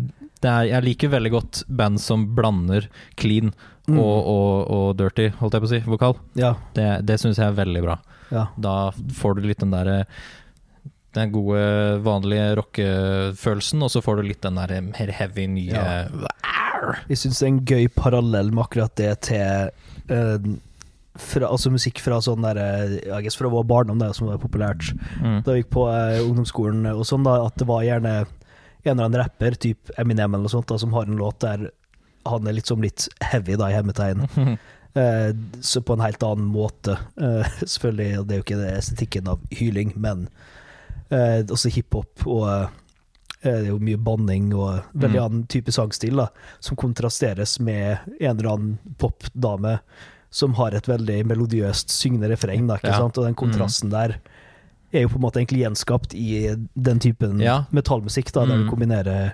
det 0.45 0.51
er, 0.53 0.67
jeg 0.75 0.87
liker 0.91 1.13
veldig 1.17 1.33
godt 1.39 1.63
band 1.81 2.03
som 2.05 2.29
blander 2.39 2.91
clean 3.21 3.55
Mm. 3.91 3.97
og, 3.99 4.27
og, 4.31 4.69
og 4.71 4.85
dirty, 4.95 5.25
holdt 5.41 5.57
jeg 5.57 5.63
på 5.65 5.67
å 5.67 5.71
si, 5.73 5.79
vokal. 5.91 6.13
ja, 6.39 6.53
Det, 6.77 6.85
det 7.03 7.17
syns 7.19 7.41
jeg 7.41 7.49
er 7.51 7.57
veldig 7.57 7.81
bra. 7.83 7.97
ja. 8.31 8.45
Da 8.55 8.75
får 9.19 9.41
du 9.41 9.49
litt 9.49 9.59
den 9.59 9.73
derre 9.75 10.05
den 11.13 11.33
gode, 11.35 11.63
vanlige 12.05 12.57
rockefølelsen, 12.57 13.83
og 13.85 13.93
så 13.93 14.01
får 14.05 14.21
du 14.21 14.29
litt 14.31 14.45
den 14.45 14.61
der 14.61 14.79
mer 14.87 15.13
heavy, 15.19 15.47
nye 15.51 15.73
Ja. 15.77 15.97
Jeg 17.07 17.21
syns 17.21 17.39
det 17.39 17.45
er 17.47 17.51
en 17.53 17.65
gøy 17.69 17.85
parallell 17.95 18.49
med 18.51 18.65
akkurat 18.65 18.95
det 18.99 19.11
til 19.29 19.69
uh, 20.11 20.47
fra, 21.15 21.47
altså 21.47 21.71
musikk 21.71 22.01
fra 22.03 22.19
sånn 22.25 22.43
der 22.43 22.59
eh, 22.59 22.95
jeg 23.05 23.27
guess 23.27 23.37
fra 23.39 23.51
vår 23.53 23.67
barndom, 23.69 24.01
det 24.01 24.09
som 24.17 24.31
var 24.31 24.41
populært 24.43 24.91
Mm. 25.21 25.43
da 25.45 25.53
vi 25.53 25.61
gikk 25.61 25.71
på 25.77 25.85
uh, 25.87 26.19
ungdomsskolen 26.25 26.89
og 26.91 27.05
sånn, 27.07 27.23
da, 27.29 27.37
at 27.47 27.55
det 27.61 27.69
var 27.69 27.85
gjerne 27.87 28.15
en 28.25 28.27
eller 28.83 29.05
annen 29.05 29.21
rapper, 29.21 29.55
typ 29.55 29.93
Eminem 30.01 30.35
eller 30.35 30.49
noe 30.49 30.51
sånt, 30.51 30.67
da, 30.73 30.79
som 30.81 30.93
har 30.97 31.07
en 31.07 31.21
låt 31.21 31.39
der 31.45 31.69
han 32.27 32.47
er 32.47 32.57
litt 32.57 32.71
som 32.71 32.83
litt 32.83 33.09
heavy, 33.23 33.57
da, 33.59 33.69
i 33.71 33.77
hermetegn. 33.77 34.27
Uh, 34.97 35.31
så 35.61 35.83
på 35.83 35.95
en 35.97 36.05
helt 36.05 36.23
annen 36.27 36.51
måte. 36.51 36.97
Uh, 37.21 37.47
selvfølgelig, 37.63 38.27
det 38.27 38.35
er 38.35 38.41
jo 38.41 38.47
ikke 38.47 38.61
det 38.63 38.73
estetikken 38.79 39.31
av 39.31 39.43
hyling, 39.55 39.95
men 39.95 40.27
eh, 41.13 41.43
også 41.53 41.71
hiphop 41.75 42.27
og 42.27 42.47
eh, 42.49 42.69
det 43.43 43.53
er 43.67 43.71
jo 43.73 43.79
mye 43.83 43.99
banning 43.99 44.53
og 44.55 44.85
veldig 44.95 45.19
Mm. 45.19 45.25
annen 45.25 45.47
type 45.51 45.73
sangstil, 45.75 46.15
da, 46.17 46.29
som 46.63 46.77
kontrasteres 46.79 47.57
med 47.61 47.99
en 48.21 48.37
eller 48.39 48.53
annen 48.53 48.79
popdame 49.03 49.81
som 50.31 50.55
har 50.55 50.73
et 50.79 50.87
veldig 50.89 51.25
melodiøst 51.27 51.91
syngende 51.93 52.31
refreng, 52.31 52.67
da, 52.71 52.77
ikke 52.79 52.93
Ja. 52.95 53.01
Og 53.03 53.13
den 53.27 53.35
kontrasten 53.35 53.91
der 53.91 54.15
er 54.95 55.03
jo 55.03 55.09
på 55.09 55.17
en 55.19 55.25
måte 55.27 55.41
egentlig 55.41 55.65
gjenskapt 55.65 56.15
i 56.15 56.55
den 56.77 56.99
typen 57.01 57.41
Ja. 57.41 57.65
metallmusikk, 57.73 58.31
da, 58.33 58.47
der 58.47 58.57
Mm. 58.57 58.65
du 58.65 58.71
kombinerer 58.71 59.33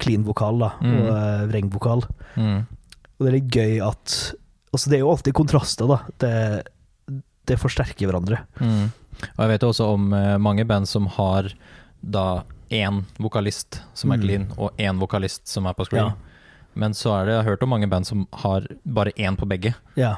clean 0.00 0.24
vokal 0.24 0.58
da, 0.58 0.70
Mm. 0.80 0.94
og 0.96 1.08
uh, 1.12 1.46
vrengvokal. 1.52 2.02
Mm. 2.36 2.66
Og 3.20 3.26
det 3.26 3.28
er 3.28 3.38
litt 3.40 3.50
gøy 3.50 3.80
at 3.88 4.34
Altså, 4.72 4.88
det 4.88 4.94
er 4.98 5.00
jo 5.00 5.10
alltid 5.10 5.34
kontraster, 5.34 5.86
da. 5.88 5.96
Det, 6.18 6.66
det 7.44 7.58
forsterker 7.58 8.06
hverandre. 8.06 8.38
Mm. 8.60 8.92
Og 9.36 9.44
jeg 9.44 9.48
vet 9.48 9.62
jo 9.62 9.68
også 9.72 9.86
om 9.94 10.12
eh, 10.16 10.36
mange 10.38 10.64
band 10.66 10.88
som 10.88 11.06
har 11.06 11.48
da 12.02 12.42
én 12.70 13.02
vokalist 13.18 13.80
som 13.94 14.12
er 14.12 14.16
Mm. 14.18 14.22
clean, 14.22 14.46
og 14.58 14.70
én 14.78 14.98
vokalist 15.00 15.46
som 15.48 15.66
er 15.66 15.74
på 15.74 15.84
screen. 15.84 16.06
Ja. 16.06 16.12
Men 16.74 16.92
så 16.94 17.10
er 17.20 17.24
det, 17.26 17.32
jeg 17.34 17.42
har 17.44 17.50
hørt 17.50 17.62
om 17.62 17.68
mange 17.70 17.88
band 17.90 18.06
som 18.06 18.26
har 18.32 18.66
bare 18.86 19.12
én 19.18 19.36
på 19.36 19.46
begge. 19.48 19.74
Ja. 19.96 20.16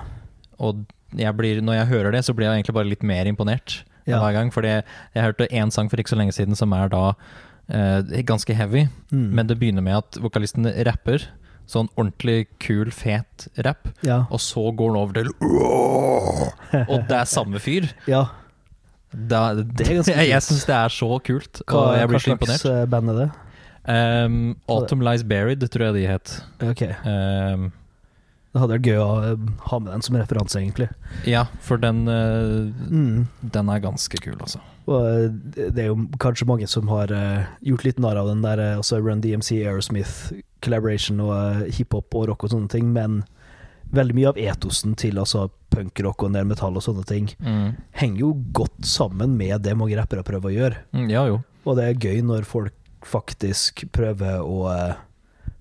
Og 0.60 0.84
jeg 1.16 1.34
blir, 1.36 1.60
når 1.62 1.74
jeg 1.80 1.86
hører 1.88 2.12
det, 2.12 2.24
så 2.24 2.34
blir 2.34 2.46
jeg 2.50 2.60
egentlig 2.62 2.74
bare 2.74 2.84
litt 2.90 3.02
mer 3.02 3.24
imponert 3.26 3.82
Ja. 4.06 4.18
hver 4.20 4.32
gang. 4.32 4.50
Fordi 4.52 4.68
jeg 5.14 5.22
hørte 5.24 5.48
én 5.50 5.70
sang 5.72 5.88
for 5.88 5.96
ikke 5.96 6.10
så 6.12 6.16
lenge 6.18 6.32
siden 6.32 6.54
som 6.56 6.72
er 6.72 6.88
da 6.88 7.14
eh, 7.72 8.02
ganske 8.22 8.54
heavy, 8.54 8.88
Mm. 9.12 9.30
men 9.32 9.46
det 9.46 9.58
begynner 9.58 9.82
med 9.82 9.96
at 9.96 10.18
vokalisten 10.20 10.66
rapper. 10.84 11.28
Sånn 11.66 11.88
ordentlig 11.96 12.48
kul, 12.60 12.90
fet 12.90 13.48
rapp. 13.64 13.88
ja. 14.02 14.26
Og 14.30 14.40
så 14.40 14.74
går 14.76 14.92
den 14.92 14.96
over 14.96 15.12
til 15.14 15.28
Og 16.92 17.08
det 17.08 17.16
er 17.16 17.24
samme 17.24 17.58
fyr. 17.62 17.88
ja. 18.08 18.26
Da, 19.12 19.54
Det 19.60 19.86
er 19.86 19.94
ganske 20.00 20.14
jeg 20.22 20.28
jeg 20.32 20.42
syns 20.46 20.64
det 20.68 20.74
er 20.78 20.88
så 20.94 21.08
kult, 21.24 21.62
Hva, 21.68 21.78
og 21.82 21.96
jeg 21.98 22.08
blir 22.08 22.18
hva 22.18 22.24
så 22.24 22.36
slags 22.38 22.64
eh, 22.70 22.84
band 22.92 23.12
er 23.12 23.20
det? 23.22 23.30
Um, 23.92 24.56
Autumn 24.70 25.02
Lies 25.02 25.24
Buried, 25.26 25.64
tror 25.74 25.88
jeg 25.90 25.94
de 25.96 26.04
het. 26.06 26.34
Ok. 26.62 26.82
Um, 27.04 27.72
Det 28.52 28.60
hadde 28.60 28.74
vært 28.76 28.86
gøy 28.86 28.98
å 29.00 29.08
eh, 29.32 29.46
ha 29.70 29.78
med 29.80 29.92
den 29.94 30.02
som 30.06 30.16
referanse, 30.20 30.60
egentlig. 30.60 30.88
Ja, 31.26 31.46
for 31.64 31.80
den, 31.82 32.02
eh, 32.08 32.68
Mm. 32.92 33.26
den 33.42 33.68
er 33.72 33.80
ganske 33.80 34.20
kul, 34.22 34.36
altså. 34.40 34.60
Og 34.86 35.38
det 35.54 35.78
er 35.78 35.86
jo 35.92 35.96
kanskje 36.18 36.46
mange 36.46 36.66
som 36.68 36.88
har 36.88 37.06
gjort 37.62 37.84
litt 37.86 37.98
narr 38.02 38.18
av 38.18 38.26
den 38.28 38.42
der 38.42 38.58
altså 38.76 38.98
Run 39.00 39.20
DMC, 39.22 39.60
Aerosmith, 39.64 40.32
collaboration 40.60 41.20
og 41.20 41.62
hiphop 41.70 42.14
og 42.18 42.28
rock 42.28 42.44
og 42.44 42.50
sånne 42.50 42.68
ting, 42.68 42.92
men 42.92 43.22
veldig 43.92 44.14
mye 44.16 44.28
av 44.32 44.38
etosen 44.40 44.94
til 44.96 45.18
altså 45.20 45.46
punkrock 45.72 46.22
og 46.26 46.32
nærmetall 46.34 46.76
og 46.76 46.82
sånne 46.84 47.04
ting 47.08 47.30
Mm. 47.40 47.74
henger 48.00 48.18
jo 48.20 48.32
godt 48.52 48.84
sammen 48.88 49.36
med 49.36 49.62
det 49.62 49.76
mange 49.76 49.96
rappere 49.96 50.22
prøver 50.24 50.50
å 50.50 50.56
gjøre. 50.56 50.76
Mm, 50.92 51.10
Ja 51.10 51.26
jo. 51.28 51.42
Og 51.64 51.76
det 51.76 51.84
er 51.84 51.94
gøy 52.08 52.22
når 52.24 52.44
folk 52.44 52.72
faktisk 53.04 53.84
prøver 53.92 54.40
å 54.42 54.58
uh, 54.70 54.94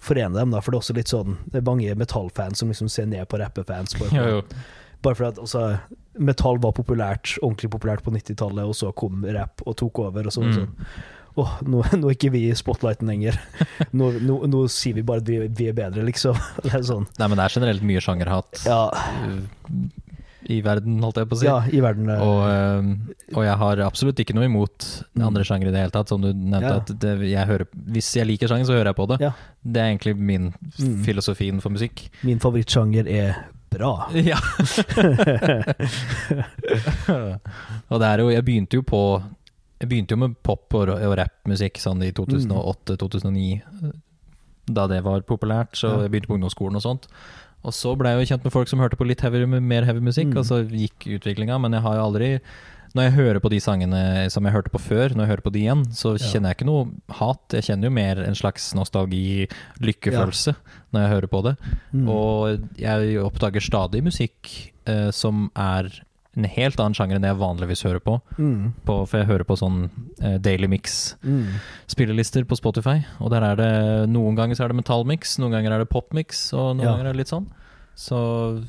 forene 0.01 0.33
dem, 0.39 0.51
da, 0.51 0.59
for 0.61 0.71
det 0.71 0.77
er 0.77 0.81
også 0.81 0.95
litt 0.97 1.09
sånn 1.11 1.37
Det 1.51 1.59
er 1.61 1.65
mange 1.65 1.95
metallfans 1.97 2.57
som 2.61 2.69
liksom 2.69 2.89
ser 2.89 3.05
ned 3.05 3.27
på 3.29 3.37
rappefans. 3.41 3.93
Bare, 3.99 4.11
Ja, 4.17 4.41
for- 4.41 4.55
bare 5.01 5.15
for 5.17 5.25
at 5.31 5.39
altså, 5.41 5.79
metall 6.19 6.59
var 6.61 6.73
populært, 6.77 7.37
ordentlig 7.41 7.71
populært 7.73 8.03
på 8.05 8.11
90-tallet, 8.13 8.65
og 8.69 8.75
så 8.77 8.91
kom 8.93 9.23
rap 9.33 9.61
og 9.65 9.75
tok 9.77 9.99
over. 10.03 10.27
Og 10.29 10.35
sånn. 10.35 10.51
Mm. 10.51 10.53
sånn. 10.59 10.91
Åh, 11.39 11.51
nå, 11.63 11.83
nå 12.01 12.09
er 12.09 12.15
ikke 12.17 12.31
vi 12.33 12.41
i 12.49 12.55
spotlighten 12.57 13.07
lenger. 13.07 13.37
Nå, 13.97 14.11
nå, 14.19 14.35
nå 14.51 14.65
sier 14.71 14.93
vi 14.97 15.01
bare 15.07 15.21
at 15.23 15.27
vi, 15.31 15.37
vi 15.47 15.67
er 15.71 15.73
bedre, 15.77 16.03
liksom. 16.07 16.35
Det 16.63 16.73
er 16.75 16.83
sånn. 16.87 17.05
Nei, 17.19 17.27
men 17.31 17.37
det 17.39 17.45
er 17.45 17.55
generelt 17.59 17.83
mye 17.87 18.01
sjangerhat 18.03 18.63
Ja, 18.67 18.81
uh, 18.91 19.41
i 20.51 20.57
verden, 20.65 20.97
holdt 21.05 21.19
jeg 21.21 21.27
på 21.29 21.35
å 21.37 21.39
si. 21.39 21.45
ja 21.45 21.59
i 21.69 21.79
verden 21.83 22.09
eh, 22.09 22.21
Og, 22.25 22.39
eh, 22.49 23.35
og 23.37 23.43
jeg 23.45 23.57
har 23.61 23.81
absolutt 23.85 24.19
ikke 24.23 24.33
noe 24.35 24.47
imot 24.49 24.87
Mm. 25.13 25.25
andre 25.27 25.43
sjangere 25.45 25.69
i 25.69 25.73
det 25.75 25.81
hele 25.83 25.93
tatt. 25.93 26.09
Som 26.09 26.21
du 26.23 26.31
nevnte, 26.33 26.71
Ja. 26.71 26.79
at 26.81 26.91
det, 27.03 27.11
jeg 27.29 27.47
hører, 27.47 27.67
hvis 27.93 28.07
jeg 28.15 28.25
liker 28.27 28.47
sjanger, 28.49 28.65
så 28.65 28.73
hører 28.77 28.89
jeg 28.91 28.97
på 28.97 29.07
det. 29.11 29.17
Ja. 29.21 29.31
Det 29.63 29.81
er 29.83 29.89
egentlig 29.91 30.15
min 30.17 30.49
Mm. 30.79 31.03
for 31.05 31.43
innenfor 31.45 31.71
musikk. 31.75 32.09
Min 32.23 32.39
favorittsjanger 32.39 33.07
er 33.11 33.35
bra. 33.71 34.09
Ja. 34.17 34.39
og 37.89 37.99
det 38.01 38.07
er 38.09 38.23
jo 38.23 38.29
Jeg 38.33 38.45
begynte 38.47 38.79
jo 38.79 38.83
på 38.87 39.01
Jeg 39.81 39.89
begynte 39.89 40.13
jo 40.15 40.21
med 40.21 40.35
pop 40.45 40.73
og, 40.77 40.89
og 40.93 41.15
rappmusikk 41.17 41.79
sånn 41.81 42.03
i 42.05 42.11
2008-2009, 42.13 43.61
da 44.71 44.85
det 44.87 44.99
var 45.03 45.23
populært. 45.27 45.73
Så 45.79 45.89
jeg 46.03 46.11
begynte 46.13 46.29
på 46.29 46.37
ungdomsskolen 46.37 46.77
og 46.77 46.83
sånt. 46.85 47.07
Og 47.65 47.73
så 47.77 47.91
ble 47.97 48.09
jeg 48.13 48.21
jo 48.23 48.29
kjent 48.33 48.45
med 48.47 48.53
folk 48.53 48.69
som 48.69 48.79
hørte 48.81 48.97
på 48.97 49.05
litt 49.09 49.21
heavy, 49.25 49.43
mer 49.45 49.85
heavy 49.85 50.01
musikk, 50.01 50.31
Mm. 50.33 50.37
og 50.37 50.45
så 50.45 50.61
gikk 50.69 51.05
utviklinga. 51.17 51.59
Men 51.61 51.73
jeg 51.73 51.81
har 51.81 51.95
jo 51.97 52.05
aldri 52.09 52.39
Når 52.93 53.03
jeg 53.07 53.13
hører 53.13 53.39
på 53.39 53.49
de 53.49 53.59
sangene 53.63 54.29
som 54.29 54.43
jeg 54.43 54.51
hørte 54.51 54.69
på 54.69 54.77
før, 54.83 55.13
når 55.15 55.23
jeg 55.23 55.29
hører 55.31 55.41
på 55.45 55.51
de 55.53 55.59
igjen, 55.63 55.83
så 55.95 56.09
Ja. 56.19 56.27
kjenner 56.27 56.49
jeg 56.51 56.57
ikke 56.57 56.65
noe 56.67 56.91
hat. 57.09 57.39
Jeg 57.53 57.63
kjenner 57.63 57.83
jo 57.87 57.89
mer 57.95 58.19
en 58.19 58.35
slags 58.35 58.73
nostalgi, 58.75 59.47
lykkefølelse, 59.79 60.55
når 60.91 60.99
jeg 60.99 61.09
hører 61.13 61.27
på 61.31 61.41
det. 61.45 61.55
Mm. 61.93 62.09
Og 62.09 62.59
jeg 62.77 63.15
oppdager 63.23 63.61
stadig 63.63 64.03
musikk 64.03 64.73
eh, 64.85 65.09
som 65.11 65.49
er 65.55 65.87
en 66.37 66.45
helt 66.47 66.79
annen 66.79 66.93
sjanger 66.95 67.17
enn 67.19 67.25
jeg 67.27 67.35
vanligvis 67.41 67.81
hører 67.83 67.99
på. 67.99 68.13
Mm. 68.37 68.73
på 68.87 68.93
for 69.07 69.19
jeg 69.19 69.27
hører 69.27 69.43
på 69.43 69.57
sånn 69.59 69.89
uh, 70.23 70.37
Daily 70.39 70.67
Mix-spillelister 70.71 72.41
Mm. 72.45 72.47
på 72.47 72.55
Spotify. 72.59 72.97
Og 73.19 73.31
der 73.33 73.43
er 73.43 73.55
det 73.59 73.71
noen 74.09 74.35
ganger 74.39 74.55
så 74.55 74.63
er 74.65 74.71
det 74.71 74.79
metallmix, 74.79 75.37
noen 75.43 75.51
ganger 75.57 75.71
er 75.75 75.79
det 75.83 75.89
popmix, 75.91 76.53
og 76.53 76.77
noen 76.77 76.85
Ja. 76.85 76.91
ganger 76.95 77.09
er 77.09 77.13
det 77.13 77.21
litt 77.25 77.33
sånn. 77.33 77.47
Så 77.95 78.63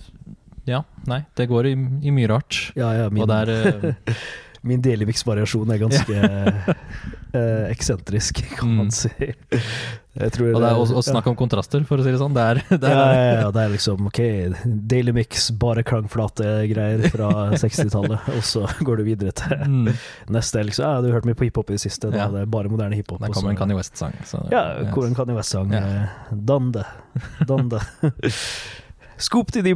ja, 0.66 0.82
nei, 1.06 1.24
det 1.36 1.48
går 1.48 1.66
i, 1.70 1.72
i 2.06 2.10
mye 2.10 2.28
rart. 2.28 2.72
Ja, 2.76 2.92
ja, 2.94 3.08
min, 3.10 3.22
Og 3.22 3.28
det 3.28 3.48
er 3.48 3.50
eh, 3.50 4.14
min 4.62 4.82
Delivix-variasjon 4.84 5.70
er 5.74 5.78
ganske 5.82 6.16
eh, 7.34 7.64
eksentrisk, 7.72 8.42
kan 8.58 8.68
Mm. 8.72 8.76
man 8.78 8.90
si. 8.94 9.08
Jeg 10.12 10.32
tror 10.34 10.50
Og 10.54 10.60
det 10.60 10.68
er 10.68 10.76
å, 10.76 10.84
å 11.00 11.02
snakke 11.02 11.30
om 11.32 11.36
kontraster, 11.40 11.82
for 11.88 11.96
å 11.98 12.04
si 12.04 12.10
det 12.12 12.18
sånn. 12.20 12.34
Det 12.36 12.42
er, 12.44 12.60
det 12.68 12.90
ja, 12.92 13.04
er 13.08 13.14
ja, 13.16 13.40
ja, 13.40 13.50
det 13.56 13.62
er 13.64 13.70
liksom 13.72 14.06
ok, 14.10 14.20
Daily 14.92 15.14
Mix, 15.16 15.48
bare 15.56 15.82
klangflate 15.88 16.50
greier 16.70 17.06
fra 17.10 17.30
60-tallet, 17.62 18.28
og 18.36 18.44
så 18.44 18.66
går 18.84 19.00
du 19.00 19.04
videre 19.08 19.32
til 19.40 19.56
mm, 19.64 19.88
neste. 20.36 20.62
liksom, 20.68 20.84
ja, 20.84 21.00
Du 21.00 21.08
har 21.08 21.16
hørt 21.18 21.28
mye 21.30 21.38
på 21.40 21.48
hiphop 21.48 21.72
i 21.72 21.78
det 21.78 21.82
siste, 21.86 22.10
da 22.12 22.26
Ja. 22.26 22.28
det 22.34 22.44
er 22.44 22.52
bare 22.52 22.68
moderne 22.72 22.94
hiphop. 23.00 23.18
Der 23.24 23.32
kommer 23.32 23.50
en 23.54 23.60
Kanye 23.62 23.78
West-sang. 23.80 24.14
Ja, 24.52 24.66
hvor 24.92 25.08
en 25.08 25.16
Kanye 25.16 25.34
West-sang. 25.40 25.72
Ja. 25.72 25.82
eh, 25.82 26.36
Dande. 26.52 26.84
Dande. 27.48 27.80
Scoop 29.22 29.52
til 29.54 29.62
de 29.64 29.74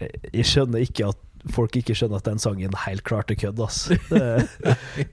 eh. 0.00 0.08
Jeg 0.32 0.44
skjønner 0.50 0.84
ikke 0.86 1.08
at 1.12 1.20
folk 1.52 1.76
ikke 1.76 1.92
skjønner 1.94 2.22
at 2.22 2.24
den 2.30 2.38
sangen 2.40 2.72
helt 2.86 3.04
klart 3.04 3.30
er 3.30 3.36
kødd. 3.36 3.60
Det- 4.10 4.48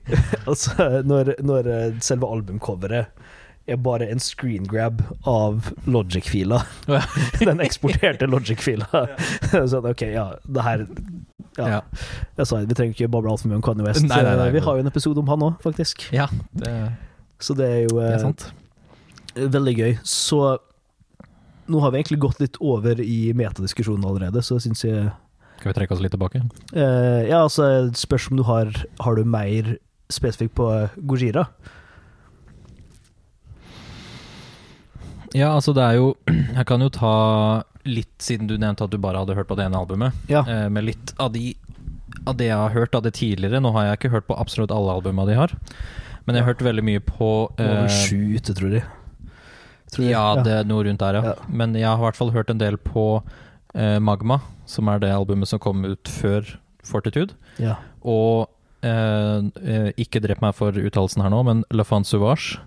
altså, 0.48 1.02
når, 1.04 1.34
når 1.44 1.68
eh, 1.68 1.92
selve 2.00 2.26
albumcoveret 2.32 3.06
er 3.70 3.76
bare 3.78 4.08
en 4.10 4.18
screen 4.18 4.64
grab 4.66 5.02
av 5.28 5.68
Logic-fila. 5.86 6.62
Den 7.46 7.60
eksporterte 7.62 8.26
Logic-fila. 8.26 8.88
sånn, 9.52 9.86
ok, 9.92 10.02
ja, 10.16 10.24
det 10.42 10.64
her 10.66 10.82
ja. 11.60 11.68
Ja. 11.68 11.78
Jeg 12.40 12.48
sa, 12.48 12.58
Vi 12.66 12.74
trenger 12.74 12.96
ikke 12.96 13.10
bable 13.12 13.30
altfor 13.30 13.52
mye 13.52 13.60
om 13.60 13.62
Kanye 13.62 13.84
West. 13.86 14.02
Nei, 14.08 14.18
nei, 14.24 14.32
nei. 14.40 14.48
vi 14.56 14.62
har 14.64 14.78
jo 14.78 14.82
en 14.82 14.90
episode 14.90 15.20
om 15.22 15.28
han 15.30 15.44
òg, 15.46 15.60
faktisk. 15.62 16.08
ja, 16.16 16.26
det, 16.58 16.72
Så 17.38 17.54
det 17.54 17.68
er 17.68 17.80
jo 17.84 18.00
det 18.00 18.08
eh, 18.08 18.14
er 18.16 18.24
sant. 18.24 18.46
veldig 19.36 19.74
gøy. 19.78 19.94
Så 20.02 20.40
nå 21.68 21.80
har 21.80 21.90
vi 21.92 22.00
egentlig 22.00 22.18
gått 22.24 22.40
litt 22.42 22.56
over 22.60 23.00
i 23.00 23.32
metadiskusjonen 23.38 24.04
allerede, 24.08 24.42
så 24.42 24.58
syns 24.60 24.82
jeg 24.84 25.10
Skal 25.60 25.70
vi 25.72 25.76
trekke 25.78 25.94
oss 25.94 26.00
litt 26.02 26.12
tilbake? 26.16 26.40
eh, 26.74 27.28
Ja, 27.30 27.42
altså, 27.44 27.68
spørs 27.94 28.30
om 28.30 28.36
du 28.36 28.42
har 28.48 28.66
Har 29.00 29.14
du 29.16 29.24
mer 29.24 29.76
spesifikt 30.10 30.54
på 30.58 30.66
eh, 30.74 30.88
Gojira? 31.06 31.46
Ja, 35.32 35.52
altså 35.56 35.72
det 35.76 35.82
er 35.86 35.96
jo 36.00 36.10
Jeg 36.58 36.66
kan 36.68 36.82
jo 36.84 36.90
ta 36.92 37.12
litt, 37.88 38.12
siden 38.22 38.46
du 38.46 38.54
nevnte 38.60 38.84
at 38.86 38.92
du 38.92 38.98
bare 39.02 39.18
hadde 39.24 39.34
hørt 39.34 39.48
på 39.50 39.56
det 39.58 39.64
ene 39.66 39.78
albumet, 39.80 40.14
Ja. 40.30 40.44
eh, 40.46 40.68
med 40.70 40.84
litt 40.86 41.14
av, 41.18 41.32
de, 41.34 41.56
av 42.30 42.36
det 42.38 42.46
jeg 42.46 42.54
har 42.60 42.70
hørt 42.76 42.94
av 42.94 43.02
det 43.02 43.10
tidligere. 43.18 43.58
Nå 43.58 43.72
har 43.74 43.88
jeg 43.88 43.96
ikke 43.98 44.10
hørt 44.12 44.26
på 44.28 44.36
absolutt 44.38 44.70
alle 44.70 44.92
albumene 44.94 45.26
de 45.32 45.34
har, 45.34 45.50
men 46.26 46.36
jeg 46.38 46.44
har 46.44 46.52
hørt 46.52 46.62
veldig 46.62 46.84
mye 46.86 47.00
på 47.02 47.30
Det 47.58 47.66
Over 47.66 47.88
eh, 47.88 47.96
sju 47.96 48.36
ute, 48.38 48.54
tror 48.54 48.76
jeg. 48.78 48.84
Ja, 50.00 50.42
det 50.42 50.52
er 50.60 50.64
noe 50.68 50.84
rundt 50.86 51.00
der, 51.02 51.18
ja. 51.18 51.22
Ja. 51.32 51.34
Men 51.48 51.74
jeg 51.74 51.84
har 51.88 51.98
i 52.00 52.06
hvert 52.06 52.16
fall 52.16 52.32
hørt 52.32 52.50
en 52.50 52.58
del 52.62 52.78
på 52.80 53.22
eh, 53.74 53.98
Magma, 54.00 54.40
som 54.66 54.88
er 54.88 54.98
det 55.02 55.10
albumet 55.12 55.48
som 55.50 55.60
kom 55.62 55.84
ut 55.84 56.08
før 56.08 56.56
Fortitude. 56.84 57.34
ja. 57.60 57.76
Og 58.02 58.48
eh, 58.82 59.38
eh, 59.62 59.90
ikke 60.02 60.18
drep 60.24 60.40
meg 60.42 60.56
for 60.58 60.74
uttalelsen 60.74 61.22
her 61.22 61.30
nå, 61.30 61.42
men 61.46 61.60
La 61.70 61.84
Fan 61.86 62.02
Sauvage. 62.04 62.58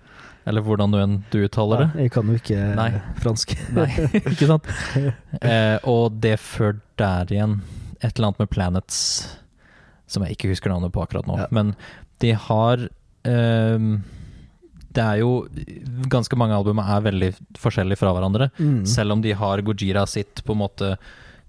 Eller 0.48 0.62
hvordan 0.62 0.92
du 0.94 1.00
enn 1.02 1.16
du 1.34 1.40
uttaler 1.44 1.82
det. 1.82 1.88
Ja, 1.96 2.04
jeg 2.06 2.12
kan 2.14 2.28
jo 2.30 2.36
ikke 2.38 2.56
eh, 2.62 2.76
Nei. 2.78 2.92
fransk. 3.20 3.56
Nei, 3.76 3.90
ikke 4.22 4.48
sant? 4.48 4.70
Eh, 5.42 5.76
og 5.90 6.22
det 6.24 6.38
før 6.40 6.78
der 7.02 7.28
igjen, 7.34 7.58
et 8.00 8.14
eller 8.16 8.30
annet 8.30 8.44
med 8.46 8.52
Planets, 8.54 9.00
som 10.08 10.24
jeg 10.24 10.38
ikke 10.38 10.52
husker 10.54 10.72
navnet 10.72 10.94
på 10.96 11.02
akkurat 11.04 11.28
nå. 11.28 11.36
Men 11.52 11.74
de 12.24 12.32
har 12.46 12.86
ehm, 13.28 13.90
Det 14.96 15.04
er 15.04 15.18
jo 15.20 15.32
Ganske 16.12 16.38
mange 16.38 16.56
album 16.58 16.80
er 16.80 17.02
veldig 17.06 17.30
forskjellige 17.62 17.98
fra 18.02 18.12
hverandre. 18.16 18.50
Mm. 18.60 18.86
Selv 18.86 19.12
om 19.16 19.22
de 19.22 19.34
har 19.34 19.62
Gojira 19.62 20.06
sitt 20.08 20.44
på 20.46 20.54
en 20.56 20.62
måte 20.64 20.98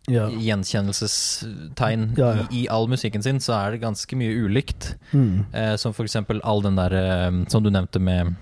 Ja. 0.09 0.29
gjenkjennelsestegn 0.31 2.17
Ja, 2.19 2.29
ja. 2.37 2.43
I, 2.51 2.65
i 2.65 2.69
all 2.71 2.87
musikken 2.89 3.23
sin, 3.23 3.39
så 3.43 3.55
er 3.59 3.73
det 3.75 3.81
ganske 3.83 4.17
mye 4.19 4.35
ulikt. 4.47 4.93
Mm. 5.13 5.47
Eh, 5.53 5.77
som 5.77 5.93
for 5.97 6.05
eksempel 6.07 6.41
all 6.45 6.63
den 6.63 6.77
der 6.79 6.93
eh, 6.95 7.31
som 7.51 7.63
du 7.65 7.71
nevnte 7.71 7.99
med 8.01 8.35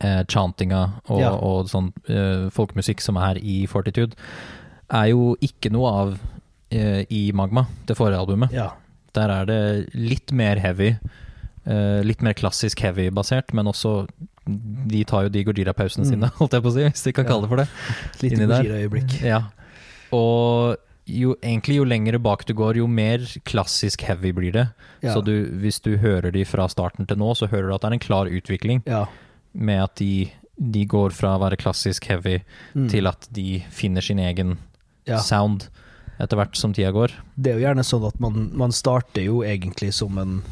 eh, 0.00 0.24
chantinga 0.28 0.80
og, 1.08 1.22
og 1.42 1.70
sånn 1.70 1.92
eh, 2.08 2.48
folkemusikk 2.54 3.00
som 3.04 3.16
er 3.22 3.38
i 3.38 3.60
Fortitude, 3.70 4.16
er 4.90 5.10
jo 5.12 5.36
ikke 5.44 5.70
noe 5.74 5.88
av 6.02 6.12
eh, 6.72 7.04
i 7.12 7.28
Magma, 7.36 7.66
det 7.86 7.96
forrige 7.98 8.20
albumet. 8.24 8.52
ja. 8.52 8.70
Der 9.16 9.30
er 9.32 9.46
det 9.48 9.94
litt 9.96 10.30
mer 10.36 10.58
heavy, 10.60 10.90
eh, 11.66 12.02
litt 12.04 12.20
mer 12.22 12.34
klassisk 12.38 12.82
heavy-basert, 12.84 13.54
men 13.56 13.66
også 13.66 14.02
de 14.88 15.04
tar 15.04 15.26
jo 15.26 15.28
de 15.34 15.44
Gojira-pausene 15.44 16.04
Mm. 16.06 16.10
sine, 16.10 16.30
holdt 16.40 16.52
jeg 16.56 16.62
på 16.64 16.70
å 16.70 16.74
si, 16.74 16.84
hvis 16.88 17.02
de 17.04 17.12
kan 17.12 17.24
Ja. 17.24 17.30
kalle 17.30 17.42
det 17.42 17.48
for 17.48 17.56
det. 17.56 17.68
Litt. 18.22 18.38
Gojira-øyeblikk. 18.48 19.16
Ja. 19.22 19.42
Og 20.12 20.76
jo, 21.08 21.34
egentlig 21.42 21.76
jo 21.78 21.84
lengre 21.88 22.18
bak 22.20 22.44
du 22.48 22.54
går, 22.56 22.76
jo 22.80 22.86
mer 22.88 23.18
klassisk 23.48 24.02
heavy 24.08 24.32
blir 24.32 24.52
det. 24.52 24.66
Ja. 25.02 25.14
Så 25.14 25.22
du, 25.24 25.46
hvis 25.60 25.80
du 25.84 25.96
hører 26.00 26.32
de 26.32 26.44
fra 26.48 26.66
starten 26.68 27.06
til 27.08 27.16
nå, 27.20 27.34
så 27.36 27.48
hører 27.48 27.68
du 27.68 27.74
at 27.74 27.80
det 27.82 27.90
er 27.90 27.96
en 27.98 28.06
klar 28.06 28.26
utvikling 28.32 28.82
Ja. 28.86 29.06
med 29.54 29.82
at 29.82 29.94
de, 29.96 30.30
de 30.58 30.84
går 30.86 31.12
fra 31.12 31.36
å 31.36 31.40
være 31.40 31.56
klassisk 31.60 32.04
heavy 32.08 32.40
Mm. 32.74 32.88
til 32.90 33.06
at 33.06 33.28
de 33.32 33.60
finner 33.70 34.00
sin 34.02 34.18
egen 34.18 34.58
ja. 35.06 35.18
sound 35.18 35.68
etter 36.20 36.36
hvert 36.36 36.56
som 36.56 36.72
tida 36.74 36.90
går. 36.92 37.12
Det 37.40 37.52
er 37.54 37.60
jo 37.60 37.66
gjerne 37.68 37.84
sånn 37.86 38.06
at 38.08 38.18
man, 38.20 38.50
man 38.56 38.70
starter 38.72 39.22
jo 39.24 39.42
egentlig 39.42 39.92
som 39.94 40.16
en 40.18 40.42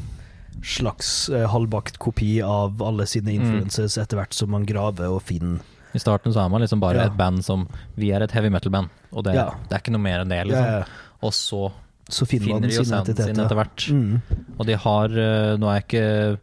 slags 0.66 1.28
eh, 1.30 1.46
halvbakt 1.52 1.98
kopi 2.02 2.40
av 2.42 2.80
alle 2.82 3.06
sine 3.06 3.30
Mm. 3.32 3.40
influences 3.40 3.96
etter 4.02 4.18
hvert 4.18 4.34
som 4.34 4.50
man 4.50 4.64
graver 4.66 5.06
og 5.14 5.22
finner. 5.22 5.60
I 5.94 5.98
starten 6.02 6.32
så 6.34 6.42
er 6.44 6.50
man 6.52 6.60
liksom 6.60 6.80
bare 6.82 6.96
Ja. 6.96 7.06
et 7.06 7.16
band 7.16 7.44
som 7.44 7.68
Vi 7.96 8.10
er 8.12 8.20
et 8.22 8.30
heavy 8.32 8.48
metal-band, 8.50 8.88
og 9.12 9.24
det, 9.24 9.34
Ja. 9.34 9.50
det 9.68 9.72
er 9.72 9.78
ikke 9.80 9.92
noe 9.94 10.02
mer 10.02 10.20
enn 10.20 10.28
det, 10.28 10.46
liksom. 10.46 10.64
ja. 10.64 10.84
Og 11.22 11.32
så 11.32 11.72
Så 12.10 12.26
finner, 12.26 12.44
finner 12.46 12.60
man 12.60 12.68
de 12.68 12.74
jo 12.76 12.84
sin 12.84 12.94
identitet. 12.94 13.24
sin 13.26 13.40
etter 13.44 13.56
hvert. 13.56 13.86
Mm. 13.90 14.22
Og 14.60 14.66
de 14.66 14.76
har 14.76 15.04
eh, 15.06 15.56
Nå 15.56 15.66
har 15.66 15.80
jeg 15.80 15.88
ikke 15.88 16.38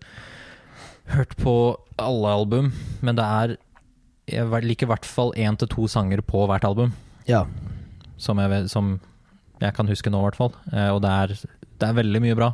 hørt 1.14 1.36
på 1.38 1.78
alle 2.00 2.28
album, 2.34 2.72
men 3.02 3.16
det 3.16 3.24
er 3.26 3.58
jeg 4.26 4.64
liker 4.64 4.88
i 4.88 4.90
hvert 4.94 5.06
fall 5.06 5.34
én 5.36 5.58
til 5.60 5.68
to 5.68 5.86
sanger 5.92 6.22
på 6.22 6.46
hvert 6.48 6.64
album. 6.64 6.94
Ja. 7.28 7.44
Som 8.18 8.38
jeg, 8.40 8.50
vet- 8.50 8.70
som 8.72 9.00
jeg 9.60 9.74
kan 9.76 9.86
huske 9.88 10.10
nå, 10.10 10.20
i 10.22 10.30
hvert 10.30 10.36
fall. 10.40 10.54
Eh, 10.72 10.90
og 10.90 11.02
det 11.02 11.10
er, 11.12 11.28
det 11.80 11.90
er 11.90 11.94
veldig 11.94 12.22
mye 12.22 12.36
bra. 12.36 12.54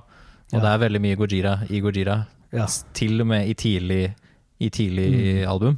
Og 0.54 0.58
Ja. 0.58 0.60
det 0.66 0.70
er 0.74 0.84
veldig 0.90 1.02
mye 1.02 1.16
Gojira 1.18 1.54
i 1.70 1.80
Gojira. 1.82 2.26
ja. 2.52 2.66
Til 2.94 3.22
og 3.22 3.28
med 3.28 3.48
i 3.48 3.54
tidlig, 3.54 4.14
i 4.60 4.70
tidlig 4.70 5.10
Mm. 5.44 5.48
album. 5.50 5.78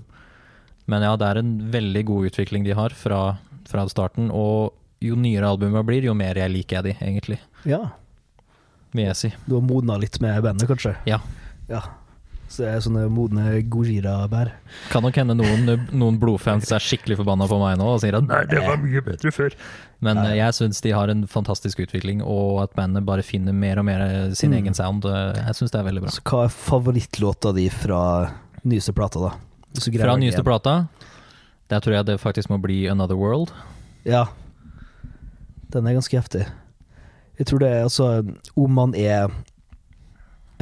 Men 0.88 1.01
ja, 1.03 1.15
det 1.15 1.28
er 1.28 1.38
en 1.39 1.72
veldig 1.72 2.05
god 2.05 2.26
utvikling 2.32 2.63
de 2.63 2.72
har 2.74 2.89
fra, 2.89 3.38
fra 3.67 3.86
starten. 3.88 4.32
Og 4.32 4.74
jo 5.01 5.15
nyere 5.15 5.43
albumet 5.47 5.86
blir, 5.86 6.03
jo 6.03 6.13
mer 6.13 6.36
jeg 6.36 6.51
liker 6.51 6.82
jeg 6.82 6.84
de, 6.84 7.05
egentlig. 7.05 7.39
ja. 7.65 7.91
Vil 8.93 9.05
jeg 9.05 9.15
si. 9.15 9.30
Du 9.47 9.55
har 9.55 9.61
modna 9.61 9.97
litt 9.97 10.19
med 10.19 10.41
bandet, 10.43 10.67
kanskje? 10.67 10.95
Ja. 11.07 11.19
ja. 11.69 11.80
Så 12.52 12.66
det 12.66 12.72
er 12.74 12.82
sånne 12.84 13.06
modne 13.08 13.45
Gojira-bær. 13.72 14.49
Kan 14.91 15.06
nok 15.06 15.16
hende 15.16 15.38
noen, 15.39 15.70
noen 15.95 16.18
blodfans 16.20 16.68
er 16.76 16.84
skikkelig 16.84 17.16
forbanna 17.22 17.45
på 17.47 17.60
meg 17.62 17.78
nå 17.80 17.86
og 17.93 18.02
sier 18.04 18.18
at 18.18 18.26
nei, 18.28 18.41
det 18.52 18.60
var 18.66 18.76
mye 18.82 18.99
bedre 19.06 19.32
før. 19.32 19.56
Men 20.04 20.20
Nei. 20.20 20.26
eh, 20.34 20.39
jeg 20.41 20.58
syns 20.58 20.82
de 20.84 20.91
har 20.91 21.08
en 21.14 21.22
fantastisk 21.32 21.80
utvikling, 21.86 22.20
og 22.26 22.60
at 22.66 22.74
bandet 22.76 23.06
bare 23.08 23.24
finner 23.24 23.56
mer 23.56 23.80
og 23.80 23.86
mer 23.88 24.04
eh, 24.04 24.34
sin 24.36 24.52
Mm. 24.52 24.58
egen 24.60 24.74
sound. 24.76 25.06
eh, 25.08 25.39
Jeg 25.45 25.56
syns 25.62 25.72
det 25.72 25.80
er 25.80 25.88
veldig 25.88 26.02
bra. 26.04 26.12
Så 26.12 26.22
hva 26.28 26.43
er 26.43 26.52
favorittlåta 26.58 27.54
di 27.56 27.70
fra 27.70 28.02
nyeste 28.66 28.91
plata, 28.93 29.20
da? 29.20 29.32
Hvis 29.72 29.88
du 29.88 29.97
Fra 30.04 30.18
nyeste 30.20 30.43
plata, 30.43 30.76
der 31.70 31.80
tror 31.80 31.93
jeg 31.95 32.06
det 32.12 32.20
faktisk 32.20 32.49
må 32.52 32.60
bli 32.62 32.82
Another 32.91 33.16
World. 33.16 33.54
Ja. 34.04 34.26
Den 35.72 35.88
er 35.88 35.93
ganske 35.95 36.18
heftig. 36.20 36.43
Jeg 37.39 37.47
tror 37.47 37.60
det 37.64 37.70
er 37.72 37.84
altså 37.88 38.10
Om 38.58 38.72
man 38.76 38.93
er 38.93 39.30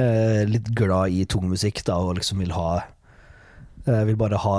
eh, 0.00 0.42
litt 0.48 0.72
glad 0.76 1.14
i 1.14 1.26
tung 1.28 1.46
musikk, 1.50 1.82
da, 1.86 1.98
og 2.00 2.16
liksom 2.18 2.42
vil 2.42 2.54
ha 2.56 2.80
eh, 2.80 4.02
Vil 4.08 4.18
bare 4.20 4.40
ha 4.40 4.56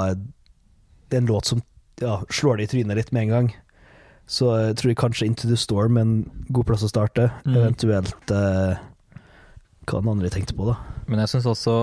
en 1.12 1.28
låt 1.28 1.50
som 1.50 1.62
ja, 2.02 2.22
slår 2.30 2.58
det 2.58 2.64
i 2.64 2.72
trynet 2.72 2.98
litt 2.98 3.12
med 3.12 3.28
en 3.28 3.34
gang, 3.36 3.50
så 4.32 4.52
jeg 4.62 4.78
tror 4.80 4.92
jeg 4.92 5.00
kanskje 5.02 5.28
Into 5.28 5.50
the 5.50 5.58
Storm 5.60 5.98
er 6.00 6.06
en 6.06 6.14
god 6.56 6.70
plass 6.70 6.86
å 6.88 6.92
starte. 6.92 7.28
Mm. 7.44 7.56
Eventuelt 7.60 8.34
eh, 8.36 8.80
Hva 9.90 10.00
den 10.00 10.14
andre 10.14 10.32
tenkte 10.34 10.56
på, 10.58 10.70
da? 10.72 10.78
Men 11.10 11.24
jeg 11.24 11.34
syns 11.34 11.50
også 11.52 11.76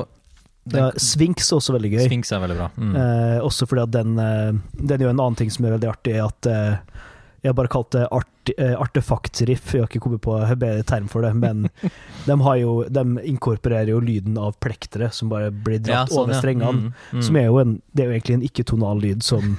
Ja, 0.73 0.89
Sphinx 1.01 1.51
er 1.51 1.59
også 1.61 1.77
veldig 1.77 1.93
gøy. 1.95 2.07
Sphinx 2.07 2.33
er 2.33 2.43
veldig 2.45 2.57
bra. 2.59 2.71
Mm. 2.77 2.97
Eh, 3.03 3.37
også 3.45 3.69
fordi 3.69 3.85
at 3.85 3.93
den 3.95 4.17
eh, 4.23 4.57
Den 4.81 5.05
gjør 5.05 5.13
en 5.13 5.23
annen 5.27 5.39
ting 5.39 5.53
som 5.53 5.69
er 5.69 5.77
veldig 5.77 5.93
artig, 5.93 6.17
at 6.25 6.51
eh, 6.51 6.98
jeg 7.43 7.51
har 7.53 7.55
bare 7.55 7.71
kalt 7.71 7.91
det 7.95 8.05
art, 8.11 8.51
eh, 8.59 8.73
artefaktriff. 8.83 9.73
Jeg 9.75 9.83
har 9.85 9.89
ikke 9.91 10.01
kommet 10.03 10.21
på 10.25 10.35
en 10.43 10.59
bedre 10.59 10.83
term 10.89 11.07
for 11.09 11.23
det, 11.23 11.31
men 11.39 11.69
de, 12.27 12.37
har 12.43 12.57
jo, 12.59 12.73
de 12.91 13.05
inkorporerer 13.31 13.93
jo 13.93 14.01
lyden 14.03 14.39
av 14.43 14.57
plektere 14.63 15.11
som 15.15 15.31
bare 15.31 15.53
blir 15.53 15.79
Ja, 15.85 16.03
dratt 16.03 16.11
sånn, 16.15 16.25
over 16.27 16.35
ja. 16.35 16.41
strengene. 16.43 16.89
Mm, 16.89 16.93
mm. 17.13 17.23
Som 17.29 17.39
er 17.39 17.47
jo 17.47 17.61
en, 17.63 17.77
det 17.95 18.03
er 18.05 18.11
jo 18.11 18.17
egentlig 18.19 18.39
en 18.41 18.47
ikke-tonal 18.51 19.01
lyd 19.05 19.23
som 19.27 19.57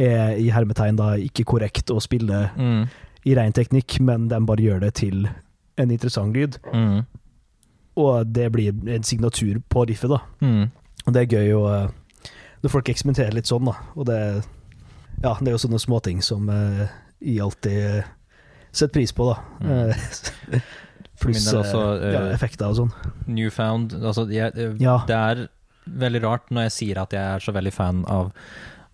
er 0.00 0.38
i 0.40 0.48
hermetegn 0.54 0.96
da 0.96 1.10
ikke 1.20 1.44
korrekt 1.44 1.90
å 1.92 1.98
spille 2.00 2.46
mm, 2.56 2.82
i 3.28 3.34
ren 3.36 3.52
teknikk, 3.52 3.98
men 4.00 4.28
de 4.30 4.38
bare 4.48 4.64
gjør 4.64 4.80
det 4.86 4.94
til 5.02 5.26
en 5.80 5.90
interessant 5.92 6.32
lyd. 6.36 6.56
mm, 6.72 7.02
Og 8.00 8.30
det 8.32 8.46
blir 8.54 8.72
en 8.96 9.04
signatur 9.04 9.58
på 9.68 9.84
riffet, 9.90 10.08
da. 10.14 10.22
mm. 10.40 10.70
Og 11.08 11.14
det 11.16 11.20
er 11.26 11.36
gøy 11.36 11.52
å 11.56 11.60
eh, 11.72 11.90
Når 12.62 12.72
folk 12.74 12.88
eksperimenterer 12.92 13.32
litt 13.32 13.48
sånn, 13.48 13.64
da. 13.68 13.72
Og 13.96 14.04
det 14.08 14.18
Ja, 15.20 15.34
det 15.40 15.48
er 15.48 15.54
jo 15.56 15.60
sånne 15.66 15.80
småting 15.80 16.20
som 16.24 16.48
eh, 16.52 16.88
alltid 17.40 18.02
sett 18.70 18.76
setter 18.84 18.94
pris 19.00 19.12
på, 19.12 19.26
da. 19.30 19.38
Mm. 19.60 19.90
Eh, 19.90 20.60
Pluss 21.20 21.52
ja, 21.52 21.60
eh, 21.60 22.30
effekter 22.32 22.70
og 22.70 22.78
sånn. 22.78 22.92
Newfound 23.28 23.92
altså, 23.98 24.24
jeg, 24.32 24.54
eh, 24.56 24.76
Ja. 24.80 25.02
Det 25.08 25.16
er 25.16 25.46
veldig 25.90 26.22
rart 26.24 26.50
når 26.54 26.68
jeg 26.68 26.76
sier 26.78 27.00
at 27.02 27.12
jeg 27.12 27.20
er 27.20 27.42
så 27.44 27.52
veldig 27.52 27.72
fan 27.74 28.04
av 28.08 28.30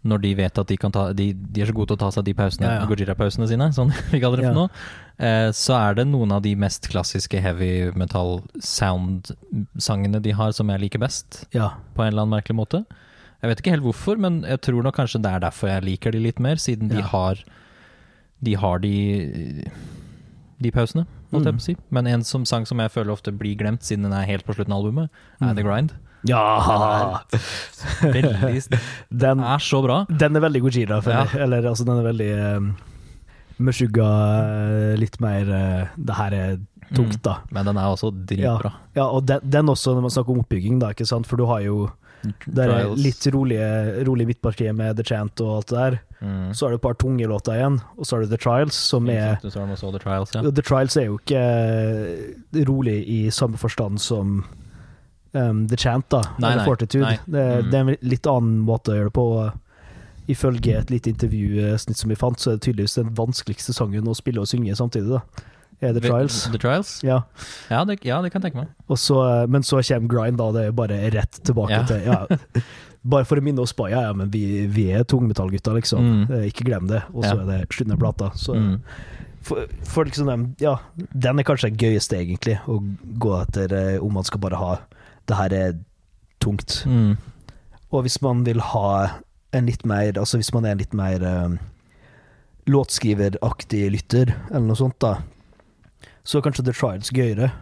når 0.07 0.23
de 0.23 0.31
vet 0.39 0.59
at 0.59 0.69
de 0.71 0.77
kan 0.79 0.93
ta 0.95 1.09
De, 1.17 1.33
de 1.35 1.63
er 1.63 1.67
så 1.71 1.75
gode 1.75 1.91
til 1.91 1.99
å 1.99 2.03
ta 2.05 2.11
seg 2.15 2.27
de 2.29 2.35
pausene, 2.39 2.67
Ja, 2.69 2.81
ja. 2.81 2.87
Gojira-pausene 2.91 3.49
sine, 3.51 3.69
sånn 3.79 3.93
vi 4.13 4.21
kaller 4.23 4.43
det 4.43 4.51
for 4.51 4.59
nå. 4.59 4.67
Eh, 5.19 5.49
så 5.57 5.75
er 5.79 5.99
det 5.99 6.07
noen 6.11 6.35
av 6.37 6.45
de 6.47 6.55
mest 6.59 6.87
klassiske 6.93 7.41
heavy 7.43 7.91
metal 7.99 8.41
sound-sangene 8.63 10.23
de 10.23 10.35
har, 10.37 10.55
som 10.57 10.71
jeg 10.73 10.85
liker 10.87 11.03
best, 11.03 11.45
Ja. 11.57 11.73
på 11.97 12.05
en 12.05 12.13
eller 12.13 12.27
annen 12.27 12.37
merkelig 12.39 12.59
måte. 12.59 12.83
Jeg 13.43 13.51
vet 13.51 13.61
ikke 13.63 13.75
helt 13.77 13.87
hvorfor, 13.87 14.19
men 14.19 14.43
jeg 14.47 14.63
tror 14.65 14.83
nok 14.87 14.97
kanskje 14.97 15.23
det 15.23 15.33
er 15.33 15.43
derfor 15.45 15.69
jeg 15.71 15.87
liker 15.91 16.15
de 16.15 16.23
litt 16.23 16.39
mer, 16.41 16.57
siden 16.57 16.89
de 16.89 17.03
har 17.03 17.43
De 18.43 18.55
har 18.55 18.79
de 18.79 19.65
de 20.61 20.71
pausene, 20.73 21.05
holdt 21.33 21.45
jeg 21.45 21.53
Mm. 21.53 21.59
på 21.59 21.63
å 21.63 21.67
si. 21.67 21.77
Men 21.93 22.07
en 22.07 22.23
som 22.25 22.45
sang 22.49 22.65
som 22.65 22.79
jeg 22.81 22.91
føler 22.91 23.13
ofte 23.13 23.33
blir 23.33 23.57
glemt, 23.61 23.83
siden 23.85 24.03
den 24.05 24.13
er 24.17 24.25
helt 24.25 24.47
på 24.47 24.55
slutten 24.57 24.73
av 24.73 24.81
albumet, 24.85 25.11
er 25.41 25.53
Mm. 25.53 25.57
The 25.57 25.63
Grind. 25.63 25.93
Ja! 26.25 27.21
Veldig, 28.03 28.69
Den, 28.71 28.81
den 29.11 29.41
er 29.45 29.59
så 29.59 29.83
bra. 29.85 30.07
den 30.09 30.35
er 30.37 30.41
veldig 30.41 30.63
Gojira, 30.65 31.01
føler 31.03 31.27
jeg. 31.31 31.41
Eller 31.45 31.63
altså, 31.69 31.85
den 31.85 31.99
er 31.99 32.07
veldig 32.13 32.57
um, 32.57 32.71
Meshuggah, 33.59 34.97
litt 34.99 35.21
mer 35.21 35.49
uh, 35.51 35.87
Det 35.97 36.15
her 36.19 36.33
er 36.37 36.57
tungt, 36.95 37.21
da. 37.23 37.39
Men 37.51 37.67
den 37.67 37.77
er 37.81 37.93
også 37.93 38.11
dritbra. 38.27 38.73
Ja, 38.97 39.07
og 39.11 39.27
den, 39.27 39.41
den 39.43 39.67
også, 39.73 39.95
når 39.97 40.03
man 40.07 40.11
snakker 40.15 40.33
om 40.37 40.43
oppbygging, 40.45 40.79
da, 40.83 40.93
ikke 40.95 41.07
sant? 41.09 41.27
For 41.27 41.37
du 41.41 41.47
har 41.51 41.61
jo 41.65 41.91
det 42.47 42.65
er 42.67 42.91
litt 42.97 43.27
rolige, 43.35 43.69
rolig 44.07 44.27
midtpartiet 44.29 44.75
med 44.77 44.97
The 44.99 45.05
Chant 45.05 45.41
og 45.45 45.51
alt 45.59 45.67
det 45.73 45.79
der. 45.79 45.97
Mm. 46.21 46.55
Så 46.57 46.67
har 46.67 46.71
du 46.73 46.77
et 46.79 46.85
par 46.87 46.95
tunge 47.01 47.27
låter 47.29 47.59
igjen, 47.59 47.81
og 47.99 48.07
så 48.09 48.17
har 48.17 48.25
du 48.25 48.31
The 48.33 48.39
Trials, 48.41 48.75
som 48.75 49.09
er 49.13 49.37
The 49.43 49.51
Trials, 50.03 50.33
ja. 50.35 50.43
The 50.51 50.63
Trials 50.65 50.97
er 50.97 51.07
jo 51.11 51.19
ikke 51.19 51.43
eh, 51.43 52.65
rolig 52.69 52.97
i 53.09 53.19
samme 53.31 53.57
forstand 53.61 54.01
som 54.01 54.39
um, 55.33 55.67
The 55.69 55.77
Chant, 55.77 56.09
da. 56.11 56.23
Nei, 56.39 56.53
eller 56.55 56.63
nei, 56.63 56.67
Fortitude. 56.71 57.05
nei. 57.05 57.19
Det, 57.27 57.47
Mm. 57.47 57.71
det 57.71 57.79
er 57.79 57.85
en 57.85 58.09
litt 58.15 58.27
annen 58.27 58.59
måte 58.65 58.93
å 58.93 58.97
gjøre 59.01 59.11
det 59.13 59.17
på. 59.19 59.29
Ifølge 60.29 60.73
et 60.81 60.89
lite 60.91 61.11
intervjusnitt 61.13 61.97
som 62.01 62.11
vi 62.11 62.17
fant, 62.19 62.41
så 62.41 62.51
er 62.51 62.57
det 62.57 62.65
tydeligvis 62.67 62.97
den 62.99 63.13
vanskeligste 63.15 63.73
sangen 63.77 64.09
å 64.11 64.15
spille 64.17 64.41
og 64.43 64.49
synge 64.51 64.75
samtidig, 64.75 65.21
da. 65.21 65.21
The 65.81 66.01
Trials. 66.01 66.45
The 66.53 66.59
Trials? 66.59 66.91
Ja. 67.05 67.23
Ja, 67.71 67.85
det, 67.85 67.99
ja, 68.07 68.23
det 68.25 68.31
kan 68.33 68.41
jeg 68.43 68.53
tenke 68.53 68.65
meg. 68.65 68.97
Så, 68.99 69.19
men 69.53 69.63
så 69.67 69.83
kommer 69.85 70.09
grind, 70.09 70.39
da. 70.41 70.51
Det 70.57 70.65
er 70.69 70.77
bare 70.77 71.01
rett 71.13 71.41
tilbake 71.45 71.83
til 71.91 72.07
ja. 72.07 72.23
Bare 73.07 73.23
for 73.29 73.39
å 73.39 73.45
minne 73.45 73.63
oss 73.63 73.71
på 73.77 73.87
ja, 73.87 74.01
ja, 74.09 74.15
men 74.17 74.33
vi, 74.33 74.65
vi 74.73 74.89
er 74.91 75.05
tungmetallgutter, 75.07 75.77
liksom. 75.79 76.03
Mm. 76.03 76.23
Eh, 76.41 76.47
Ikke 76.49 76.65
glem 76.67 76.89
det. 76.91 77.05
Og 77.13 77.23
så 77.23 77.37
er 77.37 77.45
det 77.69 77.93
av 77.93 78.01
plata. 78.01 78.33
Så 78.35 78.57
Mm. 78.57 78.81
for, 79.47 79.69
for 79.87 80.05
liksom 80.09 80.27
dem, 80.27 80.47
Ja, 80.59 80.79
den 80.97 81.39
er 81.39 81.47
kanskje 81.47 81.71
det 81.71 81.79
gøyeste, 81.85 82.17
egentlig, 82.19 82.57
å 82.67 82.81
gå 83.23 83.37
etter 83.43 83.73
eh, 83.77 84.03
om 84.03 84.13
man 84.17 84.25
skal 84.27 84.41
bare 84.43 84.59
ha 84.59 84.73
Det 85.29 85.37
her 85.39 85.53
er 85.55 85.79
tungt. 86.43 86.83
Mm. 86.87 87.15
Og 87.93 88.03
hvis 88.03 88.19
man 88.23 88.43
vil 88.45 88.61
ha 88.61 89.21
en 89.53 89.67
litt 89.67 89.85
mer 89.87 90.19
Altså 90.19 90.41
hvis 90.41 90.53
man 90.55 90.65
er 90.67 90.75
en 90.75 90.83
litt 90.83 90.95
mer 90.95 91.23
um, 91.23 91.59
låtskriveraktig 92.67 93.87
lytter, 93.95 94.35
eller 94.51 94.67
noe 94.67 94.79
sånt, 94.79 94.99
da, 94.99 95.21
så 96.27 96.39
er 96.41 96.45
kanskje 96.49 96.65
The 96.67 96.75
Trials 96.75 97.13
gøyere. 97.15 97.53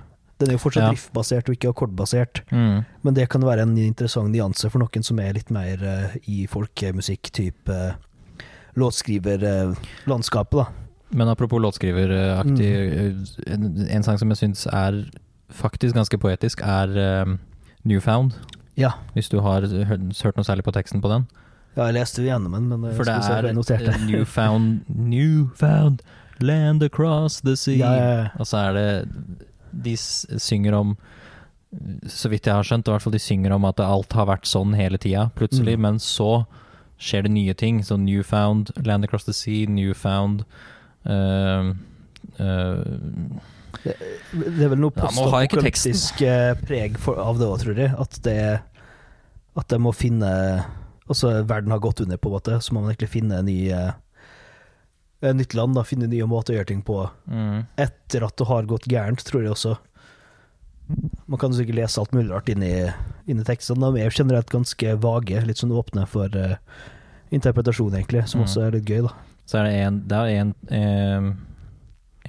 Den 0.41 0.49
er 0.51 0.57
jo 0.57 0.63
fortsatt 0.65 0.83
Ja. 0.89 0.91
riffbasert 0.97 1.49
og 1.49 1.55
ikke 1.55 1.69
akkordbasert. 1.71 2.41
Mm. 2.51 2.81
Men 3.05 3.15
det 3.15 3.29
kan 3.31 3.45
være 3.47 3.63
en 3.63 3.77
interessant 3.79 4.33
nyanse 4.33 4.67
for 4.73 4.81
noen 4.83 5.05
som 5.07 5.21
er 5.23 5.37
litt 5.37 5.51
mer 5.55 5.79
uh, 5.85 6.17
i 6.27 6.47
folkemusikk-type 6.51 7.69
uh, 7.71 7.95
låtskriverlandskapet, 9.35 10.59
da. 10.59 10.67
Men 11.15 11.29
apropos 11.29 11.61
låtskriveraktig, 11.63 12.71
Mm. 12.75 13.25
eh, 13.47 13.53
en, 13.55 13.87
en 13.91 14.03
sang 14.03 14.19
som 14.19 14.29
jeg 14.31 14.37
syns 14.41 14.67
er 14.67 15.05
faktisk 15.53 15.95
ganske 15.95 16.19
poetisk, 16.19 16.61
er 16.63 16.97
eh, 16.99 17.37
Newfound. 17.85 18.33
Ja. 18.77 18.91
Hvis 19.15 19.29
du 19.31 19.39
har 19.41 19.61
hørt, 19.63 20.01
noe 20.37 20.45
særlig 20.45 20.65
på 20.65 20.73
teksten 20.75 21.01
på 21.01 21.09
den. 21.13 21.27
ja, 21.77 21.85
jeg 21.87 21.95
leste 21.95 22.23
jo 22.23 22.29
gjennom 22.33 22.53
den, 22.53 22.69
men 22.69 22.85
eh, 22.91 22.97
For 22.97 23.05
det 23.05 23.15
er 23.15 23.47
eh, 23.47 24.07
Newfound 24.09 24.81
Newfound 24.89 26.01
land 26.41 26.83
across 26.83 27.41
the 27.41 27.57
sea. 27.57 27.77
Ja, 27.77 27.93
ja, 27.97 28.11
ja. 28.19 28.27
Og 28.39 28.47
så 28.47 28.57
er 28.57 28.73
det 28.73 28.89
De 29.85 29.97
synger 29.97 30.75
om 30.75 30.97
Så 32.07 32.31
vidt 32.31 32.47
jeg 32.47 32.55
har 32.55 32.67
skjønt, 32.67 32.87
i 32.87 32.95
hvert 32.95 33.03
fall 33.03 33.17
de 33.17 33.23
synger 33.23 33.55
om 33.57 33.65
at 33.67 33.81
alt 33.83 34.13
har 34.15 34.29
vært 34.31 34.47
sånn 34.47 34.77
hele 34.79 34.99
tida, 35.01 35.27
plutselig. 35.35 35.75
Mm. 35.75 35.83
Men 35.83 35.97
så 35.99 36.45
skjer 37.03 37.27
det 37.27 37.33
nye 37.35 37.55
ting. 37.59 37.81
Så 37.83 37.97
Newfound, 37.99 38.71
Land 38.87 39.09
Across 39.09 39.27
the 39.27 39.35
Sea, 39.35 39.67
Newfound 39.67 40.45
uh, 41.11 41.75
uh, 42.39 42.85
Det 43.83 44.63
er 44.63 44.71
vel 44.71 44.85
noe 44.85 44.95
postapokalyptisk 44.95 46.23
ja, 46.23 46.55
preg 46.63 46.95
for, 47.03 47.19
av 47.19 47.43
det 47.43 47.51
òg, 47.51 47.59
tror 47.65 47.83
jeg. 47.83 47.91
At 47.99 48.23
det 48.23 48.39
At 49.59 49.69
de 49.75 49.83
må 49.83 49.91
finne 49.91 50.31
Altså, 51.05 51.35
verden 51.45 51.75
har 51.75 51.83
gått 51.85 52.01
under, 52.01 52.17
på 52.17 52.31
en 52.31 52.39
måte, 52.39 52.61
så 52.65 52.73
må 52.73 52.81
man 52.81 52.95
egentlig 52.95 53.11
finne 53.13 53.43
en 53.43 53.45
ny 53.45 53.59
eh, 53.69 53.91
et 53.91 54.04
nytt 55.33 55.55
land, 55.57 55.75
da, 55.75 55.83
finne 55.89 56.07
nye 56.11 56.27
måter 56.29 56.53
å 56.53 56.59
gjøre 56.59 56.69
ting 56.75 56.83
på. 56.85 56.99
mm. 57.31 57.65
Etter 57.81 58.27
at 58.27 58.37
det 58.37 58.47
har 58.51 58.67
gått 58.69 58.85
gærent, 58.91 59.25
tror 59.25 59.43
jeg 59.43 59.55
også. 59.55 59.77
Man 61.27 61.41
kan 61.41 61.55
sikkert 61.57 61.79
lese 61.79 62.01
alt 62.03 62.13
mulig 62.13 62.29
rart 62.29 62.51
inn 62.53 62.63
i, 62.63 62.75
inn 63.27 63.41
i 63.41 63.47
tekstene. 63.47 63.89
De 63.95 64.03
er 64.03 64.11
jo 64.11 64.19
generelt 64.19 64.51
ganske 64.53 64.97
vage, 65.01 65.41
litt 65.49 65.63
sånn 65.63 65.73
åpne 65.73 66.05
for 66.11 66.29
uh, 66.37 66.59
interpretasjon, 67.33 67.95
egentlig, 67.97 68.27
som 68.29 68.43
Mm. 68.43 68.45
også 68.45 68.67
er 68.67 68.77
litt 68.77 68.85
gøy, 68.91 69.01
da. 69.07 69.15
Så 69.49 69.59
er 69.61 69.65
det 69.65 69.73
en, 69.87 70.03
det 70.09 70.19
er 70.19 70.29
en, 70.41 70.51
eh, 70.73 71.31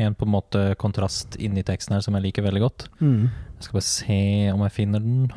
en 0.05 0.15
på 0.15 0.25
en 0.25 0.31
måte 0.31 0.75
kontrast 0.79 1.35
inni 1.39 1.63
teksten 1.63 1.93
her 1.95 2.01
som 2.01 2.15
jeg 2.15 2.23
liker 2.29 2.43
veldig 2.43 2.61
godt. 2.63 2.87
Mm. 2.99 3.29
Jeg 3.55 3.63
skal 3.67 3.77
bare 3.79 3.87
se 3.89 4.51
om 4.53 4.63
jeg 4.65 4.71
finner 4.75 4.99
den. 5.03 5.31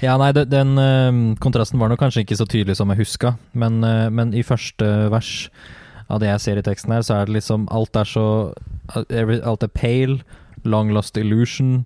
Ja, 0.00 0.16
nei, 0.20 0.32
den, 0.32 0.48
den 0.48 0.78
eh, 0.80 1.36
kontrasten 1.40 1.78
var 1.80 1.88
nok 1.92 2.00
kanskje 2.00 2.24
ikke 2.24 2.36
så 2.40 2.48
tydelig 2.48 2.76
som 2.76 2.88
jeg 2.92 3.00
huska, 3.04 3.36
men, 3.52 3.82
eh, 3.84 4.08
men 4.08 4.32
i 4.34 4.42
første 4.42 4.88
vers 5.12 5.50
av 6.08 6.20
det 6.20 6.30
jeg 6.30 6.40
ser 6.40 6.60
i 6.60 6.64
teksten 6.66 6.92
her, 6.92 7.02
så 7.02 7.20
er 7.20 7.26
det 7.26 7.36
liksom 7.38 7.68
Alt 7.70 7.96
er 7.96 8.08
så 8.08 8.26
every, 9.08 9.40
Alt 9.40 9.62
er 9.62 9.72
pale, 9.72 10.20
long 10.64 10.92
lost 10.92 11.16
illusion, 11.16 11.84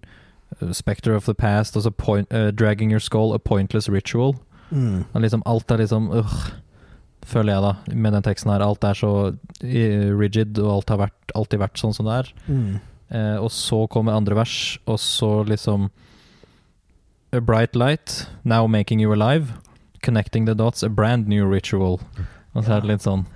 uh, 0.60 0.72
spectre 0.72 1.16
of 1.16 1.24
the 1.24 1.34
past, 1.34 1.76
altså 1.76 1.90
point, 1.90 2.32
uh, 2.32 2.50
dragging 2.50 2.90
your 2.90 3.00
skull, 3.00 3.34
a 3.34 3.38
pointless 3.38 3.88
ritual. 3.88 4.36
Mm. 4.70 5.04
Liksom, 5.14 5.42
alt 5.46 5.70
er 5.70 5.84
liksom 5.84 6.10
uh, 6.10 6.38
Føler 7.26 7.56
jeg, 7.56 7.62
da, 7.62 7.94
med 7.96 8.12
den 8.14 8.22
teksten 8.22 8.52
her. 8.52 8.62
Alt 8.62 8.84
er 8.86 8.94
så 8.94 9.08
eh, 9.66 10.12
rigid, 10.14 10.60
og 10.62 10.76
alt 10.76 10.92
har 10.92 11.00
vært, 11.00 11.32
alltid 11.34 11.58
vært 11.58 11.80
sånn 11.80 11.94
som 11.96 12.06
det 12.06 12.20
er. 12.20 12.28
Mm. 12.46 12.76
Uh, 13.10 13.38
og 13.40 13.48
så 13.50 13.80
kommer 13.90 14.14
andre 14.14 14.36
vers, 14.38 14.76
og 14.86 15.00
så 15.02 15.40
liksom 15.42 15.88
A 17.34 17.40
bright 17.42 17.74
light, 17.74 18.28
now 18.44 18.68
making 18.70 19.00
you 19.02 19.12
alive. 19.12 19.58
Connecting 20.02 20.46
the 20.46 20.54
dots, 20.54 20.84
a 20.84 20.88
brand 20.88 21.26
new 21.26 21.44
ritual. 21.50 21.98
Og 22.54 22.62
så 22.62 22.76
er 22.76 22.84
det 22.84 22.92
litt 22.92 23.04
sånn 23.04 23.26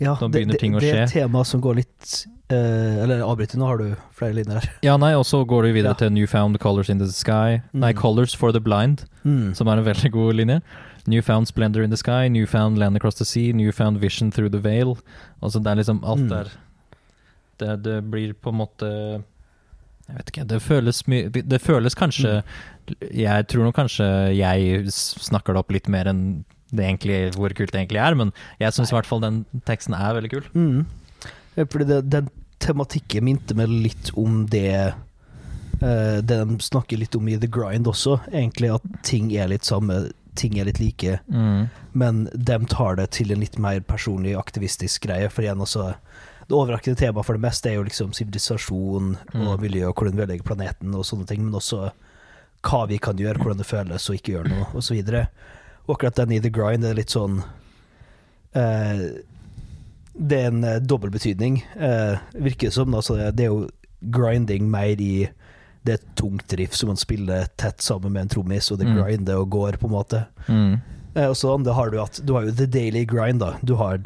Ja, 0.00 0.14
Da 0.20 0.28
begynner 0.28 0.52
det, 0.52 0.60
ting 0.60 0.74
å 0.74 0.80
skje. 0.80 0.92
det 0.92 0.98
er 0.98 1.02
et 1.04 1.12
tema 1.12 1.44
som 1.44 1.60
går 1.60 1.76
litt 1.76 2.26
eh, 2.50 3.02
Eller 3.04 3.20
avbryter, 3.20 3.56
nå 3.58 3.66
har 3.66 3.78
du 3.78 3.96
flere 4.16 4.34
linjer 4.34 4.60
her. 4.60 4.68
Ja, 4.82 4.96
nei, 4.96 5.12
og 5.14 5.24
så 5.24 5.44
går 5.46 5.62
du 5.68 5.72
videre 5.72 5.90
Ja. 5.94 5.94
til 5.94 6.10
Newfound 6.12 6.58
Colors 6.58 6.88
in 6.88 6.98
the 6.98 7.06
Sky. 7.12 7.60
Nei, 7.72 7.92
Mm. 7.92 7.98
Colors 7.98 8.34
for 8.34 8.52
the 8.52 8.60
Blind, 8.60 9.04
Mm. 9.24 9.54
som 9.54 9.68
er 9.68 9.78
en 9.78 9.84
veldig 9.84 10.10
god 10.12 10.34
linje. 10.34 10.60
Newfound 11.06 11.46
Splendor 11.48 11.82
in 11.82 11.90
the 11.90 11.96
Sky, 11.96 12.28
Newfound 12.28 12.78
Land 12.78 12.96
Across 12.96 13.16
the 13.16 13.24
Sea, 13.24 13.52
Newfound 13.52 13.98
Vision 13.98 14.30
Through 14.30 14.50
the 14.52 14.58
Veil. 14.58 14.96
Altså, 15.42 15.62
det 15.62 15.66
er 15.70 15.76
liksom 15.76 16.00
alt 16.04 16.20
Mm. 16.20 16.28
der 16.28 16.44
det, 17.58 17.82
det 17.82 18.10
blir 18.10 18.32
på 18.34 18.50
en 18.50 18.58
måte 18.58 19.22
Jeg 20.08 20.16
vet 20.16 20.30
ikke, 20.32 20.46
det 20.48 20.62
føles 20.62 21.02
mye 21.08 21.28
det, 21.30 21.48
det 21.48 21.60
føles 21.60 21.94
kanskje 21.94 22.42
Jeg 23.12 23.46
tror 23.48 23.64
nok 23.64 23.74
kanskje 23.76 24.36
jeg 24.36 24.86
snakker 24.88 25.52
det 25.52 25.56
opp 25.58 25.70
litt 25.72 25.88
mer 25.88 26.04
enn 26.08 26.44
egentlig, 26.72 27.32
hvor 27.36 27.48
kult 27.56 27.72
det 27.72 27.80
egentlig 27.80 28.02
er, 28.04 28.14
men 28.14 28.32
jeg 28.60 28.72
syns 28.76 28.90
i 28.92 28.96
hvert 28.96 29.06
fall 29.08 29.20
den 29.24 29.44
teksten 29.64 29.94
er 29.96 30.14
veldig 30.18 30.30
kul. 30.30 30.48
Mm. 30.54 30.86
Fordi 31.58 31.84
det, 31.88 32.02
den 32.12 32.28
tematikken 32.60 33.24
minte 33.24 33.54
meg 33.56 33.68
litt 33.70 34.10
om 34.18 34.46
det 34.50 34.92
uh, 35.82 36.18
Det 36.22 36.38
de 36.44 36.56
snakker 36.62 36.98
litt 36.98 37.14
om 37.16 37.28
i 37.28 37.36
The 37.38 37.46
Grind 37.50 37.86
også, 37.86 38.18
egentlig 38.32 38.72
at 38.74 38.82
ting 39.06 39.30
er 39.38 39.48
litt 39.48 39.64
samme, 39.64 40.10
ting 40.38 40.58
er 40.58 40.64
litt 40.68 40.78
like, 40.80 41.18
Mm. 41.28 41.68
men 41.94 42.24
de 42.34 42.58
tar 42.70 42.96
det 42.96 43.10
til 43.10 43.32
en 43.32 43.40
litt 43.40 43.58
mer 43.58 43.80
personlig, 43.80 44.36
aktivistisk 44.38 45.06
greie. 45.06 45.28
For 45.30 45.42
igjen 45.42 45.60
også 45.64 45.94
Det 46.48 46.56
overraskende 46.56 46.96
temaet 46.96 47.26
for 47.26 47.36
det 47.36 47.42
meste 47.44 47.68
er 47.68 47.74
jo 47.76 47.82
liksom 47.84 48.12
sivilisasjon 48.16 49.16
og 49.34 49.58
Mm. 49.58 49.60
miljø, 49.60 49.88
og 49.88 49.94
hvordan 49.96 50.16
vi 50.16 50.22
ødelegger 50.22 50.44
planeten 50.48 50.94
og 50.94 51.04
sånne 51.04 51.26
ting, 51.26 51.44
men 51.44 51.52
også 51.54 51.90
hva 52.62 52.86
vi 52.88 52.96
kan 52.98 53.16
gjøre, 53.16 53.36
hvordan 53.38 53.58
det 53.58 53.66
føles 53.66 54.08
å 54.08 54.14
ikke 54.16 54.32
gjøre 54.32 54.48
noe, 54.48 54.66
osv. 54.74 54.96
Og 54.98 55.26
akkurat 55.94 56.16
den 56.20 56.32
i 56.36 56.40
The 56.40 56.50
Grind 56.52 56.84
er 56.84 56.94
litt 56.98 57.10
sånn 57.14 57.40
eh, 58.54 59.00
Det 60.18 60.38
er 60.42 60.48
en 60.50 60.64
eh, 60.66 60.78
dobbeltbetydning, 60.82 61.60
eh, 61.78 62.18
virker 62.34 62.68
det 62.68 62.74
som. 62.74 62.94
Altså, 62.94 63.16
det 63.30 63.44
er 63.46 63.52
jo 63.52 63.68
grinding 64.14 64.66
mer 64.70 64.98
i 65.00 65.28
det 65.86 65.92
er 65.94 66.00
et 66.00 66.08
tungt 66.18 66.52
riff 66.58 66.74
som 66.74 66.90
man 66.90 66.98
spiller 67.00 67.46
tett 67.56 67.80
sammen 67.80 68.12
med 68.12 68.22
en 68.26 68.28
trommis, 68.34 68.70
og 68.72 68.78
det 68.80 68.88
Mm. 68.88 68.96
grinder 68.98 69.38
og 69.38 69.48
går, 69.50 69.78
på 69.78 69.86
en 69.86 69.94
måte. 69.94 70.24
Mm. 70.48 70.80
Eh, 71.14 71.28
og 71.28 71.36
så 71.36 71.54
det 71.64 71.74
har 71.74 71.90
du 71.90 72.00
at 72.02 72.20
du 72.26 72.34
har 72.34 72.44
jo 72.44 72.50
the 72.52 72.66
daily 72.66 73.04
grind, 73.06 73.40
da. 73.40 73.54
Du 73.64 73.74
har 73.76 74.00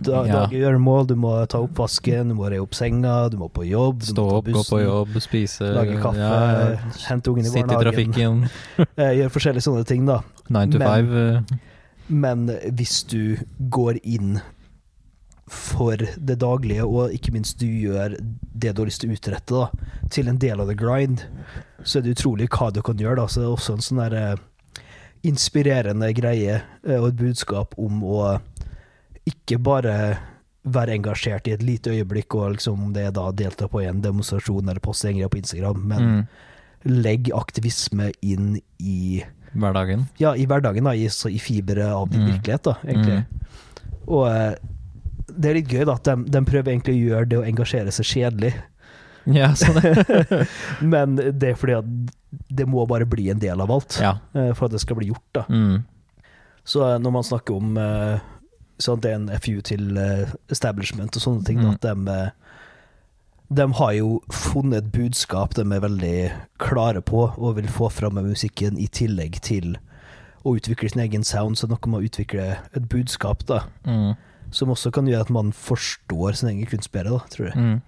da, 0.00 0.22
Ja. 0.26 0.46
gjøremål, 0.48 1.06
du 1.06 1.14
må 1.16 1.46
ta 1.48 1.58
oppvasken, 1.58 2.28
du 2.28 2.34
må 2.34 2.48
re 2.50 2.58
opp 2.62 2.72
senga, 2.74 3.28
du 3.30 3.36
må 3.36 3.48
på 3.52 3.66
jobb, 3.68 3.98
du 4.00 4.06
Stå 4.06 4.22
må 4.24 4.30
ta 4.30 4.36
opp, 4.38 4.46
gå 4.46 4.62
på 4.70 4.80
jobb, 4.84 5.20
spise 5.20 5.60
lage 5.74 5.98
kaffe, 6.00 6.16
ja, 6.18 6.76
hente 7.08 7.30
ungen 7.30 7.44
i 7.46 7.48
Sitte 7.52 7.74
i 7.76 7.82
trafikken. 7.84 8.48
Eh, 8.96 9.12
gjøre 9.20 9.30
forskjellige 9.30 9.62
sånne 9.68 9.84
ting, 9.86 10.06
da. 10.06 10.20
Nine 10.48 10.70
to 10.72 10.78
Men- 10.78 10.88
five. 10.88 11.36
eh, 11.36 11.56
Men 12.08 12.46
hvis 12.74 13.04
du 13.08 13.36
går 13.70 14.00
inn 14.04 14.40
for 15.48 15.96
det 15.96 16.38
daglige, 16.38 16.84
og 16.86 17.10
ikke 17.12 17.32
minst 17.32 17.58
du 17.58 17.66
gjør 17.66 18.16
det 18.54 18.74
du 18.74 18.82
har 18.82 18.86
lyst 18.88 19.00
til 19.02 19.10
å 19.10 19.16
utrette, 19.18 19.50
da, 19.50 19.70
til 20.10 20.28
en 20.28 20.38
del 20.38 20.60
av 20.60 20.68
the 20.68 20.74
grind, 20.74 21.24
så 21.84 21.98
er 21.98 22.02
det 22.02 22.16
utrolig 22.16 22.48
hva 22.48 22.72
du 22.72 22.80
kan 22.82 22.96
gjøre. 22.96 23.16
da, 23.16 23.26
Så 23.26 23.40
det 23.40 23.48
er 23.48 23.56
også 23.56 23.72
en 23.74 23.78
sånn 23.84 24.10
der 24.10 24.16
eh, 24.16 24.36
inspirerende 25.24 26.12
greie 26.16 26.62
og 26.98 27.08
et 27.12 27.16
budskap 27.16 27.74
om 27.78 28.00
å 28.02 28.40
ikke 29.28 29.58
bare 29.62 29.96
være 30.62 30.94
engasjert 30.94 31.48
i 31.50 31.54
et 31.56 31.62
lite 31.66 31.90
øyeblikk, 31.90 32.34
og 32.38 32.56
liksom 32.56 32.92
det 32.94 33.08
da 33.16 33.28
delta 33.34 33.66
på 33.70 33.80
en 33.82 34.00
demonstrasjon 34.04 34.68
eller 34.68 34.82
poste 34.82 35.08
en 35.10 35.16
greie 35.18 35.30
på 35.30 35.40
Instagram, 35.40 35.80
men 35.90 36.02
mm. 36.08 36.26
legg 37.02 37.30
aktivisme 37.34 38.12
inn 38.22 38.56
i 38.78 39.22
Hverdagen. 39.52 40.06
ja, 40.16 40.30
i 40.38 40.46
hverdagen, 40.48 40.86
da, 40.88 40.94
i, 40.96 41.08
så 41.12 41.28
i 41.28 41.38
fiberet 41.42 41.90
av 41.92 42.06
din 42.08 42.22
Mm. 42.22 42.30
virkelighet, 42.32 42.62
da, 42.64 42.76
egentlig. 42.86 43.24
Og 44.06 44.22
eh, 44.30 44.54
det 45.28 45.50
er 45.50 45.54
litt 45.58 45.68
gøy, 45.74 45.84
da, 45.84 45.96
at 45.98 46.04
de, 46.08 46.14
de 46.32 46.40
prøver 46.48 46.72
egentlig 46.72 46.94
å 46.94 47.02
gjøre 47.10 47.28
det 47.28 47.38
å 47.38 47.44
engasjere 47.46 47.92
seg 47.92 48.06
kjedelig, 48.08 48.54
Ja, 49.28 49.52
sånn 49.54 49.76
det. 49.78 50.46
men 50.94 51.14
det 51.14 51.52
er 51.52 51.58
fordi 51.58 51.76
at 51.78 51.90
det 52.50 52.64
må 52.66 52.82
bare 52.90 53.06
bli 53.06 53.28
en 53.30 53.38
del 53.38 53.60
av 53.62 53.70
alt 53.70 53.98
ja. 54.02 54.16
eh, 54.34 54.50
for 54.56 54.66
at 54.66 54.72
det 54.74 54.80
skal 54.82 54.96
bli 54.98 55.10
gjort, 55.12 55.28
da. 55.36 55.44
Mm. 55.52 55.84
Så 56.64 56.82
eh, 56.88 56.96
når 57.02 57.14
man 57.20 57.26
snakker 57.28 57.54
om 57.60 57.76
eh, 57.78 58.24
at 58.92 59.00
det 59.02 59.10
er 59.10 59.14
en 59.14 59.28
FU 59.40 59.60
til 59.62 59.96
eh, 59.98 60.32
establishment 60.50 61.14
og 61.16 61.22
sånne 61.22 61.44
ting, 61.44 61.58
Mm. 61.58 61.70
at 61.74 61.80
de, 61.80 62.10
eh, 62.10 62.30
de 63.54 63.66
har 63.72 63.92
jo 63.92 64.20
funnet 64.32 64.76
et 64.78 64.92
budskap 64.92 65.54
de 65.54 65.60
er 65.62 65.80
veldig 65.80 66.32
klare 66.58 67.00
på 67.02 67.38
og 67.38 67.56
vil 67.56 67.66
få 67.68 67.90
fram 67.92 68.14
med 68.14 68.24
musikken, 68.24 68.78
i 68.78 68.86
tillegg 68.88 69.40
til 69.40 69.76
å 70.44 70.56
utvikle 70.58 70.90
sin 70.90 71.02
egen 71.02 71.22
sound. 71.22 71.56
Så 71.56 71.68
noe 71.68 71.78
med 71.86 72.00
å 72.02 72.08
utvikle 72.08 72.58
et 72.74 72.88
budskap 72.88 73.44
da, 73.46 73.60
Mm. 73.86 74.16
som 74.50 74.68
også 74.68 74.90
kan 74.92 75.06
gjøre 75.06 75.20
at 75.20 75.30
man 75.30 75.52
forstår 75.52 76.34
sin 76.34 76.48
egen 76.48 76.66
kunst 76.66 76.90
bedre, 76.92 77.10
da, 77.10 77.18
tror 77.30 77.46
jeg. 77.52 77.54
Mm. 77.56 77.82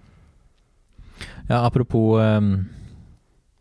Ja, 1.49 1.65
apropos 1.65 2.19
um 2.21 2.69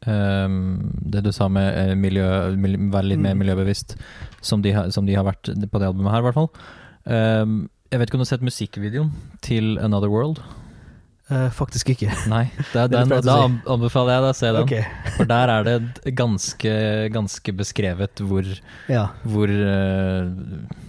Um, 0.06 0.90
det 1.00 1.22
du 1.24 1.30
sa 1.32 1.46
med 1.48 1.78
eh, 1.78 1.94
miljø, 1.96 2.26
miljø, 2.60 2.76
være 2.92 3.06
litt 3.08 3.20
mer 3.20 3.32
Mm. 3.32 3.38
miljøbevisst, 3.40 3.96
som 4.42 4.60
de, 4.60 4.70
har- 4.72 4.90
som 4.90 5.06
de 5.06 5.14
har 5.14 5.24
vært 5.24 5.44
på 5.70 5.78
det 5.80 5.88
albumet 5.88 6.10
her, 6.12 6.18
i 6.18 6.22
hvert 6.22 6.34
fall. 6.34 6.50
Ehm, 7.10 7.64
jeg 7.92 8.00
vet 8.00 8.10
ikke 8.10 8.18
om 8.18 8.22
du 8.22 8.26
har 8.26 8.32
sett 8.34 8.44
musikkvideoen 8.46 9.10
til 9.44 9.76
Another 9.82 10.10
World? 10.12 10.40
Uh, 11.30 11.48
faktisk 11.56 11.88
ikke. 11.94 12.10
Nei, 12.32 12.42
den, 12.74 12.92
da 13.08 13.20
si. 13.24 13.52
anbefaler 13.72 14.12
jeg 14.18 14.24
deg 14.24 14.28
å 14.28 14.36
se 14.36 14.50
den. 14.52 14.66
Okay. 14.66 15.12
For 15.16 15.30
der 15.30 15.52
er 15.54 15.68
det 15.68 16.14
ganske, 16.18 16.72
ganske 17.14 17.54
beskrevet 17.56 18.20
hvor, 18.28 18.50
ja. 18.92 19.06
hvor 19.24 19.48
uh, 19.48 20.28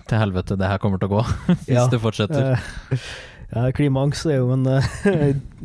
til 0.09 0.20
helvete 0.20 0.57
det 0.59 0.72
her 0.74 0.82
kommer 0.84 0.99
til 0.99 1.07
å 1.07 1.22
gå, 1.22 1.24
hvis 1.70 1.78
Ja. 1.78 1.86
det 1.91 2.01
fortsetter. 2.03 2.59
Uh, 2.91 3.07
ja, 3.55 3.70
klimaangst 3.78 4.28
er 4.28 4.41
jo 4.41 4.51
en 4.57 4.68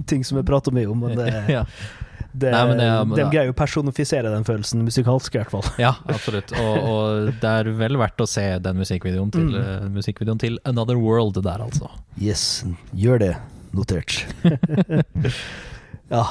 ting 0.07 0.23
som 0.27 0.39
vi 0.39 0.47
prater 0.47 0.75
mye 0.77 0.87
om, 0.93 1.03
men 1.03 1.19
det, 1.19 1.33
ja. 1.51 1.65
Det, 2.33 2.51
Nei, 2.55 2.64
det 2.78 3.16
de 3.18 3.24
greier 3.33 3.49
jo 3.51 3.55
å 3.55 3.59
personifisere 3.59 4.31
den 4.31 4.45
følelsen 4.47 4.85
musikalsk, 4.87 5.35
i 5.35 5.41
hvert 5.41 5.51
fall. 5.55 5.66
Ja, 5.83 5.95
absolutt. 6.14 6.53
Og, 6.61 6.76
og 6.91 7.31
det 7.43 7.51
er 7.62 7.70
vel 7.81 7.99
verdt 8.01 8.22
å 8.22 8.28
se 8.31 8.45
den 8.62 8.78
musikkvideoen 8.83 9.33
til, 9.35 9.49
Mm. 9.51 9.57
eh, 9.61 9.89
musikkvideoen 9.97 10.39
til 10.43 10.59
Another 10.68 10.99
World 11.01 11.41
der, 11.43 11.64
altså. 11.64 11.91
Yes, 12.20 12.64
gjør 12.95 13.18
det. 13.24 13.33
Notert. 13.74 14.24
ja, 16.14 16.24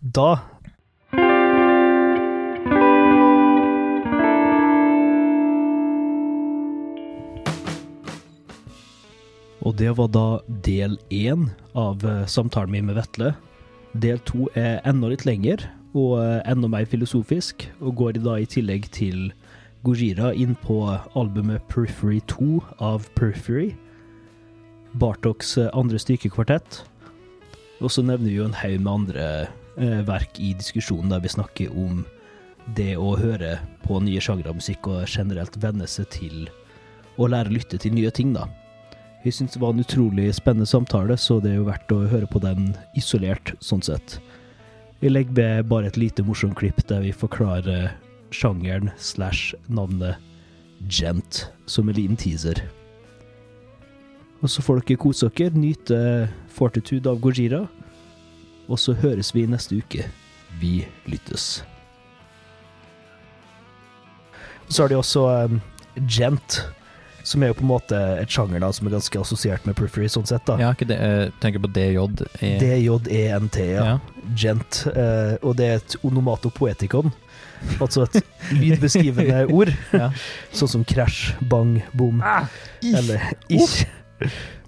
da 0.00 0.28
Og 9.64 9.76
det 9.80 9.92
var 9.96 10.10
da 10.12 10.24
del 10.66 10.98
én 11.14 11.46
av 11.78 12.02
eh, 12.04 12.24
samtalen 12.28 12.72
min 12.74 12.88
med 12.90 12.98
Vetle. 12.98 13.32
Del 14.02 14.18
to 14.26 14.48
er 14.58 14.80
enda 14.88 15.12
litt 15.12 15.22
lenger 15.28 15.62
og 15.94 16.18
eh, 16.18 16.40
enda 16.50 16.66
mer 16.70 16.86
filosofisk, 16.90 17.68
og 17.78 17.94
går 18.00 18.18
da 18.24 18.40
i 18.42 18.48
tillegg 18.50 18.88
til 18.94 19.28
Gojira 19.86 20.32
inn 20.34 20.56
på 20.64 20.80
albumet 21.14 21.62
Periphery 21.70 22.18
2 22.32 22.58
av 22.82 23.06
Periphery. 23.14 23.74
Bartoks 24.98 25.54
eh, 25.62 25.70
andre 25.78 26.00
stykekvartett. 26.02 26.80
Og 27.82 27.92
så 27.92 28.02
nevner 28.02 28.30
vi 28.30 28.40
jo 28.40 28.48
en 28.48 28.58
haug 28.58 28.80
med 28.80 28.92
andre 28.92 29.28
eh, 29.78 30.02
verk 30.08 30.42
i 30.42 30.54
diskusjonen 30.58 31.14
der 31.14 31.22
vi 31.22 31.30
snakker 31.30 31.78
om 31.78 32.02
det 32.74 32.94
å 32.98 33.14
høre 33.20 33.58
på 33.84 34.00
nye 34.02 34.22
sjangre 34.24 34.50
av 34.50 34.58
musikk 34.58 34.88
og 34.90 35.04
generelt 35.06 35.58
venne 35.62 35.86
seg 35.90 36.08
til 36.14 36.46
å 37.20 37.28
lære 37.30 37.52
å 37.52 37.58
lytte 37.60 37.78
til 37.78 37.94
nye 37.94 38.10
ting, 38.14 38.32
da. 38.34 38.48
Vi 39.24 39.32
syns 39.32 39.54
det 39.56 39.60
var 39.60 39.72
en 39.72 39.80
utrolig 39.80 40.28
spennende 40.36 40.66
samtale, 40.68 41.16
så 41.16 41.38
det 41.40 41.54
er 41.54 41.60
jo 41.62 41.68
verdt 41.70 41.92
å 41.96 42.02
høre 42.10 42.28
på 42.28 42.42
den 42.44 42.74
isolert, 42.98 43.54
sånn 43.64 43.80
sett. 43.80 44.18
Vi 45.00 45.08
legger 45.08 45.38
ved 45.38 45.68
bare 45.70 45.88
et 45.88 45.96
lite 45.96 46.24
morsomt 46.26 46.58
klipp 46.60 46.82
der 46.90 47.00
vi 47.00 47.12
forklarer 47.12 47.94
sjangeren 48.34 48.92
slash 49.00 49.54
navnet 49.72 50.20
Gent 50.92 51.46
som 51.64 51.88
en 51.88 51.96
liten 51.96 52.20
teaser. 52.20 52.60
Og 54.44 54.52
så 54.52 54.60
får 54.60 54.82
dere 54.82 55.00
kose 55.00 55.30
dere, 55.32 55.56
nyte 55.56 55.98
Fortitude 56.52 57.08
av 57.08 57.22
Gojira. 57.24 57.62
Og 58.68 58.76
så 58.80 58.92
høres 58.92 59.32
vi 59.32 59.46
neste 59.48 59.78
uke. 59.80 60.04
Vi 60.60 60.82
lyttes. 61.08 61.62
Så 64.68 64.84
har 64.84 64.92
de 64.92 65.00
også 65.00 65.24
um, 65.48 65.60
gent, 66.08 66.60
som 67.24 67.42
er 67.42 67.50
jo 67.50 67.56
på 67.58 67.64
en 67.64 67.70
måte 67.72 67.98
et 68.20 68.28
sjanger 68.30 68.60
da, 68.60 68.68
som 68.76 68.86
er 68.86 68.94
ganske 68.98 69.20
assosiert 69.20 69.64
med 69.66 69.74
Periphery, 69.78 70.06
sånn 70.12 70.26
sett. 70.28 70.44
da. 70.46 70.58
Ja, 70.60 70.70
ikke 70.76 70.86
det, 70.90 70.98
uh, 71.00 71.32
tenker 71.40 71.62
på 71.64 71.70
DJ. 71.72 72.04
i- 72.44 72.58
D-J-E-N-T, 72.60 73.64
ja. 73.72 73.84
Ja. 73.94 73.98
Gent. 74.36 74.82
Uh, 74.92 75.34
og 75.42 75.56
det 75.56 75.66
er 75.70 75.80
et 75.80 75.96
onomatopoetikon. 76.04 77.12
Altså 77.80 78.04
et 78.04 78.20
lydbeskrivende 78.52 79.46
ord. 79.56 79.70
Ja. 79.96 80.10
Sånn 80.52 80.68
som 80.68 80.84
krasj, 80.84 81.32
bang, 81.48 81.78
bom. 81.96 82.20
Eller 82.84 83.24
ish. 83.48 83.86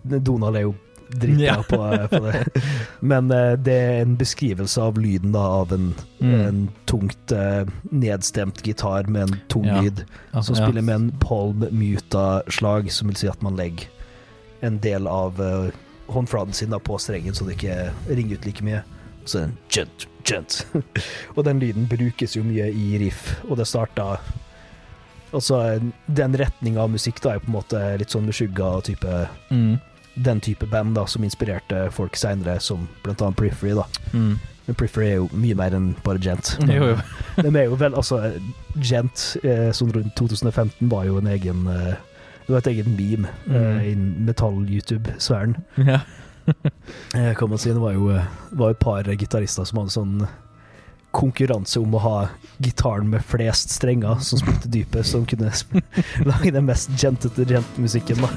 Donald 0.07 0.57
er 0.57 0.67
jo 0.69 0.75
dritbra 1.11 1.63
på, 1.69 1.79
på 2.11 2.21
det. 2.25 2.63
Men 3.01 3.31
uh, 3.31 3.55
det 3.59 3.73
er 3.75 4.01
en 4.03 4.17
beskrivelse 4.19 4.83
av 4.83 4.99
lyden 4.99 5.33
da, 5.37 5.45
av 5.63 5.73
en, 5.73 5.95
Mm. 6.21 6.41
en 6.41 6.61
tungt 6.89 7.33
uh, 7.37 7.69
nedstemt 7.93 8.63
gitar 8.67 9.05
med 9.13 9.23
en 9.29 9.41
tung 9.53 9.67
Ja. 9.69 9.81
lyd, 9.83 10.05
Altså, 10.33 10.55
som 10.55 10.57
spiller 10.65 10.83
med 10.83 10.95
en 10.95 11.11
palm-muta-slag, 11.21 12.91
som 12.93 13.09
vil 13.09 13.17
si 13.17 13.29
at 13.29 13.43
man 13.43 13.57
legger 13.57 13.87
en 14.63 14.79
del 14.81 15.07
av 15.07 15.41
uh, 15.41 15.69
håndflaten 16.09 16.53
sin 16.57 16.71
da, 16.71 16.79
på 16.79 16.97
strengen, 16.99 17.35
så 17.35 17.45
det 17.45 17.59
ikke 17.59 17.91
ringer 18.09 18.39
ut 18.41 18.47
like 18.47 18.65
mye. 18.65 18.83
Så 19.27 19.43
en 19.45 19.57
gent, 19.69 20.07
gent. 20.25 20.67
og 21.37 21.45
den 21.45 21.61
lyden 21.61 21.87
brukes 21.91 22.37
jo 22.37 22.45
mye 22.47 22.69
i 22.73 22.97
riff, 23.03 23.37
og 23.51 23.57
det 23.61 23.67
starta 23.69 24.17
Altså, 25.35 25.59
den 26.07 26.37
retninga 26.39 26.81
av 26.85 26.91
musikk 26.95 27.19
da 27.21 27.33
er 27.35 27.41
på 27.43 27.51
en 27.51 27.57
måte 27.57 27.81
litt 27.99 28.13
sånn 28.15 28.25
Meshuggah 28.29 28.79
type 28.87 29.27
Mm. 29.51 29.75
Den 30.17 30.41
type 30.41 30.67
band 30.67 30.95
da, 30.97 31.05
som 31.07 31.25
inspirerte 31.25 31.91
folk 31.93 32.17
seinere, 32.17 32.59
som 32.61 32.89
annet 33.05 33.37
Periphery. 33.37 33.75
da. 33.77 33.85
Mm. 34.13 34.39
Men 34.67 34.75
Periphery 34.75 35.07
er 35.11 35.17
jo 35.21 35.29
mye 35.33 35.55
mer 35.55 35.75
enn 35.77 35.91
bare 36.03 36.19
Gent. 36.19 36.57
Jo, 36.67 36.89
jo. 36.95 36.97
De 37.43 37.53
er 37.53 37.65
jo 37.69 37.77
vel, 37.79 37.95
altså 37.95 38.23
Gent, 38.81 39.37
eh, 39.45 39.69
sånn 39.77 39.93
rundt 39.95 40.15
2015, 40.19 40.89
var 40.91 41.05
jo 41.07 41.19
en 41.21 41.29
egen 41.31 41.67
eh, 41.69 41.95
Det 42.47 42.55
var 42.55 42.59
et 42.65 42.73
eget 42.73 42.87
meme 42.89 43.29
eh, 43.47 43.53
Mm. 43.77 43.81
innen 43.93 44.27
metall-YouTube-sfæren. 44.31 45.57
Ja. 45.85 46.01
Eh, 47.15 47.33
kan 47.35 47.49
man 47.51 47.59
si. 47.59 47.73
Det 47.75 47.81
var 47.83 47.93
jo 47.97 48.11
eh, 48.15 48.23
var 48.55 48.71
et 48.71 48.79
par 48.79 49.03
gitarister 49.19 49.65
som 49.67 49.81
hadde 49.81 49.91
sånn 49.91 50.27
konkurranse 51.17 51.81
om 51.81 51.95
å 51.97 52.03
ha 52.05 52.17
gitaren 52.63 53.09
med 53.11 53.25
flest 53.27 53.71
strenger 53.75 54.21
som 54.23 54.39
spilte 54.39 54.69
dypest, 54.71 55.11
som 55.15 55.25
kunne 55.27 55.51
lage 56.29 56.53
den 56.55 56.67
mest 56.69 56.91
gentete 57.01 57.47
gent-musikken, 57.51 58.21
da. 58.23 58.29